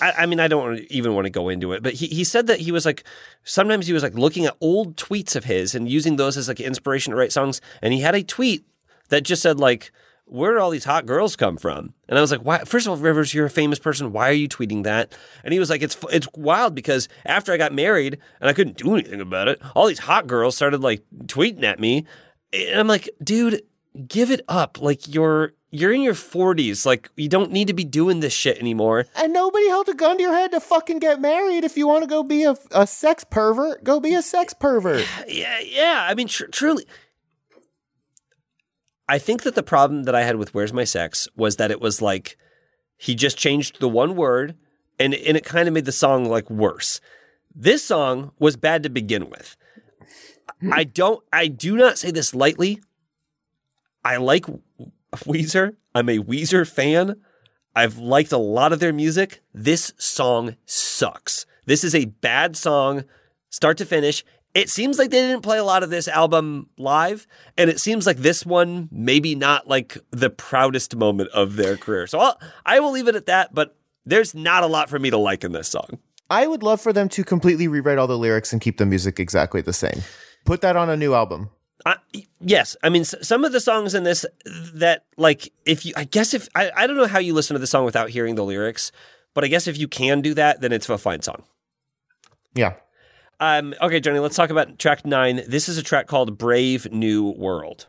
I, 0.00 0.26
mean, 0.26 0.40
I 0.40 0.48
don't 0.48 0.78
even 0.90 1.14
want 1.14 1.26
to 1.26 1.30
go 1.30 1.48
into 1.48 1.72
it, 1.72 1.82
but 1.82 1.94
he, 1.94 2.06
he 2.06 2.24
said 2.24 2.48
that 2.48 2.60
he 2.60 2.72
was 2.72 2.84
like 2.84 3.04
sometimes 3.44 3.86
he 3.86 3.92
was 3.92 4.02
like 4.02 4.14
looking 4.14 4.46
at 4.46 4.56
old 4.60 4.96
tweets 4.96 5.36
of 5.36 5.44
his 5.44 5.74
and 5.74 5.88
using 5.88 6.16
those 6.16 6.36
as 6.36 6.48
like 6.48 6.60
inspiration 6.60 7.12
to 7.12 7.16
write 7.16 7.32
songs. 7.32 7.60
And 7.82 7.92
he 7.92 8.00
had 8.00 8.14
a 8.14 8.22
tweet 8.22 8.64
that 9.10 9.22
just 9.22 9.42
said 9.42 9.60
like, 9.60 9.92
"Where 10.24 10.52
did 10.52 10.60
all 10.60 10.70
these 10.70 10.84
hot 10.84 11.06
girls 11.06 11.36
come 11.36 11.56
from?" 11.56 11.94
And 12.08 12.18
I 12.18 12.20
was 12.20 12.32
like, 12.32 12.42
"Why?" 12.42 12.58
First 12.64 12.86
of 12.86 12.92
all, 12.92 12.96
Rivers, 12.96 13.32
you're 13.32 13.46
a 13.46 13.50
famous 13.50 13.78
person. 13.78 14.12
Why 14.12 14.28
are 14.28 14.32
you 14.32 14.48
tweeting 14.48 14.82
that? 14.84 15.16
And 15.44 15.52
he 15.52 15.60
was 15.60 15.70
like, 15.70 15.82
"It's 15.82 15.96
it's 16.10 16.28
wild 16.34 16.74
because 16.74 17.08
after 17.24 17.52
I 17.52 17.56
got 17.56 17.72
married 17.72 18.18
and 18.40 18.48
I 18.48 18.52
couldn't 18.52 18.76
do 18.76 18.94
anything 18.94 19.20
about 19.20 19.48
it, 19.48 19.60
all 19.76 19.86
these 19.86 20.00
hot 20.00 20.26
girls 20.26 20.56
started 20.56 20.80
like 20.80 21.02
tweeting 21.26 21.62
at 21.62 21.78
me." 21.78 22.06
And 22.52 22.80
I'm 22.80 22.88
like, 22.88 23.08
dude, 23.22 23.62
give 24.06 24.30
it 24.30 24.42
up. 24.48 24.80
Like 24.80 25.12
you're 25.12 25.52
you're 25.70 25.92
in 25.92 26.02
your 26.02 26.14
40s. 26.14 26.84
Like 26.84 27.10
you 27.16 27.28
don't 27.28 27.52
need 27.52 27.68
to 27.68 27.74
be 27.74 27.84
doing 27.84 28.20
this 28.20 28.32
shit 28.32 28.58
anymore. 28.58 29.06
And 29.16 29.32
nobody 29.32 29.68
held 29.68 29.88
a 29.88 29.94
gun 29.94 30.16
to 30.16 30.22
your 30.22 30.34
head 30.34 30.50
to 30.52 30.60
fucking 30.60 30.98
get 30.98 31.20
married. 31.20 31.64
If 31.64 31.76
you 31.76 31.86
want 31.86 32.02
to 32.02 32.08
go 32.08 32.22
be 32.22 32.44
a, 32.44 32.56
a 32.72 32.86
sex 32.86 33.24
pervert, 33.24 33.84
go 33.84 34.00
be 34.00 34.14
a 34.14 34.22
sex 34.22 34.54
pervert. 34.54 35.06
Yeah, 35.28 35.60
yeah. 35.60 36.06
I 36.08 36.14
mean, 36.14 36.26
tr- 36.28 36.46
truly. 36.46 36.86
I 39.08 39.18
think 39.18 39.42
that 39.42 39.54
the 39.54 39.62
problem 39.62 40.04
that 40.04 40.14
I 40.14 40.22
had 40.22 40.36
with 40.36 40.54
"Where's 40.54 40.72
My 40.72 40.84
Sex" 40.84 41.28
was 41.36 41.56
that 41.56 41.70
it 41.70 41.80
was 41.80 42.02
like 42.02 42.36
he 42.96 43.14
just 43.14 43.36
changed 43.36 43.80
the 43.80 43.88
one 43.88 44.16
word, 44.16 44.56
and 44.98 45.14
and 45.14 45.36
it 45.36 45.44
kind 45.44 45.68
of 45.68 45.74
made 45.74 45.84
the 45.84 45.92
song 45.92 46.24
like 46.24 46.50
worse. 46.50 47.00
This 47.54 47.84
song 47.84 48.32
was 48.38 48.56
bad 48.56 48.82
to 48.82 48.90
begin 48.90 49.28
with. 49.28 49.56
Hmm. 50.60 50.72
I 50.72 50.84
don't. 50.84 51.22
I 51.32 51.48
do 51.48 51.76
not 51.76 51.98
say 51.98 52.10
this 52.10 52.34
lightly. 52.34 52.80
I 54.04 54.16
like 54.16 54.46
Weezer. 55.16 55.76
I'm 55.94 56.08
a 56.08 56.18
Weezer 56.18 56.68
fan. 56.68 57.16
I've 57.74 57.98
liked 57.98 58.32
a 58.32 58.38
lot 58.38 58.72
of 58.72 58.80
their 58.80 58.92
music. 58.92 59.42
This 59.54 59.92
song 59.96 60.56
sucks. 60.66 61.46
This 61.66 61.84
is 61.84 61.94
a 61.94 62.06
bad 62.06 62.56
song, 62.56 63.04
start 63.48 63.78
to 63.78 63.86
finish. 63.86 64.24
It 64.54 64.68
seems 64.68 64.98
like 64.98 65.10
they 65.10 65.20
didn't 65.20 65.42
play 65.42 65.58
a 65.58 65.64
lot 65.64 65.84
of 65.84 65.90
this 65.90 66.08
album 66.08 66.68
live, 66.76 67.28
and 67.56 67.70
it 67.70 67.78
seems 67.78 68.06
like 68.06 68.16
this 68.16 68.44
one 68.44 68.88
maybe 68.90 69.36
not 69.36 69.68
like 69.68 69.96
the 70.10 70.30
proudest 70.30 70.96
moment 70.96 71.30
of 71.30 71.54
their 71.54 71.76
career. 71.76 72.08
So 72.08 72.18
I'll, 72.18 72.40
I 72.66 72.80
will 72.80 72.90
leave 72.90 73.06
it 73.06 73.14
at 73.14 73.26
that. 73.26 73.54
But 73.54 73.76
there's 74.04 74.34
not 74.34 74.64
a 74.64 74.66
lot 74.66 74.90
for 74.90 74.98
me 74.98 75.10
to 75.10 75.18
like 75.18 75.44
in 75.44 75.52
this 75.52 75.68
song. 75.68 75.98
I 76.28 76.46
would 76.46 76.62
love 76.62 76.80
for 76.80 76.92
them 76.92 77.08
to 77.10 77.24
completely 77.24 77.68
rewrite 77.68 77.98
all 77.98 78.06
the 78.08 78.18
lyrics 78.18 78.52
and 78.52 78.60
keep 78.60 78.78
the 78.78 78.86
music 78.86 79.20
exactly 79.20 79.60
the 79.60 79.72
same. 79.72 80.02
Put 80.44 80.60
that 80.62 80.76
on 80.76 80.90
a 80.90 80.96
new 80.96 81.14
album. 81.14 81.50
I, 81.86 81.96
yes, 82.40 82.76
I 82.82 82.88
mean 82.88 83.02
s- 83.02 83.14
some 83.22 83.44
of 83.44 83.52
the 83.52 83.60
songs 83.60 83.94
in 83.94 84.04
this 84.04 84.24
that 84.74 85.04
like 85.16 85.52
if 85.64 85.84
you 85.86 85.92
I 85.96 86.04
guess 86.04 86.34
if 86.34 86.48
I, 86.54 86.70
I 86.76 86.86
don't 86.86 86.96
know 86.96 87.06
how 87.06 87.18
you 87.18 87.32
listen 87.34 87.54
to 87.54 87.58
the 87.60 87.66
song 87.66 87.84
without 87.84 88.10
hearing 88.10 88.34
the 88.34 88.44
lyrics, 88.44 88.92
but 89.34 89.44
I 89.44 89.48
guess 89.48 89.66
if 89.66 89.78
you 89.78 89.88
can 89.88 90.20
do 90.20 90.34
that, 90.34 90.60
then 90.60 90.72
it's 90.72 90.88
a 90.88 90.98
fine 90.98 91.22
song. 91.22 91.42
Yeah. 92.54 92.74
Um, 93.38 93.74
okay, 93.80 94.00
Johnny, 94.00 94.18
let's 94.18 94.36
talk 94.36 94.50
about 94.50 94.78
track 94.78 95.06
nine. 95.06 95.42
This 95.48 95.68
is 95.68 95.78
a 95.78 95.82
track 95.82 96.06
called 96.06 96.36
Brave 96.36 96.92
New 96.92 97.30
World. 97.30 97.86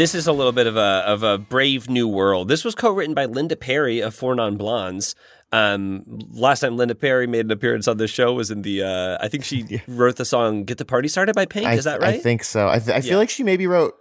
This 0.00 0.14
is 0.14 0.26
a 0.26 0.32
little 0.32 0.52
bit 0.52 0.66
of 0.66 0.78
a 0.78 1.02
of 1.04 1.22
a 1.22 1.36
brave 1.36 1.90
new 1.90 2.08
world. 2.08 2.48
This 2.48 2.64
was 2.64 2.74
co-written 2.74 3.12
by 3.12 3.26
Linda 3.26 3.54
Perry 3.54 4.00
of 4.00 4.14
Four 4.14 4.34
Non 4.34 4.56
Blondes. 4.56 5.14
Um, 5.52 6.04
last 6.30 6.60
time 6.60 6.78
Linda 6.78 6.94
Perry 6.94 7.26
made 7.26 7.44
an 7.44 7.50
appearance 7.50 7.86
on 7.86 7.98
the 7.98 8.08
show 8.08 8.32
was 8.32 8.50
in 8.50 8.62
the 8.62 8.82
uh, 8.82 9.18
I 9.20 9.28
think 9.28 9.44
she 9.44 9.82
wrote 9.86 10.16
the 10.16 10.24
song 10.24 10.64
"Get 10.64 10.78
the 10.78 10.86
Party 10.86 11.06
Started" 11.06 11.34
by 11.34 11.44
Pink. 11.44 11.66
I, 11.66 11.74
is 11.74 11.84
that 11.84 12.00
right? 12.00 12.14
I 12.14 12.18
think 12.18 12.44
so. 12.44 12.66
I, 12.66 12.78
th- 12.78 12.96
I 12.96 13.02
feel 13.02 13.10
Yeah. 13.10 13.16
like 13.18 13.28
she 13.28 13.42
maybe 13.42 13.66
wrote 13.66 13.92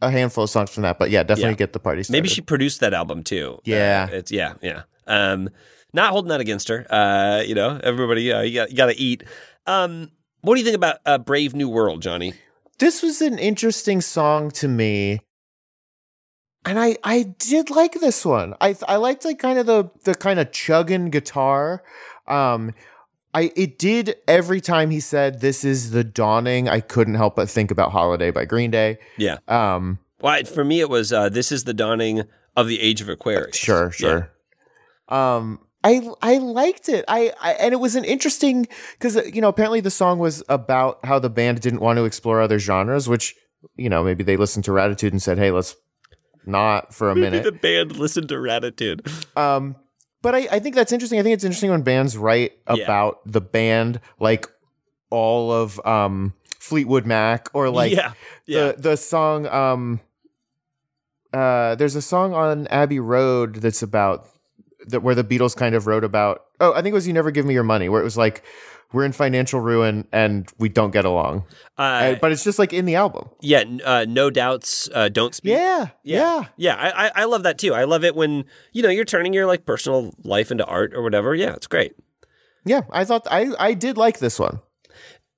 a 0.00 0.10
handful 0.10 0.44
of 0.44 0.48
songs 0.50 0.70
from 0.70 0.84
that, 0.84 0.98
but 0.98 1.10
yeah, 1.10 1.22
definitely 1.22 1.50
Yeah. 1.50 1.56
get 1.56 1.74
the 1.74 1.78
party 1.78 2.02
started. 2.04 2.16
Maybe 2.16 2.30
she 2.30 2.40
produced 2.40 2.80
that 2.80 2.94
album 2.94 3.22
too. 3.22 3.58
Yeah. 3.64 4.08
Uh, 4.10 4.14
it's 4.14 4.32
yeah, 4.32 4.54
yeah. 4.62 4.84
Um, 5.06 5.50
not 5.92 6.08
holding 6.12 6.30
that 6.30 6.40
against 6.40 6.68
her. 6.68 6.86
Uh, 6.88 7.42
you 7.46 7.54
know, 7.54 7.78
everybody, 7.84 8.32
uh, 8.32 8.40
you, 8.40 8.54
got, 8.54 8.70
you 8.70 8.76
got 8.78 8.86
to 8.86 8.98
eat. 8.98 9.24
Um, 9.66 10.10
what 10.40 10.54
do 10.54 10.60
you 10.60 10.64
think 10.64 10.76
about 10.76 11.00
uh, 11.04 11.18
Brave 11.18 11.54
New 11.54 11.68
World, 11.68 12.00
Johnny? 12.00 12.32
this 12.78 13.02
was 13.02 13.20
an 13.20 13.38
interesting 13.38 14.00
song 14.00 14.50
to 14.50 14.68
me 14.68 15.20
and 16.64 16.78
i 16.78 16.96
i 17.04 17.22
did 17.38 17.70
like 17.70 17.92
this 18.00 18.24
one 18.24 18.54
i 18.60 18.74
i 18.88 18.96
liked 18.96 19.24
like 19.24 19.38
kind 19.38 19.58
of 19.58 19.66
the 19.66 19.90
the 20.04 20.14
kind 20.14 20.38
of 20.40 20.50
chugging 20.52 21.10
guitar 21.10 21.82
um 22.28 22.72
i 23.34 23.50
it 23.56 23.78
did 23.78 24.16
every 24.28 24.60
time 24.60 24.90
he 24.90 25.00
said 25.00 25.40
this 25.40 25.64
is 25.64 25.90
the 25.90 26.04
dawning 26.04 26.68
i 26.68 26.80
couldn't 26.80 27.14
help 27.14 27.36
but 27.36 27.48
think 27.50 27.70
about 27.70 27.92
holiday 27.92 28.30
by 28.30 28.44
green 28.44 28.70
day 28.70 28.98
Yeah. 29.16 29.38
um 29.48 29.98
Well, 30.20 30.42
for 30.44 30.64
me, 30.64 30.80
it 30.80 30.88
was 30.88 31.12
uh, 31.12 31.28
this 31.28 31.52
is 31.52 31.64
the 31.64 31.74
dawning 31.74 32.22
of 32.56 32.66
the 32.66 32.80
age 32.80 33.02
of 33.02 33.08
Aquarius. 33.10 33.56
Sure, 33.56 33.90
sure. 33.90 34.30
Um, 35.08 35.58
I 35.82 36.08
I 36.22 36.38
liked 36.38 36.88
it. 36.88 37.04
I, 37.08 37.32
I 37.42 37.52
and 37.54 37.74
it 37.74 37.76
was 37.76 37.94
an 37.94 38.04
interesting 38.04 38.66
because 38.98 39.16
you 39.34 39.42
know 39.42 39.48
apparently 39.48 39.80
the 39.80 39.90
song 39.90 40.18
was 40.18 40.42
about 40.48 41.04
how 41.04 41.18
the 41.18 41.28
band 41.28 41.60
didn't 41.60 41.80
want 41.80 41.98
to 41.98 42.04
explore 42.06 42.40
other 42.40 42.58
genres, 42.58 43.06
which 43.06 43.34
you 43.76 43.90
know 43.90 44.02
maybe 44.02 44.24
they 44.24 44.38
listened 44.38 44.64
to 44.64 44.70
Raditude 44.70 45.10
and 45.10 45.20
said, 45.22 45.36
hey, 45.36 45.50
let's 45.50 45.76
not 46.46 46.94
for 46.94 47.10
a 47.10 47.14
Maybe 47.14 47.30
minute. 47.30 47.44
the 47.44 47.52
band 47.52 47.96
listened 47.96 48.28
to 48.30 48.34
Raditude. 48.36 49.00
Um, 49.36 49.76
but 50.22 50.34
I, 50.34 50.48
I 50.52 50.58
think 50.58 50.74
that's 50.74 50.92
interesting. 50.92 51.18
I 51.18 51.22
think 51.22 51.34
it's 51.34 51.44
interesting 51.44 51.70
when 51.70 51.82
bands 51.82 52.16
write 52.16 52.52
Yeah. 52.72 52.82
about 52.84 53.20
the 53.26 53.40
band, 53.40 54.00
like 54.18 54.46
all 55.10 55.52
of 55.52 55.78
um, 55.86 56.32
Fleetwood 56.58 57.06
Mac, 57.06 57.48
or 57.54 57.68
like 57.70 57.92
yeah, 57.92 58.12
yeah. 58.46 58.72
the 58.72 58.80
the 58.80 58.96
song. 58.96 59.46
Um, 59.46 60.00
uh, 61.32 61.74
there's 61.74 61.96
a 61.96 62.02
song 62.02 62.32
on 62.34 62.66
Abbey 62.68 63.00
Road 63.00 63.56
that's 63.56 63.82
about 63.82 64.28
that 64.86 65.02
where 65.02 65.14
the 65.14 65.24
Beatles 65.24 65.56
kind 65.56 65.74
of 65.74 65.86
wrote 65.86 66.04
about. 66.04 66.44
Oh, 66.60 66.72
I 66.72 66.76
think 66.76 66.92
it 66.92 66.94
was 66.94 67.06
"You 67.06 67.12
Never 67.12 67.30
Give 67.30 67.44
Me 67.44 67.54
Your 67.54 67.64
Money," 67.64 67.88
where 67.88 68.00
it 68.00 68.04
was 68.04 68.16
like 68.16 68.44
we're 68.94 69.04
in 69.04 69.12
financial 69.12 69.60
ruin 69.60 70.06
and 70.12 70.48
we 70.58 70.68
don't 70.70 70.92
get 70.92 71.04
along. 71.04 71.44
uh, 71.78 71.82
Uh, 71.82 72.14
but 72.20 72.32
it's 72.32 72.44
just 72.44 72.58
like 72.58 72.72
in 72.72 72.84
the 72.86 72.94
album. 72.94 73.28
yeah. 73.42 73.64
Uh, 73.84 74.06
no 74.08 74.30
doubts. 74.30 74.88
Uh, 74.94 75.08
don't 75.10 75.34
speak. 75.34 75.52
Yeah, 75.52 75.88
yeah. 76.04 76.44
Yeah, 76.56 76.76
I, 76.76 77.06
I 77.06 77.10
I 77.16 77.24
love 77.24 77.42
that 77.42 77.58
too. 77.58 77.74
I 77.74 77.84
love 77.84 78.04
it 78.04 78.14
when 78.14 78.44
you 78.72 78.82
know 78.82 78.88
you're 78.88 79.04
turning 79.04 79.34
your 79.34 79.46
like 79.46 79.66
personal 79.66 80.14
life 80.24 80.50
into 80.50 80.64
art 80.64 80.94
or 80.94 81.02
whatever. 81.02 81.34
Yeah, 81.34 81.52
it's 81.54 81.66
great. 81.66 81.92
Yeah, 82.64 82.82
I 82.90 83.04
thought 83.04 83.26
I 83.30 83.52
I 83.58 83.74
did 83.74 83.96
like 83.98 84.20
this 84.20 84.38
one. 84.38 84.60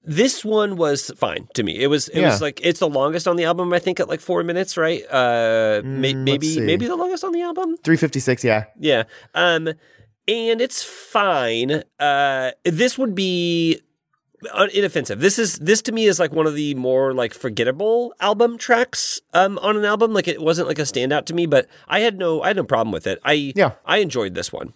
This 0.08 0.44
one 0.44 0.76
was 0.76 1.10
fine 1.16 1.48
to 1.54 1.64
me. 1.64 1.80
It 1.82 1.88
was 1.88 2.06
it 2.08 2.20
Yeah. 2.20 2.30
was 2.30 2.40
like 2.40 2.60
it's 2.62 2.78
the 2.78 2.88
longest 2.88 3.26
on 3.26 3.34
the 3.34 3.42
album. 3.44 3.72
I 3.72 3.80
think 3.80 3.98
at 3.98 4.08
like 4.08 4.20
four 4.20 4.44
minutes, 4.44 4.76
right? 4.76 5.02
Uh, 5.10 5.82
Mm, 5.82 5.98
let's 6.02 6.14
maybe 6.14 6.60
maybe 6.60 6.86
the 6.86 6.94
longest 6.94 7.24
on 7.24 7.32
the 7.32 7.42
album. 7.42 7.74
356, 7.82 8.44
yeah. 8.44 8.64
Yeah. 8.78 9.02
Um, 9.34 9.72
and 10.28 10.60
it's 10.60 10.82
fine. 10.82 11.82
Uh, 11.98 12.50
this 12.64 12.98
would 12.98 13.14
be 13.14 13.80
uh, 14.52 14.68
inoffensive. 14.74 15.20
This 15.20 15.38
is 15.38 15.58
this 15.58 15.82
to 15.82 15.92
me 15.92 16.06
is 16.06 16.18
like 16.18 16.32
one 16.32 16.46
of 16.46 16.54
the 16.54 16.74
more 16.74 17.12
like 17.14 17.34
forgettable 17.34 18.14
album 18.20 18.58
tracks 18.58 19.20
um 19.34 19.58
on 19.58 19.76
an 19.76 19.84
album. 19.84 20.12
Like 20.12 20.28
it 20.28 20.40
wasn't 20.40 20.68
like 20.68 20.78
a 20.78 20.82
standout 20.82 21.24
to 21.26 21.34
me, 21.34 21.46
but 21.46 21.68
I 21.88 22.00
had 22.00 22.18
no 22.18 22.42
I 22.42 22.48
had 22.48 22.56
no 22.56 22.64
problem 22.64 22.92
with 22.92 23.06
it. 23.06 23.20
I 23.24 23.52
Yeah. 23.56 23.72
I 23.84 23.98
enjoyed 23.98 24.34
this 24.34 24.52
one. 24.52 24.74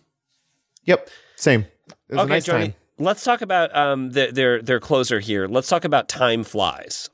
Yep, 0.85 1.09
same. 1.37 1.67
It 2.09 2.15
was 2.17 2.25
a 2.25 2.27
nice 2.27 2.45
Johnny. 2.45 2.65
time. 2.69 2.75
Let's 2.99 3.23
talk 3.25 3.43
about 3.43 3.75
um 3.77 4.11
their, 4.11 4.33
their 4.33 4.63
their 4.63 4.81
closer 4.81 5.21
here. 5.21 5.47
Let's 5.47 5.69
talk 5.69 5.85
about 5.85 6.09
Time 6.09 6.43
Flies. 6.45 7.11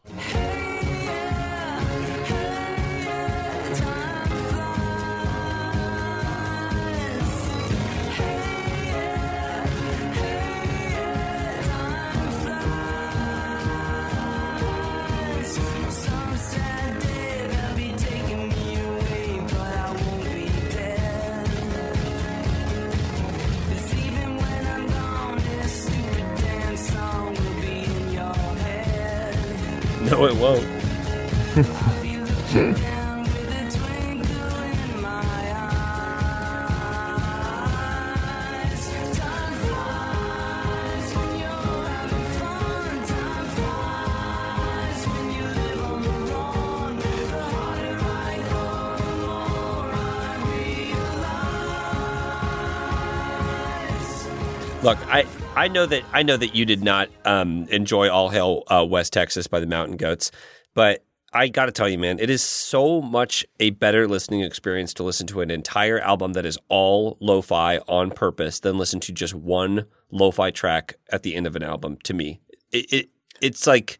I 56.17 56.23
know 56.23 56.39
that 56.39 56.55
you 56.55 56.65
did 56.65 56.83
not 56.83 57.11
um, 57.27 57.67
enjoy 57.69 58.09
All 58.09 58.31
Hail 58.31 58.63
uh, 58.69 58.87
West 58.89 59.13
Texas 59.13 59.47
by 59.47 59.61
the 59.61 59.67
Mountain 59.67 59.99
Goats, 59.99 60.33
but 60.73 61.05
I 61.35 61.49
got 61.49 61.67
to 61.67 61.73
tell 61.73 61.91
you, 61.91 61.99
man, 61.99 62.19
it 62.19 62.31
is 62.31 62.43
so 62.43 63.03
much 63.03 63.45
a 63.61 63.69
better 63.69 64.09
listening 64.09 64.41
experience 64.41 64.95
to 64.95 65.03
listen 65.03 65.27
to 65.27 65.43
an 65.43 65.51
entire 65.51 66.01
album 66.01 66.33
that 66.33 66.47
is 66.47 66.59
all 66.71 67.19
lo-fi 67.21 67.81
on 67.87 68.11
purpose 68.13 68.61
than 68.61 68.79
listen 68.79 68.99
to 69.01 69.13
just 69.13 69.35
one 69.35 69.85
lo-fi 70.11 70.51
track 70.51 70.95
at 71.13 71.23
the 71.23 71.35
end 71.35 71.47
of 71.47 71.55
an 71.55 71.63
album. 71.63 71.99
To 72.05 72.15
me, 72.15 72.41
it, 72.73 72.91
it 72.91 73.09
it's 73.43 73.67
like. 73.67 73.99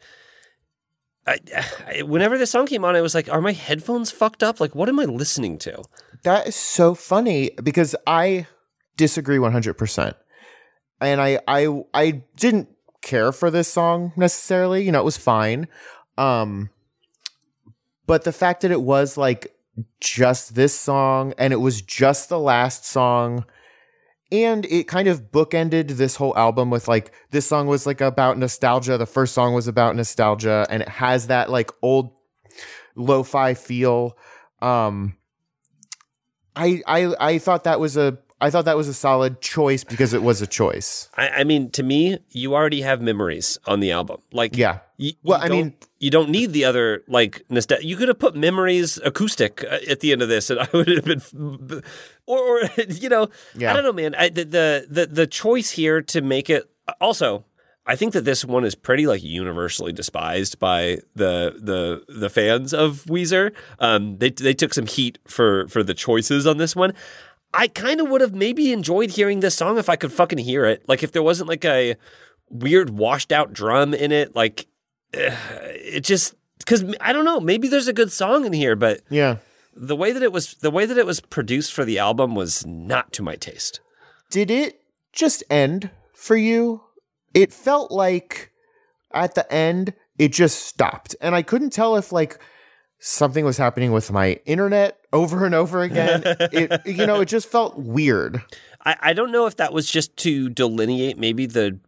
I, 1.27 1.39
I, 1.87 2.03
whenever 2.03 2.39
this 2.39 2.51
song 2.51 2.65
came 2.65 2.83
on, 2.83 2.97
I 2.97 3.03
was 3.03 3.15
like, 3.15 3.29
"Are 3.29 3.43
my 3.43 3.53
headphones 3.53 4.11
fucked 4.11 4.43
up? 4.43 4.59
Like, 4.59 4.75
what 4.75 4.89
am 4.89 4.99
I 4.99 5.05
listening 5.05 5.59
to?" 5.59 5.83
That 6.23 6.47
is 6.49 6.57
so 6.57 6.95
funny 6.95 7.51
because 7.63 7.95
I 8.07 8.47
disagree 8.97 9.37
100%. 9.37 10.15
And 11.01 11.21
I 11.21 11.41
I 11.47 11.83
I 11.93 12.23
didn't 12.37 12.69
care 13.03 13.33
for 13.33 13.51
this 13.51 13.69
song 13.69 14.13
necessarily, 14.17 14.85
you 14.85 14.93
know, 14.93 15.01
it 15.01 15.05
was 15.05 15.17
fine. 15.17 15.69
Um 16.19 16.71
but 18.07 18.25
the 18.25 18.33
fact 18.33 18.63
that 18.63 18.71
it 18.71 18.83
was 18.83 19.17
like 19.17 19.55
just 20.01 20.55
this 20.55 20.79
song 20.79 21.35
and 21.39 21.53
it 21.53 21.57
was 21.57 21.83
just 21.83 22.29
the 22.29 22.39
last 22.39 22.85
song 22.87 23.45
and 24.33 24.65
it 24.67 24.89
kind 24.89 25.07
of 25.07 25.31
bookended 25.31 25.91
this 25.91 26.17
whole 26.17 26.37
album 26.37 26.71
with 26.71 26.89
like 26.89 27.13
this 27.31 27.47
song 27.47 27.67
was 27.67 27.87
like 27.87 28.01
about 28.01 28.39
nostalgia, 28.39 28.99
the 28.99 29.07
first 29.07 29.35
song 29.35 29.55
was 29.55 29.69
about 29.69 29.95
nostalgia 29.95 30.67
and 30.71 30.83
it 30.83 30.89
has 30.89 31.27
that 31.29 31.51
like 31.51 31.71
old 31.83 32.13
lo-fi 32.95 33.55
feel. 33.55 34.17
Um 34.63 35.17
I 36.57 36.83
I 36.87 37.15
I 37.21 37.39
thought 37.39 37.65
that 37.65 37.81
was 37.81 37.97
a 37.97 38.19
I 38.41 38.51
thought 38.51 38.67
that 38.67 38.77
was 38.77 38.87
a 38.89 38.95
solid 38.95 39.41
choice 39.41 39.83
because 39.83 40.13
it 40.13 40.23
was 40.23 40.43
a 40.43 40.47
choice. 40.47 41.09
I, 41.17 41.29
I 41.41 41.45
mean, 41.45 41.71
to 41.71 41.83
me, 41.83 42.19
you 42.33 42.55
already 42.55 42.83
have 42.83 43.01
memories 43.01 43.59
on 43.67 43.81
the 43.81 43.93
album. 43.93 44.21
Like, 44.33 44.57
Yeah. 44.57 44.81
You, 44.99 45.13
Well, 45.23 45.39
you 45.41 45.45
I 45.45 45.49
mean- 45.49 45.75
you 45.99 46.11
don't 46.11 46.29
need 46.29 46.53
the 46.53 46.65
other 46.67 47.03
like 47.09 47.43
nostalgia. 47.49 47.87
You 47.87 47.97
could 47.97 48.09
have 48.09 48.19
put 48.19 48.37
memories 48.37 48.99
acoustic 49.05 49.65
uh, 49.65 49.79
at 49.89 50.01
the 50.01 50.13
end 50.13 50.21
of 50.23 50.29
this, 50.29 50.51
and 50.51 50.61
I 50.65 50.69
would 50.75 50.89
have 50.89 51.05
been, 51.05 51.83
or, 52.27 52.39
or 52.39 52.61
you 52.89 53.09
know, 53.09 53.29
Yeah. 53.55 53.71
I 53.71 53.75
don't 53.75 53.85
know, 53.85 53.93
man. 53.93 54.15
I, 54.15 54.29
the, 54.29 54.45
the 54.45 54.87
the 54.89 55.07
the 55.07 55.27
choice 55.27 55.71
here 55.71 56.03
to 56.03 56.21
make 56.21 56.51
it 56.51 56.69
also. 57.01 57.45
I 57.89 57.95
think 57.95 58.15
that 58.15 58.25
this 58.25 58.45
one 58.45 58.65
is 58.65 58.75
pretty 58.75 59.07
like 59.07 59.23
universally 59.23 59.93
despised 59.93 60.59
by 60.59 60.99
the 61.15 61.55
the 61.57 62.03
the 62.13 62.29
fans 62.29 62.75
of 62.75 63.05
Weezer. 63.05 63.53
Um, 63.79 64.19
they 64.19 64.31
they 64.31 64.55
took 64.55 64.75
some 64.75 64.87
heat 64.87 65.19
for 65.27 65.69
for 65.69 65.83
the 65.83 65.95
choices 65.95 66.47
on 66.47 66.57
this 66.59 66.75
one. 66.77 66.93
I 67.57 67.69
kind 67.69 68.01
of 68.01 68.09
would 68.11 68.21
have 68.21 68.35
maybe 68.35 68.73
enjoyed 68.73 69.11
hearing 69.11 69.41
this 69.41 69.55
song 69.55 69.79
if 69.79 69.89
I 69.89 69.97
could 69.97 70.13
fucking 70.13 70.39
hear 70.39 70.65
it. 70.67 70.87
Like 70.89 71.03
if 71.03 71.13
there 71.13 71.23
wasn't 71.23 71.49
like 71.49 71.65
a 71.65 71.97
weird 72.51 72.91
washed 72.91 73.33
out 73.33 73.53
drum 73.53 73.95
in 73.95 74.13
it. 74.13 74.37
Like 74.37 74.67
it 75.13 76.05
just 76.05 76.35
because 76.59 76.85
I 77.01 77.13
don't 77.13 77.25
know. 77.25 77.41
Maybe 77.41 77.69
there's 77.69 77.89
a 77.89 77.93
good 77.93 78.13
song 78.13 78.45
in 78.45 78.53
here, 78.53 78.77
but 78.77 79.01
Yeah. 79.11 79.37
the 79.75 79.97
way 79.97 80.13
that 80.13 80.23
it 80.23 80.33
was 80.33 80.55
the 80.55 80.71
way 80.71 80.87
that 80.87 80.99
it 80.99 81.07
was 81.07 81.21
produced 81.21 81.73
for 81.73 81.85
the 81.85 81.99
album 81.99 82.35
was 82.35 82.67
not 82.67 83.13
to 83.15 83.23
my 83.23 83.37
taste. 83.37 83.81
Did 84.31 84.51
it 84.51 84.81
just 85.13 85.43
end 85.51 85.91
for 86.15 86.37
you? 86.37 86.83
It 87.35 87.53
felt 87.53 87.91
like 87.91 88.51
at 89.13 89.35
the 89.35 89.51
end 89.53 89.95
it 90.19 90.33
just 90.33 90.63
stopped. 90.65 91.15
And 91.21 91.35
I 91.35 91.43
couldn't 91.43 91.71
tell 91.73 91.97
if 91.97 92.11
like 92.13 92.39
something 92.99 93.45
was 93.45 93.57
happening 93.59 93.93
with 93.93 94.11
my 94.11 94.41
internet 94.47 94.99
over 95.13 95.45
and 95.45 95.55
over 95.55 95.83
again. 95.83 96.23
it 96.25 96.81
you 96.87 97.07
know, 97.07 97.21
it 97.21 97.27
just 97.27 97.49
felt 97.49 97.79
weird. 97.79 98.43
I, 98.85 98.97
I 99.01 99.13
don't 99.13 99.33
know 99.33 99.47
if 99.47 99.57
that 99.57 99.73
was 99.73 99.91
just 99.91 100.17
to 100.19 100.49
delineate 100.49 101.19
maybe 101.19 101.47
the 101.47 101.79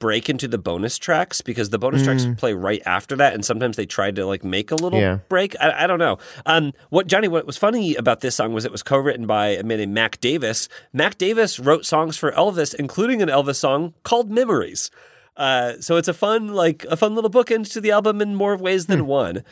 break 0.00 0.28
into 0.28 0.46
the 0.46 0.58
bonus 0.58 0.98
tracks 0.98 1.40
because 1.40 1.70
the 1.70 1.78
bonus 1.78 2.02
tracks 2.02 2.26
play 2.36 2.52
right 2.52 2.82
after 2.84 3.16
that 3.16 3.32
and 3.32 3.42
sometimes 3.44 3.76
they 3.76 3.86
tried 3.86 4.16
to 4.16 4.26
like 4.26 4.44
make 4.44 4.70
a 4.70 4.74
little 4.74 4.98
Yeah. 5.00 5.20
break. 5.30 5.54
I, 5.60 5.84
I 5.84 5.86
don't 5.86 6.00
know. 6.00 6.18
Um 6.44 6.72
what 6.90 7.06
johnny 7.06 7.28
what 7.28 7.46
was 7.46 7.56
funny 7.56 7.94
about 7.94 8.20
this 8.20 8.34
song 8.34 8.52
was 8.52 8.64
it 8.66 8.72
was 8.72 8.82
co-written 8.82 9.26
by 9.26 9.48
a 9.50 9.62
man 9.62 9.78
named 9.78 9.94
mac 9.94 10.20
davis. 10.20 10.68
Mac 10.92 11.16
davis 11.16 11.58
wrote 11.58 11.86
songs 11.86 12.18
for 12.18 12.32
elvis 12.32 12.74
including 12.74 13.22
an 13.22 13.28
elvis 13.30 13.56
song 13.56 13.94
called 14.02 14.30
memories. 14.30 14.90
Uh 15.38 15.74
so 15.80 15.96
it's 15.96 16.08
a 16.08 16.12
fun 16.14 16.48
like 16.48 16.84
a 16.90 16.96
fun 16.98 17.14
little 17.14 17.30
bookend 17.30 17.72
to 17.72 17.80
the 17.80 17.92
album 17.92 18.20
in 18.20 18.34
more 18.34 18.56
ways 18.58 18.86
than 18.86 19.06
one 19.06 19.42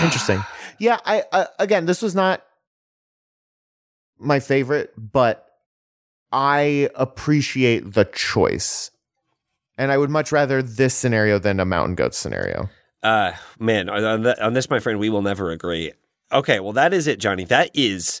Interesting. 0.00 0.44
yeah, 0.78 0.98
I 1.04 1.24
uh, 1.32 1.46
again, 1.58 1.86
this 1.86 2.02
was 2.02 2.14
not 2.14 2.42
my 4.18 4.40
favorite, 4.40 4.92
but 4.96 5.46
I 6.30 6.88
appreciate 6.94 7.92
the 7.92 8.04
choice. 8.04 8.90
And 9.76 9.90
I 9.90 9.98
would 9.98 10.10
much 10.10 10.32
rather 10.32 10.62
this 10.62 10.94
scenario 10.94 11.38
than 11.38 11.60
a 11.60 11.64
mountain 11.64 11.94
goat 11.94 12.14
scenario. 12.14 12.68
Uh, 13.02 13.32
man, 13.58 13.88
on, 13.88 14.22
that, 14.22 14.40
on 14.40 14.52
this, 14.52 14.70
my 14.70 14.78
friend, 14.78 14.98
we 14.98 15.10
will 15.10 15.22
never 15.22 15.50
agree. 15.50 15.92
Okay, 16.30 16.60
well, 16.60 16.72
that 16.72 16.94
is 16.94 17.06
it, 17.06 17.18
Johnny. 17.18 17.44
That 17.44 17.70
is 17.74 18.20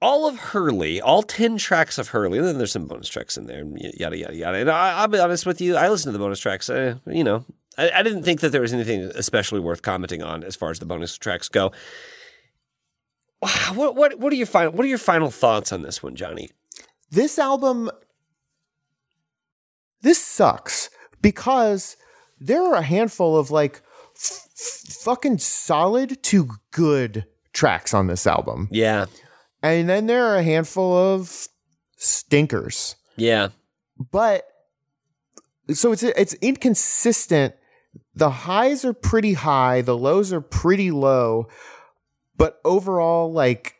all 0.00 0.26
of 0.26 0.38
Hurley, 0.38 1.00
all 1.00 1.22
10 1.22 1.58
tracks 1.58 1.98
of 1.98 2.08
Hurley. 2.08 2.38
And 2.38 2.46
then 2.46 2.58
there's 2.58 2.72
some 2.72 2.86
bonus 2.86 3.08
tracks 3.08 3.36
in 3.36 3.46
there, 3.46 3.64
yada, 3.76 4.16
yada, 4.16 4.34
yada. 4.34 4.58
And 4.58 4.70
I, 4.70 5.00
I'll 5.00 5.08
be 5.08 5.18
honest 5.18 5.44
with 5.44 5.60
you, 5.60 5.76
I 5.76 5.88
listen 5.88 6.12
to 6.12 6.18
the 6.18 6.24
bonus 6.24 6.40
tracks. 6.40 6.70
Uh, 6.70 6.96
you 7.06 7.22
know, 7.22 7.44
I, 7.78 7.90
I 7.96 8.02
didn't 8.02 8.22
think 8.22 8.40
that 8.40 8.50
there 8.50 8.60
was 8.60 8.72
anything 8.72 9.10
especially 9.14 9.60
worth 9.60 9.82
commenting 9.82 10.22
on 10.22 10.44
as 10.44 10.56
far 10.56 10.70
as 10.70 10.78
the 10.78 10.86
bonus 10.86 11.16
tracks 11.16 11.48
go. 11.48 11.72
What, 13.74 13.94
what, 13.94 14.18
what, 14.18 14.32
are 14.32 14.36
your 14.36 14.46
final, 14.46 14.72
what 14.72 14.84
are 14.84 14.88
your 14.88 14.98
final 14.98 15.30
thoughts 15.30 15.72
on 15.72 15.82
this 15.82 16.02
one, 16.02 16.16
Johnny? 16.16 16.50
this 17.10 17.38
album 17.38 17.90
this 20.02 20.22
sucks 20.22 20.90
because 21.20 21.96
there 22.38 22.62
are 22.62 22.76
a 22.76 22.82
handful 22.82 23.36
of 23.36 23.50
like 23.50 23.82
f- 24.16 24.48
f- 24.58 24.94
fucking 25.02 25.38
solid 25.38 26.22
to 26.22 26.48
good 26.70 27.26
tracks 27.52 27.92
on 27.92 28.06
this 28.06 28.26
album 28.26 28.68
Yeah, 28.70 29.06
and 29.62 29.88
then 29.88 30.06
there 30.06 30.24
are 30.26 30.36
a 30.36 30.42
handful 30.42 30.96
of 30.96 31.48
stinkers 31.96 32.96
yeah, 33.16 33.48
but 34.10 34.46
so 35.72 35.92
it's 35.92 36.02
it's 36.02 36.34
inconsistent 36.34 37.54
the 38.14 38.30
highs 38.30 38.84
are 38.84 38.92
pretty 38.92 39.34
high 39.34 39.80
the 39.82 39.96
lows 39.96 40.32
are 40.32 40.40
pretty 40.40 40.90
low 40.90 41.46
but 42.36 42.60
overall 42.64 43.32
like 43.32 43.76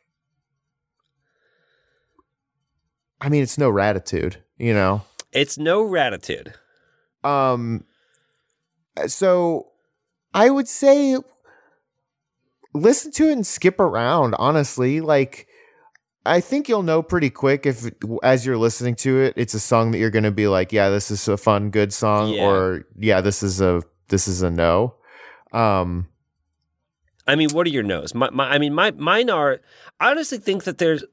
i 3.20 3.28
mean 3.28 3.42
it's 3.42 3.58
no 3.58 3.70
raditude 3.70 4.36
you 4.58 4.72
know 4.72 5.02
it's 5.32 5.58
no 5.58 5.84
raditude. 5.84 6.52
um 7.24 7.84
so 9.06 9.68
i 10.34 10.48
would 10.50 10.68
say 10.68 11.16
listen 12.74 13.10
to 13.12 13.28
it 13.28 13.32
and 13.32 13.46
skip 13.46 13.80
around 13.80 14.34
honestly 14.38 15.00
like 15.00 15.46
i 16.24 16.40
think 16.40 16.68
you'll 16.68 16.82
know 16.82 17.02
pretty 17.02 17.30
quick 17.30 17.66
if 17.66 17.90
as 18.22 18.46
you're 18.46 18.58
listening 18.58 18.94
to 18.94 19.18
it 19.20 19.34
it's 19.36 19.54
a 19.54 19.60
song 19.60 19.90
that 19.90 19.98
you're 19.98 20.10
going 20.10 20.22
to 20.24 20.30
be 20.30 20.46
like 20.48 20.72
yeah 20.72 20.88
this 20.88 21.10
is 21.10 21.26
a 21.28 21.36
fun 21.36 21.70
good 21.70 21.92
song 21.92 22.32
Yeah. 22.32 22.46
or 22.46 22.86
yeah 22.96 23.20
this 23.20 23.42
is 23.42 23.60
a 23.60 23.82
this 24.10 24.28
is 24.28 24.42
a 24.42 24.50
no 24.50 24.94
um 25.52 26.06
I 27.26 27.36
mean, 27.36 27.50
what 27.50 27.64
are 27.66 27.70
your 27.70 27.84
no's? 27.84 28.12
My, 28.12 28.28
my, 28.30 28.48
I 28.50 28.58
mean, 28.58 28.74
my 28.74 28.90
mine 28.92 29.30
are. 29.30 29.60
I 30.00 30.10
honestly 30.10 30.38
think 30.38 30.64
that 30.64 30.78
there's. 30.78 31.04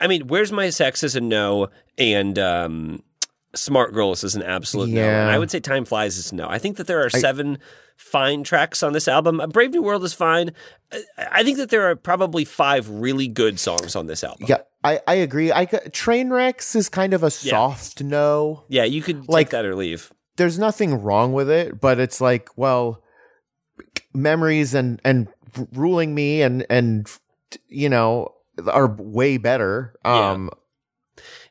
I 0.00 0.06
mean, 0.06 0.26
where's 0.26 0.52
my 0.52 0.68
sex 0.68 1.02
is 1.02 1.16
a 1.16 1.20
no, 1.20 1.68
and 1.96 2.38
um, 2.38 3.02
smart 3.54 3.94
girls 3.94 4.22
is 4.24 4.34
an 4.34 4.42
absolute 4.42 4.90
no. 4.90 5.00
And 5.08 5.30
I 5.30 5.38
would 5.38 5.50
say 5.50 5.60
time 5.60 5.84
flies 5.86 6.18
is 6.18 6.32
a 6.32 6.34
no. 6.34 6.46
I 6.48 6.58
think 6.58 6.76
that 6.76 6.88
there 6.88 7.02
are 7.02 7.08
seven 7.08 7.58
fine 7.96 8.42
tracks 8.42 8.82
on 8.82 8.92
this 8.92 9.08
album. 9.08 9.40
Brave 9.50 9.70
New 9.70 9.82
World 9.82 10.04
is 10.04 10.12
fine. 10.12 10.50
I- 10.92 11.04
I 11.30 11.42
think 11.44 11.56
that 11.56 11.70
there 11.70 11.88
are 11.88 11.96
probably 11.96 12.44
five 12.44 12.90
really 12.90 13.28
good 13.28 13.58
songs 13.60 13.96
on 13.96 14.06
this 14.08 14.22
album. 14.24 14.46
yeah 14.48 14.58
i 14.84 15.00
i 15.06 15.14
agree 15.14 15.50
i 15.52 15.64
c- 15.64 15.78
train 15.92 16.28
wrecks 16.30 16.74
is 16.74 16.88
kind 16.90 17.14
of 17.14 17.22
a 17.22 17.30
soft 17.30 18.02
no 18.02 18.64
Yeah, 18.68 18.84
you 18.84 19.00
could 19.00 19.26
Like- 19.28 19.46
take 19.46 19.50
that 19.52 19.64
or 19.64 19.74
leave. 19.74 20.12
There's 20.36 20.58
nothing 20.58 21.02
wrong 21.02 21.32
with 21.32 21.50
it, 21.50 21.80
but 21.80 21.98
it's 22.00 22.20
like, 22.20 22.48
well, 22.56 23.02
memories 24.14 24.74
and 24.74 25.00
and 25.04 25.28
ruling 25.72 26.14
me 26.14 26.42
and 26.42 26.64
and 26.70 27.06
you 27.68 27.88
know 27.88 28.34
are 28.66 28.86
way 28.98 29.36
better. 29.38 29.94
Yeah. 30.04 30.30
Um, 30.30 30.50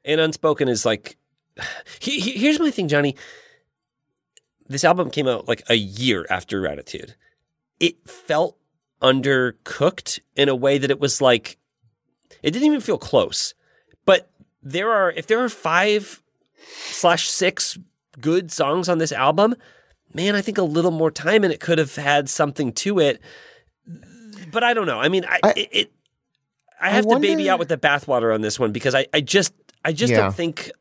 And 0.05 0.19
Unspoken 0.21 0.67
is 0.67 0.85
like. 0.85 1.17
He, 1.99 2.19
he- 2.19 2.37
here's 2.39 2.59
my 2.59 2.71
thing, 2.71 2.87
Johnny. 2.87 3.15
This 4.67 4.83
album 4.83 5.11
came 5.11 5.27
out 5.27 5.47
like 5.47 5.61
a 5.69 5.75
year 5.75 6.25
after 6.29 6.61
Raditude. 6.61 7.13
It 7.79 8.09
felt 8.09 8.57
undercooked 9.01 10.19
in 10.35 10.47
a 10.49 10.55
way 10.55 10.77
that 10.77 10.89
it 10.89 10.99
was 10.99 11.21
like 11.21 11.57
it 12.41 12.51
didn't 12.51 12.65
even 12.67 12.81
feel 12.81 12.97
close. 12.97 13.53
But 14.05 14.31
there 14.63 14.89
are 14.91 15.11
if 15.11 15.27
there 15.27 15.43
are 15.43 15.49
five 15.49 16.23
slash 16.65 17.27
six 17.27 17.77
good 18.19 18.51
songs 18.51 18.89
on 18.89 18.97
this 18.97 19.11
album, 19.11 19.55
man, 20.13 20.35
I 20.35 20.41
think 20.41 20.57
a 20.57 20.63
little 20.63 20.91
more 20.91 21.11
time 21.11 21.43
and 21.43 21.53
it 21.53 21.59
could 21.59 21.77
have 21.77 21.95
had 21.95 22.29
something 22.29 22.73
to 22.73 22.99
it. 22.99 23.21
But 24.51 24.63
I 24.63 24.73
don't 24.73 24.85
know. 24.87 24.99
I 24.99 25.07
mean, 25.07 25.23
I, 25.25 25.39
I- 25.43 25.67
it, 25.71 25.91
I 26.81 26.89
have 26.89 27.07
to 27.07 27.19
baby 27.19 27.49
out 27.49 27.59
with 27.59 27.69
the 27.69 27.77
bathwater 27.77 28.33
on 28.33 28.41
this 28.41 28.59
one 28.59 28.71
because 28.71 28.95
I, 28.95 29.05
I 29.13 29.21
just 29.21 29.53
I 29.85 29.93
just 29.93 30.11
Yeah. 30.11 30.21
don't 30.21 30.35
think 30.35 30.71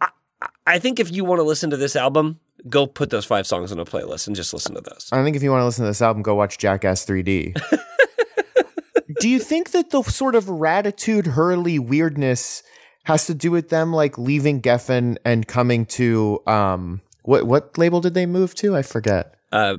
I, 0.00 0.08
I- 0.40 0.48
I 0.66 0.78
think 0.78 1.00
if 1.00 1.10
you 1.10 1.24
want 1.24 1.40
to 1.40 1.42
listen 1.44 1.70
to 1.70 1.76
this 1.76 1.96
album, 1.96 2.38
go 2.68 2.86
put 2.86 3.10
those 3.10 3.24
five 3.24 3.46
songs 3.46 3.72
on 3.72 3.78
a 3.80 3.84
playlist 3.84 4.28
and 4.28 4.36
just 4.36 4.54
listen 4.54 4.74
to 4.76 4.80
those. 4.80 5.08
I 5.12 5.22
think 5.24 5.34
if 5.36 5.42
you 5.42 5.50
want 5.50 5.62
to 5.62 5.64
listen 5.66 5.84
to 5.84 5.90
this 5.90 6.00
album, 6.00 6.22
go 6.22 6.34
watch 6.36 6.58
Jackass 6.58 7.04
3D. 7.04 7.60
Do 9.20 9.28
you 9.28 9.38
think 9.38 9.72
that 9.72 9.90
the 9.90 10.02
sort 10.04 10.34
of 10.34 10.44
raditude 10.46 11.26
Hurley 11.26 11.78
weirdness 11.78 12.62
has 13.04 13.26
to 13.26 13.34
do 13.34 13.50
with 13.50 13.68
them 13.68 13.92
like 13.92 14.16
leaving 14.18 14.60
Geffen 14.62 15.16
and 15.24 15.46
coming 15.46 15.86
to 15.86 16.40
um 16.46 17.00
what 17.22 17.46
what 17.46 17.76
label 17.78 18.00
did 18.00 18.14
they 18.14 18.26
move 18.26 18.54
to? 18.56 18.76
I 18.76 18.82
forget. 18.82 19.34
Uh, 19.50 19.76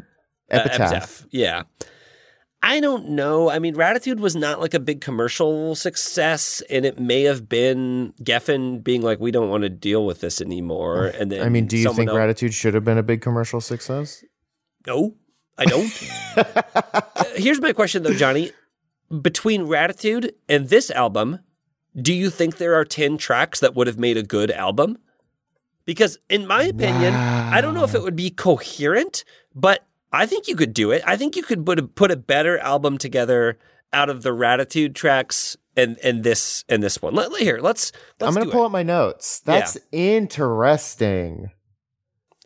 uh, 0.52 0.60
Epitaph. 0.60 1.26
Yeah. 1.32 1.64
I 2.66 2.80
don't 2.80 3.10
know. 3.10 3.50
I 3.50 3.60
mean, 3.60 3.76
Raditude 3.76 4.20
was 4.22 4.38
not 4.38 4.62
like 4.62 4.74
a 4.74 4.80
big 4.80 5.02
commercial 5.02 5.76
success, 5.76 6.64
and 6.70 6.86
it 6.86 6.98
may 6.98 7.24
have 7.24 7.50
been 7.50 8.14
Geffen 8.24 8.82
being 8.82 9.02
like, 9.02 9.20
"We 9.20 9.32
don't 9.32 9.50
want 9.50 9.64
to 9.64 9.70
deal 9.70 10.06
with 10.06 10.22
this 10.22 10.40
anymore." 10.40 11.08
And 11.08 11.30
then, 11.30 11.44
I 11.46 11.50
mean, 11.50 11.68
do 11.68 11.78
you 11.78 11.94
think 11.94 12.10
else- 12.10 12.18
Raditude 12.18 12.54
should 12.54 12.74
have 12.74 12.86
been 12.86 12.98
a 12.98 13.04
big 13.04 13.20
commercial 13.22 13.60
success? 13.60 14.24
No, 14.88 15.16
I 15.58 15.66
don't. 15.66 15.92
Uh, 17.16 17.26
here's 17.36 17.62
my 17.62 17.74
question, 17.74 18.02
though, 18.02 18.14
Johnny. 18.14 18.52
Between 19.22 19.68
Raditude 19.68 20.32
and 20.50 20.70
this 20.70 20.90
album, 20.90 21.40
do 22.00 22.14
you 22.14 22.30
think 22.30 22.58
there 22.58 22.76
are 22.76 22.86
10 22.86 23.18
tracks 23.18 23.60
that 23.60 23.76
would 23.76 23.88
have 23.88 24.00
made 24.00 24.18
a 24.18 24.24
good 24.24 24.52
album? 24.52 24.98
Because, 25.86 26.18
in 26.30 26.48
my 26.48 26.64
opinion, 26.64 27.14
I 27.14 27.60
don't 27.62 27.74
know 27.74 27.84
if 27.84 27.94
it 27.94 28.02
would 28.02 28.16
be 28.16 28.30
coherent, 28.30 29.26
but 29.54 29.86
I 30.12 30.26
think 30.26 30.48
you 30.48 30.56
could 30.56 30.74
do 30.74 30.92
it. 30.92 31.04
I 31.06 31.18
think 31.18 31.36
you 31.36 31.44
could 31.44 31.66
put 31.66 31.78
a, 31.80 31.84
put 31.84 32.10
a 32.12 32.16
better 32.16 32.58
album 32.60 32.98
together 32.98 33.58
out 33.92 34.10
of 34.10 34.24
the 34.24 34.30
Raditude 34.30 34.96
tracks 34.96 35.58
and, 35.76 35.98
and 36.04 36.24
this 36.24 36.64
and 36.70 36.82
this 36.82 37.02
one. 37.02 37.14
Let, 37.16 37.32
let- 37.32 37.42
here, 37.42 37.60
let's, 37.62 37.92
let's 38.20 38.30
I'm 38.30 38.34
gonna 38.34 38.50
it. 38.50 38.54
pull 38.54 38.64
up 38.66 38.72
my 38.72 38.84
notes. 38.84 39.42
That's 39.42 39.78
interesting. 39.92 41.52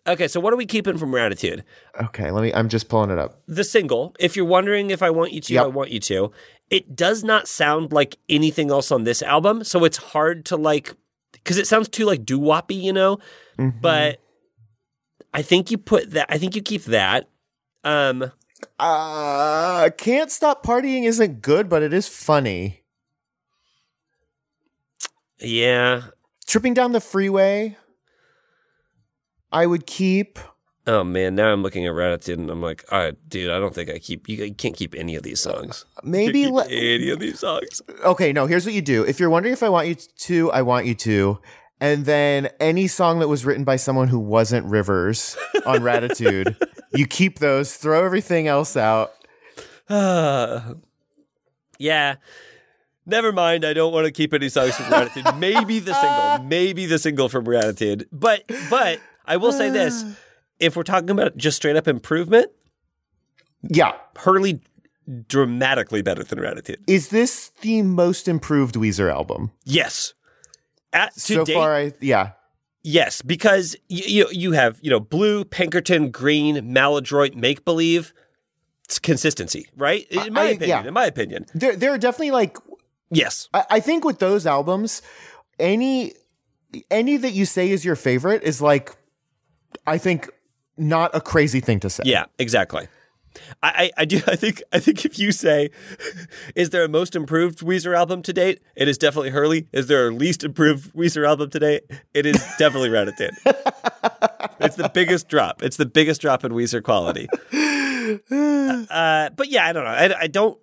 Okay, 0.07 0.27
so 0.29 0.39
what 0.39 0.53
are 0.53 0.57
we 0.57 0.65
keeping 0.65 0.97
from 0.97 1.11
Raditude? 1.11 1.63
Okay, 2.01 2.31
let 2.31 2.41
me. 2.41 2.53
I'm 2.53 2.69
just 2.69 2.87
pulling 2.87 3.11
it 3.11 3.19
up. 3.19 3.41
the 3.47 3.63
single, 3.65 4.15
if 4.19 4.35
you're 4.37 4.45
wondering 4.45 4.89
if 4.89 5.03
I 5.03 5.09
want 5.09 5.33
you 5.33 5.41
to, 5.41 5.53
Yep. 5.53 5.63
I 5.63 5.67
want 5.67 5.91
you 5.91 5.99
to. 5.99 6.31
It 6.69 6.95
does 6.95 7.23
not 7.23 7.47
sound 7.47 7.91
like 7.93 8.17
anything 8.27 8.69
else 8.71 8.91
on 8.91 9.03
this 9.05 9.21
album, 9.21 9.63
so 9.63 9.85
it's 9.85 9.97
hard 9.97 10.45
to 10.45 10.57
like 10.57 10.93
because 11.31 11.57
it 11.57 11.67
sounds 11.67 11.87
too 11.87 12.05
like 12.05 12.25
doo 12.25 12.39
woppy, 12.39 12.81
you 12.81 12.91
know. 12.93 13.19
Mm-hmm. 13.57 13.79
But 13.79 14.19
I 15.33 15.41
think 15.41 15.71
you 15.71 15.77
put 15.77 16.11
that. 16.11 16.27
I 16.29 16.37
think 16.37 16.55
you 16.55 16.61
keep 16.61 16.83
that. 16.85 17.29
Um, 17.83 18.31
Uh, 18.79 19.89
can't 19.97 20.31
stop 20.31 20.65
partying 20.65 21.03
isn't 21.05 21.41
good, 21.41 21.69
but 21.69 21.83
it 21.83 21.93
is 21.93 22.07
funny. 22.07 22.83
yeah. 25.39 26.01
Tripping 26.47 26.73
down 26.73 26.91
the 26.93 27.01
freeway. 27.01 27.77
I 29.51 29.65
would 29.65 29.85
keep. 29.85 30.39
Oh 30.87 31.03
man, 31.03 31.35
now 31.35 31.51
I'm 31.51 31.63
looking 31.63 31.85
at 31.85 31.91
Reddit 31.91 32.33
and 32.33 32.49
I'm 32.49 32.61
like, 32.61 32.85
all 32.89 32.97
right, 32.97 33.29
dude, 33.29 33.51
I 33.51 33.59
don't 33.59 33.75
think 33.75 33.89
I 33.89 33.99
keep. 33.99 34.29
You, 34.29 34.53
can't 34.53 34.73
keep 34.73 34.95
any 34.95 35.15
of 35.15 35.23
these 35.23 35.41
songs. 35.41 35.83
Uh, 35.97 36.01
maybe 36.05 36.43
Can't 36.43 36.55
le- 36.55 36.69
any 36.69 37.09
of 37.09 37.19
these 37.19 37.41
songs. 37.41 37.81
okay. 38.05 38.31
No, 38.31 38.45
here's 38.45 38.65
what 38.65 38.73
you 38.73 38.81
do. 38.81 39.03
If 39.03 39.19
you're 39.19 39.29
wondering 39.29 39.51
if 39.51 39.63
I 39.63 39.69
want 39.69 39.89
you 39.89 39.95
to, 39.95 40.49
I 40.53 40.61
want 40.61 40.85
you 40.85 40.95
to, 40.95 41.39
and 41.81 42.05
then 42.05 42.47
any 42.61 42.87
song 42.87 43.19
that 43.19 43.27
was 43.27 43.43
written 43.43 43.65
by 43.65 43.75
someone 43.75 44.07
who 44.07 44.17
wasn't 44.17 44.65
Rivers 44.65 45.35
on 45.65 45.81
Raditude, 45.81 46.55
you 46.93 47.05
keep 47.05 47.39
those. 47.39 47.75
Throw 47.75 48.05
everything 48.05 48.47
else 48.47 48.77
out. 48.77 49.11
yeah. 49.89 52.15
Never 53.05 53.33
mind. 53.33 53.65
I 53.65 53.73
don't 53.73 53.91
want 53.91 54.05
to 54.05 54.11
keep 54.11 54.33
any 54.33 54.47
songs 54.47 54.73
from 54.75 54.85
Raditude. 54.85 55.37
maybe 55.37 55.79
the 55.79 55.93
single. 55.93 56.45
Maybe 56.47 56.85
the 56.85 56.97
single 56.97 57.27
from 57.27 57.43
Raditude. 57.43 58.05
But 58.09 58.49
but 58.69 59.01
I 59.25 59.35
will 59.35 59.51
say 59.51 59.69
this: 59.69 60.05
if 60.59 60.75
we're 60.75 60.83
talking 60.83 61.09
about 61.09 61.37
just 61.37 61.57
straight 61.57 61.75
up 61.75 61.87
improvement, 61.87 62.51
Yeah. 63.63 63.93
Hurley 64.17 64.61
dramatically 65.27 66.01
better 66.01 66.23
than 66.23 66.39
Gratitude. 66.39 66.79
Is 66.87 67.09
this 67.09 67.51
the 67.61 67.81
most 67.81 68.27
improved 68.27 68.75
Weezer 68.75 69.11
album 69.11 69.51
Yes. 69.63 70.13
At 70.93 71.13
to 71.13 71.19
so 71.19 71.45
date, 71.45 71.53
far? 71.53 71.75
I 71.75 71.93
yeah. 72.01 72.31
yes, 72.83 73.21
because 73.21 73.75
you, 73.89 74.03
you 74.07 74.27
you 74.31 74.51
have 74.53 74.79
you 74.81 74.89
know 74.89 74.99
blue, 74.99 75.43
Pinkerton, 75.45 76.11
green, 76.11 76.71
Maladroit, 76.73 77.35
make 77.35 77.65
believe. 77.65 78.13
It's 78.85 78.97
consistency, 78.99 79.67
right? 79.75 80.07
In 80.09 80.31
my 80.33 80.41
I- 80.43 80.45
opinion. 80.51 80.69
yeah. 80.69 80.87
In 80.87 80.93
my 80.93 81.05
opinion, 81.05 81.45
There, 81.53 81.75
there 81.75 81.91
are 81.93 81.97
definitely 81.97 82.31
like 82.31 82.57
yes. 83.11 83.49
I, 83.53 83.65
I 83.69 83.79
think 83.81 84.05
with 84.05 84.19
those 84.19 84.45
albums, 84.47 85.01
any 85.59 86.13
any 86.89 87.17
that 87.17 87.31
you 87.33 87.45
say 87.45 87.69
is 87.69 87.83
your 87.83 87.97
favorite 87.97 88.43
is 88.43 88.61
like 88.61 88.95
I 89.85 89.97
think 89.97 90.29
not 90.77 91.15
a 91.15 91.21
crazy 91.21 91.59
thing 91.59 91.79
to 91.81 91.89
say. 91.89 92.03
Yeah, 92.05 92.25
exactly. 92.39 92.87
I, 93.61 93.91
I, 93.97 94.01
I 94.01 94.05
do 94.05 94.21
I 94.27 94.35
think 94.35 94.63
I 94.73 94.79
think 94.79 95.05
if 95.05 95.19
you 95.19 95.31
say 95.31 95.69
is 96.55 96.71
there 96.71 96.83
a 96.83 96.89
most 96.89 97.15
improved 97.15 97.59
Weezer 97.59 97.95
album 97.95 98.21
to 98.23 98.33
date? 98.33 98.61
It 98.75 98.87
is 98.87 98.97
definitely 98.97 99.29
Hurley. 99.29 99.67
Is 99.71 99.87
there 99.87 100.07
a 100.07 100.11
least 100.11 100.43
improved 100.43 100.93
Weezer 100.93 101.27
album 101.27 101.49
to 101.51 101.59
date? 101.59 101.83
It 102.13 102.25
is 102.25 102.37
definitely 102.57 102.89
Ratatouille. 102.89 103.37
it's 104.59 104.75
the 104.75 104.89
biggest 104.89 105.27
drop. 105.27 105.61
It's 105.61 105.77
the 105.77 105.85
biggest 105.85 106.21
drop 106.21 106.43
in 106.43 106.51
Weezer 106.51 106.83
quality. 106.83 107.27
Uh, 108.07 109.29
but 109.35 109.49
yeah, 109.49 109.65
I 109.65 109.73
don't 109.73 109.83
know. 109.83 109.89
I, 109.89 110.21
I 110.21 110.27
don't. 110.27 110.57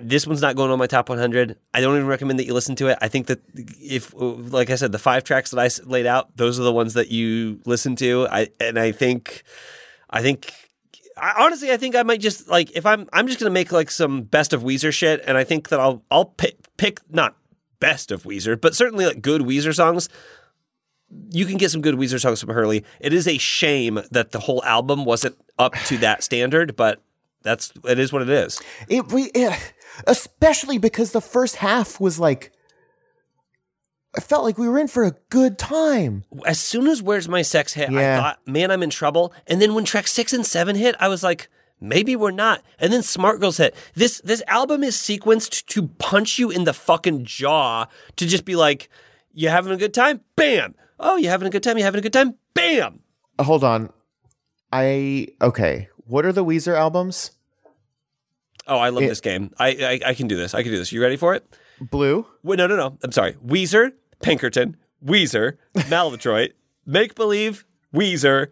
This 0.00 0.26
one's 0.26 0.40
not 0.40 0.56
going 0.56 0.70
on 0.70 0.78
my 0.78 0.86
top 0.86 1.08
100. 1.08 1.56
I 1.74 1.80
don't 1.80 1.96
even 1.96 2.06
recommend 2.06 2.38
that 2.38 2.46
you 2.46 2.54
listen 2.54 2.76
to 2.76 2.88
it. 2.88 2.98
I 3.00 3.08
think 3.08 3.26
that 3.26 3.40
if, 3.54 4.12
like 4.16 4.70
I 4.70 4.74
said, 4.74 4.92
the 4.92 4.98
five 4.98 5.24
tracks 5.24 5.50
that 5.50 5.58
I 5.58 5.68
laid 5.88 6.06
out, 6.06 6.36
those 6.36 6.58
are 6.58 6.62
the 6.62 6.72
ones 6.72 6.94
that 6.94 7.08
you 7.08 7.60
listen 7.66 7.96
to. 7.96 8.26
I 8.30 8.48
and 8.60 8.78
I 8.78 8.92
think, 8.92 9.42
I 10.10 10.22
think, 10.22 10.52
I, 11.16 11.44
honestly, 11.44 11.70
I 11.72 11.76
think 11.76 11.96
I 11.96 12.02
might 12.02 12.20
just 12.20 12.48
like 12.48 12.76
if 12.76 12.86
I'm, 12.86 13.08
I'm 13.12 13.26
just 13.26 13.38
gonna 13.38 13.50
make 13.50 13.72
like 13.72 13.90
some 13.90 14.22
best 14.22 14.52
of 14.52 14.62
Weezer 14.62 14.92
shit, 14.92 15.22
and 15.26 15.36
I 15.36 15.44
think 15.44 15.68
that 15.68 15.80
I'll, 15.80 16.02
I'll 16.10 16.26
pick, 16.26 16.56
pick 16.76 17.00
not 17.10 17.36
best 17.80 18.10
of 18.10 18.24
Weezer, 18.24 18.60
but 18.60 18.74
certainly 18.74 19.06
like 19.06 19.22
good 19.22 19.42
Weezer 19.42 19.74
songs. 19.74 20.08
You 21.30 21.46
can 21.46 21.56
get 21.56 21.70
some 21.70 21.82
good 21.82 21.94
Weezer 21.94 22.20
songs 22.20 22.40
from 22.40 22.50
Hurley. 22.50 22.84
It 23.00 23.12
is 23.12 23.28
a 23.28 23.38
shame 23.38 24.00
that 24.10 24.32
the 24.32 24.40
whole 24.40 24.62
album 24.64 25.04
wasn't 25.04 25.36
up 25.58 25.74
to 25.86 25.98
that 25.98 26.24
standard, 26.24 26.74
but 26.74 27.00
that's 27.46 27.72
it 27.88 27.98
is 27.98 28.12
what 28.12 28.22
it 28.22 28.28
is. 28.28 28.60
It, 28.88 29.10
re- 29.12 29.30
eh, 29.34 29.56
especially 30.06 30.78
because 30.78 31.12
the 31.12 31.20
first 31.20 31.56
half 31.56 32.00
was 32.00 32.18
like, 32.18 32.52
I 34.16 34.20
felt 34.20 34.44
like 34.44 34.56
we 34.56 34.68
were 34.68 34.78
in 34.78 34.88
for 34.88 35.04
a 35.04 35.14
good 35.28 35.58
time. 35.58 36.24
as 36.46 36.58
soon 36.58 36.86
as 36.86 37.02
Where's 37.02 37.28
My 37.28 37.42
Sex 37.42 37.74
hit, 37.74 37.90
Yeah. 37.90 38.18
I 38.18 38.20
thought, 38.22 38.38
man, 38.46 38.70
I'm 38.70 38.82
in 38.82 38.90
trouble. 38.90 39.32
And 39.46 39.60
then 39.60 39.74
when 39.74 39.84
track 39.84 40.06
six 40.06 40.32
and 40.32 40.44
seven 40.46 40.74
hit, 40.76 40.94
I 40.98 41.08
was 41.08 41.22
like, 41.22 41.48
maybe 41.80 42.16
we're 42.16 42.30
not. 42.30 42.62
And 42.78 42.92
then 42.92 43.02
Smart 43.02 43.40
Girls 43.40 43.58
hit. 43.58 43.74
This 43.94 44.22
this 44.24 44.42
album 44.48 44.82
is 44.82 44.96
sequenced 44.96 45.66
to 45.66 45.88
punch 45.98 46.38
you 46.38 46.50
in 46.50 46.64
the 46.64 46.72
fucking 46.72 47.24
jaw 47.26 47.86
to 48.16 48.26
just 48.26 48.46
be 48.46 48.56
like, 48.56 48.88
you 49.34 49.50
having 49.50 49.72
a 49.72 49.76
good 49.76 49.92
time? 49.92 50.22
Bam. 50.34 50.74
Oh, 50.98 51.16
you 51.16 51.28
having 51.28 51.46
a 51.46 51.50
good 51.50 51.62
time? 51.62 51.76
You 51.76 51.84
having 51.84 51.98
a 51.98 52.02
good 52.02 52.14
time? 52.14 52.36
Bam. 52.54 53.00
Uh, 53.38 53.42
Hold 53.44 53.64
on. 53.64 53.92
I, 54.72 55.28
okay. 55.42 55.88
What 56.06 56.24
are 56.24 56.32
the 56.32 56.44
Weezer 56.44 56.74
albums? 56.74 57.32
Oh, 58.66 58.78
I 58.78 58.88
love 58.88 59.02
It- 59.04 59.08
this 59.08 59.20
game. 59.20 59.52
I, 59.58 59.68
I 60.04 60.10
I 60.10 60.14
can 60.14 60.26
do 60.28 60.36
this. 60.36 60.54
I 60.54 60.62
can 60.62 60.72
do 60.72 60.78
this. 60.78 60.92
You 60.92 61.00
ready 61.02 61.16
for 61.16 61.34
it? 61.34 61.46
Blue? 61.80 62.26
Wait, 62.42 62.56
no, 62.56 62.66
no, 62.66 62.76
no. 62.76 62.98
I'm 63.02 63.12
sorry. 63.12 63.34
Weezer, 63.46 63.92
Pinkerton, 64.22 64.76
Weezer, 65.04 65.56
Maladetroit, 65.76 66.52
Make 66.86 67.14
Believe, 67.14 67.64
Weezer, 67.94 68.48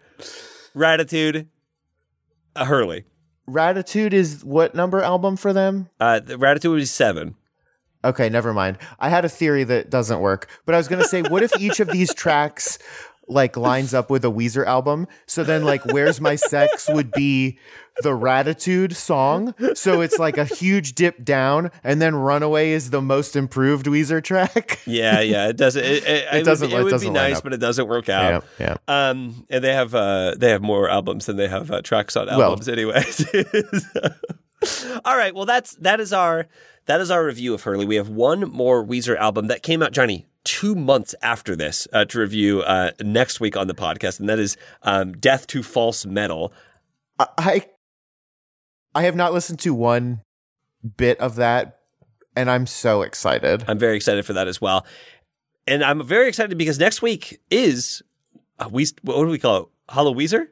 Raditude, 0.77 1.47
uh, 2.57 2.65
Hurley. 2.65 3.05
Raditude 3.49 4.13
is 4.13 4.45
what 4.45 4.75
number 4.75 5.03
album 5.03 5.37
for 5.37 5.53
them? 5.53 5.89
Uh, 6.01 6.21
the 6.21 6.35
Ratatouille 6.37 6.75
was 6.75 6.91
seven. 6.91 7.35
Okay, 8.03 8.29
never 8.29 8.53
mind. 8.53 8.79
I 8.99 9.09
had 9.09 9.25
a 9.25 9.29
theory 9.31 9.65
that 9.65 9.89
doesn't 9.91 10.21
work, 10.21 10.49
but 10.67 10.75
I 10.75 10.79
was 10.79 10.89
gonna 10.89 11.05
say, 11.05 11.23
what 11.23 11.43
if 11.43 11.59
each 11.59 11.81
of 11.81 11.89
these 11.89 12.13
tracks 12.23 12.79
like 13.29 13.57
lines 13.57 13.95
up 13.95 14.11
with 14.11 14.25
a 14.25 14.29
Weezer 14.31 14.67
album? 14.67 15.07
So 15.27 15.45
then, 15.45 15.65
like, 15.65 15.85
"Where's 15.87 16.21
My 16.21 16.37
Sex" 16.37 16.89
would 16.89 17.11
be 17.13 17.59
the 18.03 18.11
Raditude 18.11 18.95
song. 18.95 19.55
So 19.75 20.01
it's 20.01 20.19
like 20.19 20.37
a 20.37 20.45
huge 20.45 20.95
dip 20.95 21.25
down, 21.25 21.71
and 21.83 22.03
then 22.03 22.15
"Runaway" 22.15 22.71
is 22.73 22.91
the 22.91 23.01
most 23.03 23.37
improved 23.37 23.87
Weezer 23.87 24.23
track. 24.23 24.81
Yeah, 24.87 25.21
yeah. 25.21 25.49
It 25.49 25.57
doesn't. 25.57 25.83
It, 25.85 26.05
it, 26.05 26.27
it 26.33 26.45
doesn't- 26.45 26.71
Would, 26.71 26.71
be- 26.71 26.77
it 26.77 26.81
it 26.81 26.85
would 26.85 26.91
doesn't 26.91 27.09
be 27.09 27.13
nice, 27.15 27.39
up. 27.39 27.45
but 27.45 27.53
it 27.55 27.59
doesn't 27.61 27.89
work 27.89 28.09
out. 28.09 28.45
yeah. 28.59 28.77
Um, 28.89 29.47
and 29.51 29.63
they 29.65 29.73
have 29.73 29.95
uh, 29.95 30.35
they 30.37 30.51
have 30.51 30.63
more 30.63 30.89
albums 30.91 31.27
than 31.27 31.37
they 31.37 31.49
have 31.49 31.71
uh, 31.71 31.83
tracks 31.83 32.17
on 32.17 32.27
Well- 32.27 32.43
albums, 32.43 32.69
anyways. 32.69 33.27
All 35.05 35.17
right. 35.17 35.35
Well, 35.35 35.45
that's 35.47 35.75
that 35.77 36.01
is 36.01 36.13
our 36.13 36.47
that 36.87 37.01
is 37.01 37.11
our 37.11 37.25
review 37.25 37.55
of 37.55 37.63
Hurley. 37.63 37.85
We 37.87 37.97
have 37.97 38.09
one 38.09 38.41
more 38.51 38.85
Weezer 38.85 39.17
album 39.17 39.49
that 39.49 39.63
came 39.63 39.83
out, 39.83 39.93
Johnny, 39.93 40.27
two 40.45 40.75
months 40.75 41.15
after 41.23 41.57
this 41.57 41.89
uh, 41.93 42.05
to 42.07 42.19
review 42.19 42.63
uh, 42.63 42.93
next 43.01 43.41
week 43.41 43.57
on 43.57 43.67
the 43.67 43.75
podcast, 43.75 44.21
and 44.21 44.29
that 44.29 44.39
is 44.39 44.57
um, 44.83 45.13
"Death 45.13 45.47
to 45.49 45.63
False 45.63 46.07
Metal." 46.07 46.53
I 47.19 47.67
I 48.95 49.03
have 49.03 49.17
not 49.17 49.33
listened 49.33 49.59
to 49.61 49.75
one 49.75 50.21
bit 50.97 51.19
of 51.19 51.37
that, 51.37 51.81
and 52.37 52.51
I'm 52.51 52.67
so 52.67 53.03
excited. 53.03 53.65
I'm 53.67 53.79
very 53.79 53.97
excited 53.97 54.25
for 54.27 54.35
that 54.35 54.49
as 54.49 54.61
well, 54.61 54.87
and 55.67 55.83
I'm 55.83 56.05
very 56.07 56.29
excited 56.29 56.57
because 56.59 56.79
next 56.79 57.03
week 57.03 57.41
is 57.51 58.03
uh, 58.59 58.69
we 58.71 58.87
what 59.03 59.17
do 59.17 59.27
we 59.27 59.39
call 59.39 59.57
it? 59.63 59.67
Hollow 59.89 60.15
Weezer. 60.15 60.49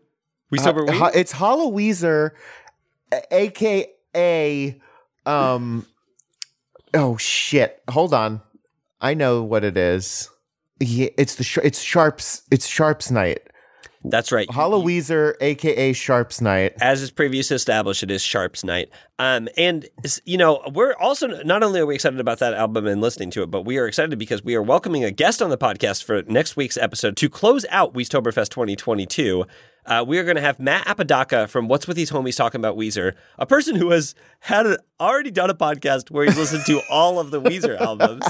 We 0.50 0.58
sober 0.58 0.88
Uh, 0.90 1.10
it's 1.14 1.32
Hollow 1.32 1.70
Weezer, 1.70 2.30
aka 3.30 4.80
um. 5.26 5.86
Oh 6.94 7.16
shit! 7.16 7.82
Hold 7.88 8.12
on, 8.12 8.42
I 9.02 9.14
know 9.14 9.42
what 9.42 9.64
it 9.64 9.76
is. 9.76 10.30
Yeah, 10.80 11.08
it's 11.18 11.34
the 11.34 11.44
sh- 11.44 11.58
it's 11.62 11.80
Sharps. 11.80 12.42
It's 12.50 12.66
Sharps 12.66 13.10
Night. 13.10 13.40
That's 14.04 14.32
right. 14.32 14.48
Holloweezer, 14.48 15.34
aka 15.40 15.92
Sharps 15.92 16.40
Night. 16.40 16.74
as 16.80 17.02
is 17.02 17.10
previously 17.10 17.54
established, 17.54 18.02
it 18.02 18.10
is 18.10 18.20
Sharp's 18.22 18.64
night. 18.64 18.88
Um, 19.18 19.48
and 19.56 19.88
you 20.24 20.36
know, 20.36 20.60
we're 20.74 20.94
also 20.94 21.42
not 21.44 21.62
only 21.62 21.80
are 21.80 21.86
we 21.86 21.94
excited 21.94 22.18
about 22.18 22.40
that 22.40 22.54
album 22.54 22.86
and 22.86 23.00
listening 23.00 23.30
to 23.32 23.42
it, 23.42 23.50
but 23.50 23.62
we 23.62 23.78
are 23.78 23.86
excited 23.86 24.18
because 24.18 24.42
we 24.42 24.56
are 24.56 24.62
welcoming 24.62 25.04
a 25.04 25.12
guest 25.12 25.40
on 25.40 25.50
the 25.50 25.58
podcast 25.58 26.02
for 26.02 26.22
next 26.22 26.56
week's 26.56 26.76
episode 26.76 27.16
to 27.18 27.28
close 27.28 27.64
out 27.70 27.94
Weeztoberfest 27.94 28.48
2022. 28.48 29.44
Uh, 29.84 30.04
we 30.06 30.18
are 30.18 30.24
going 30.24 30.36
to 30.36 30.42
have 30.42 30.60
Matt 30.60 30.86
Apodaca 30.86 31.48
from 31.48 31.66
What's 31.66 31.88
with 31.88 31.96
These 31.96 32.10
Homies 32.10 32.36
talking 32.36 32.60
about 32.60 32.76
Weezer, 32.76 33.14
a 33.38 33.46
person 33.46 33.74
who 33.74 33.90
has 33.90 34.14
had 34.40 34.66
a, 34.66 34.78
already 35.00 35.32
done 35.32 35.50
a 35.50 35.54
podcast 35.54 36.10
where 36.10 36.24
he's 36.24 36.36
listened 36.36 36.64
to 36.66 36.80
all 36.88 37.18
of 37.18 37.32
the 37.32 37.40
Weezer 37.40 37.80
albums. 37.80 38.24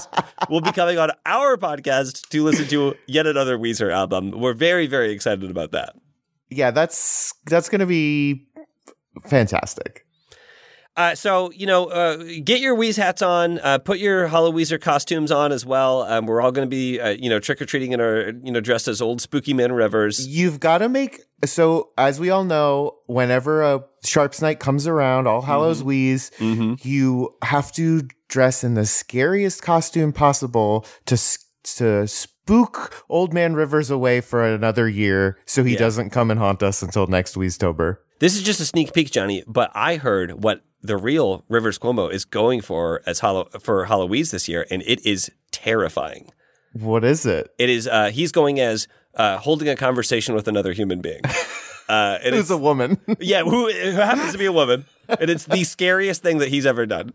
Will 0.49 0.63
be 0.63 0.73
coming 0.73 0.99
on 0.99 1.11
our 1.27 1.57
podcast 1.59 2.29
to 2.31 2.43
listen 2.43 2.67
to 2.69 2.95
yet 3.07 3.27
another 3.27 3.59
Weezer 3.59 3.93
album. 3.93 4.31
We're 4.31 4.55
very, 4.55 4.87
very 4.87 5.13
excited 5.13 5.51
about 5.51 5.73
that. 5.73 5.95
Yeah, 6.49 6.71
that's 6.71 7.35
that's 7.47 7.69
gonna 7.69 7.87
be 7.87 8.47
fantastic. 9.25 10.02
Uh, 10.97 11.15
so 11.15 11.51
you 11.53 11.67
know, 11.67 11.87
uh, 11.87 12.17
get 12.45 12.61
your 12.61 12.77
Weeze 12.77 12.97
hats 12.97 13.23
on. 13.23 13.59
Uh, 13.61 13.79
put 13.79 13.99
your 13.99 14.27
Hollow 14.27 14.53
Weezer 14.53 14.81
costumes 14.81 15.31
on 15.33 15.51
as 15.53 15.65
well. 15.65 16.03
Um, 16.03 16.27
we're 16.27 16.43
all 16.43 16.53
going 16.53 16.67
to 16.67 16.71
be, 16.71 17.01
uh, 17.01 17.11
you 17.11 17.31
know, 17.31 17.39
trick 17.39 17.63
or 17.63 17.65
treating 17.65 17.93
in 17.93 18.01
our, 18.01 18.29
you 18.43 18.53
know, 18.53 18.61
dressed 18.61 18.89
as 18.89 19.01
old 19.01 19.21
spooky 19.23 19.55
man 19.55 19.73
rivers. 19.73 20.27
You've 20.29 20.61
got 20.61 20.79
to 20.79 20.89
make 20.91 21.23
so 21.45 21.91
as 21.97 22.21
we 22.21 22.31
all 22.31 22.45
know, 22.45 22.99
whenever 23.07 23.63
a 23.63 23.85
Sharps 24.05 24.43
Night 24.43 24.61
comes 24.61 24.87
around, 24.87 25.27
All 25.27 25.43
Hallows 25.43 25.83
Wheeze, 25.83 26.31
you 26.41 27.35
have 27.43 27.73
to 27.73 28.03
dress 28.29 28.63
in 28.65 28.75
the 28.75 28.87
scariest 28.87 29.63
costume 29.63 30.13
possible 30.13 30.85
to 31.07 31.17
to 31.77 32.07
spook 32.09 33.05
Old 33.09 33.33
Man 33.33 33.55
Rivers 33.55 33.89
away 33.91 34.21
for 34.21 34.45
another 34.45 34.89
year, 34.89 35.39
so 35.47 35.63
he 35.65 35.73
Yeah. 35.75 35.79
doesn't 35.79 36.11
come 36.11 36.31
and 36.31 36.39
haunt 36.41 36.63
us 36.63 36.83
until 36.83 37.07
next 37.07 37.35
Weeztober. 37.37 37.99
This 38.23 38.37
is 38.37 38.45
just 38.45 38.61
a 38.61 38.65
sneak 38.65 38.93
peek, 38.93 39.11
Johnny. 39.11 39.43
But 39.49 39.73
I 39.75 39.97
heard 39.97 40.45
what 40.45 40.63
the 40.81 40.97
real 40.97 41.45
Rivers 41.49 41.77
Cuomo 41.77 42.09
is 42.09 42.25
going 42.25 42.61
for 42.61 43.03
as 43.05 43.19
Hollow 43.19 43.49
for 43.59 43.87
Halloween 43.87 44.25
this 44.31 44.47
year, 44.49 44.65
and 44.71 44.81
it 44.87 45.05
is 45.05 45.29
terrifying. 45.51 46.31
What 46.73 47.03
is 47.03 47.27
it? 47.27 47.53
It 47.59 47.69
is. 47.69 47.89
Uh, 47.89 48.11
he's 48.11 48.31
going 48.31 48.61
as 48.61 48.87
uh, 49.17 49.39
holding 49.39 49.69
a 49.69 49.75
conversation 49.75 50.37
with 50.37 50.47
another 50.47 50.73
human 50.73 51.01
being. 51.01 51.21
Uh, 51.89 52.17
and 52.23 52.35
it's 52.35 52.49
a 52.49 52.57
woman. 52.57 52.97
Yeah, 53.21 53.43
who, 53.43 53.71
who 53.71 53.91
happens 53.91 54.33
to 54.33 54.39
be 54.39 54.47
a 54.47 54.53
woman. 54.53 54.87
And 55.09 55.29
it's 55.29 55.45
the 55.45 55.65
scariest 55.65 56.23
thing 56.23 56.39
that 56.39 56.49
he's 56.49 56.65
ever 56.65 56.87
done. 56.87 57.13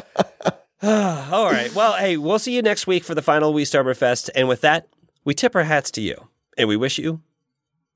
All 0.82 1.52
right. 1.52 1.72
Well, 1.74 1.92
hey, 1.92 2.16
we'll 2.16 2.40
see 2.40 2.56
you 2.56 2.62
next 2.62 2.88
week 2.88 3.04
for 3.04 3.14
the 3.14 3.22
final 3.22 3.52
Weeztoberfest. 3.52 4.30
And 4.34 4.48
with 4.48 4.62
that, 4.62 4.88
we 5.24 5.34
tip 5.34 5.54
our 5.54 5.62
hats 5.62 5.92
to 5.92 6.00
you. 6.00 6.28
And 6.58 6.66
we 6.66 6.76
wish 6.76 6.98
you 6.98 7.20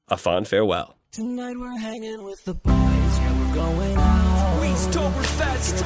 a 0.09 0.17
fond 0.17 0.47
farewell. 0.47 1.00
Tonight 1.13 1.57
we're 1.59 1.77
hanging 1.77 2.23
with 2.23 2.45
the 2.45 2.55
boys. 2.55 2.73
Yeah, 2.73 3.33
we're 3.41 3.55
going 3.57 3.97
out. 3.97 4.63
Weeztoberfest. 4.63 5.81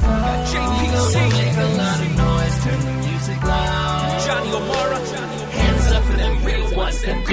Got 0.00 0.46
JPC. 0.46 1.14
Make 1.34 1.56
a 1.56 1.66
lot 1.74 2.00
of 2.00 2.16
noise. 2.16 2.56
Turn 2.62 2.80
the 2.86 2.92
music 3.04 3.42
loud. 3.42 4.22
Johnny 4.24 4.50
O'Mara. 4.52 4.98
Hands 5.58 5.86
up 5.90 6.04
for 6.04 6.16
them 6.16 6.44
real 6.44 6.76
ones, 6.76 7.02
them 7.02 7.24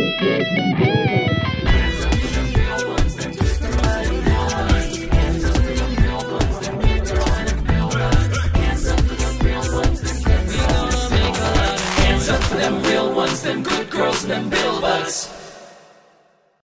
Hands 12.02 12.30
up 12.30 12.44
for 12.44 12.56
them 12.58 12.82
real 12.82 13.14
ones, 13.14 13.42
them 13.44 13.62
good 13.62 13.90
girls 13.92 14.24
and 14.24 14.32
them 14.32 14.50
bill 14.50 14.82
butts. 14.82 15.41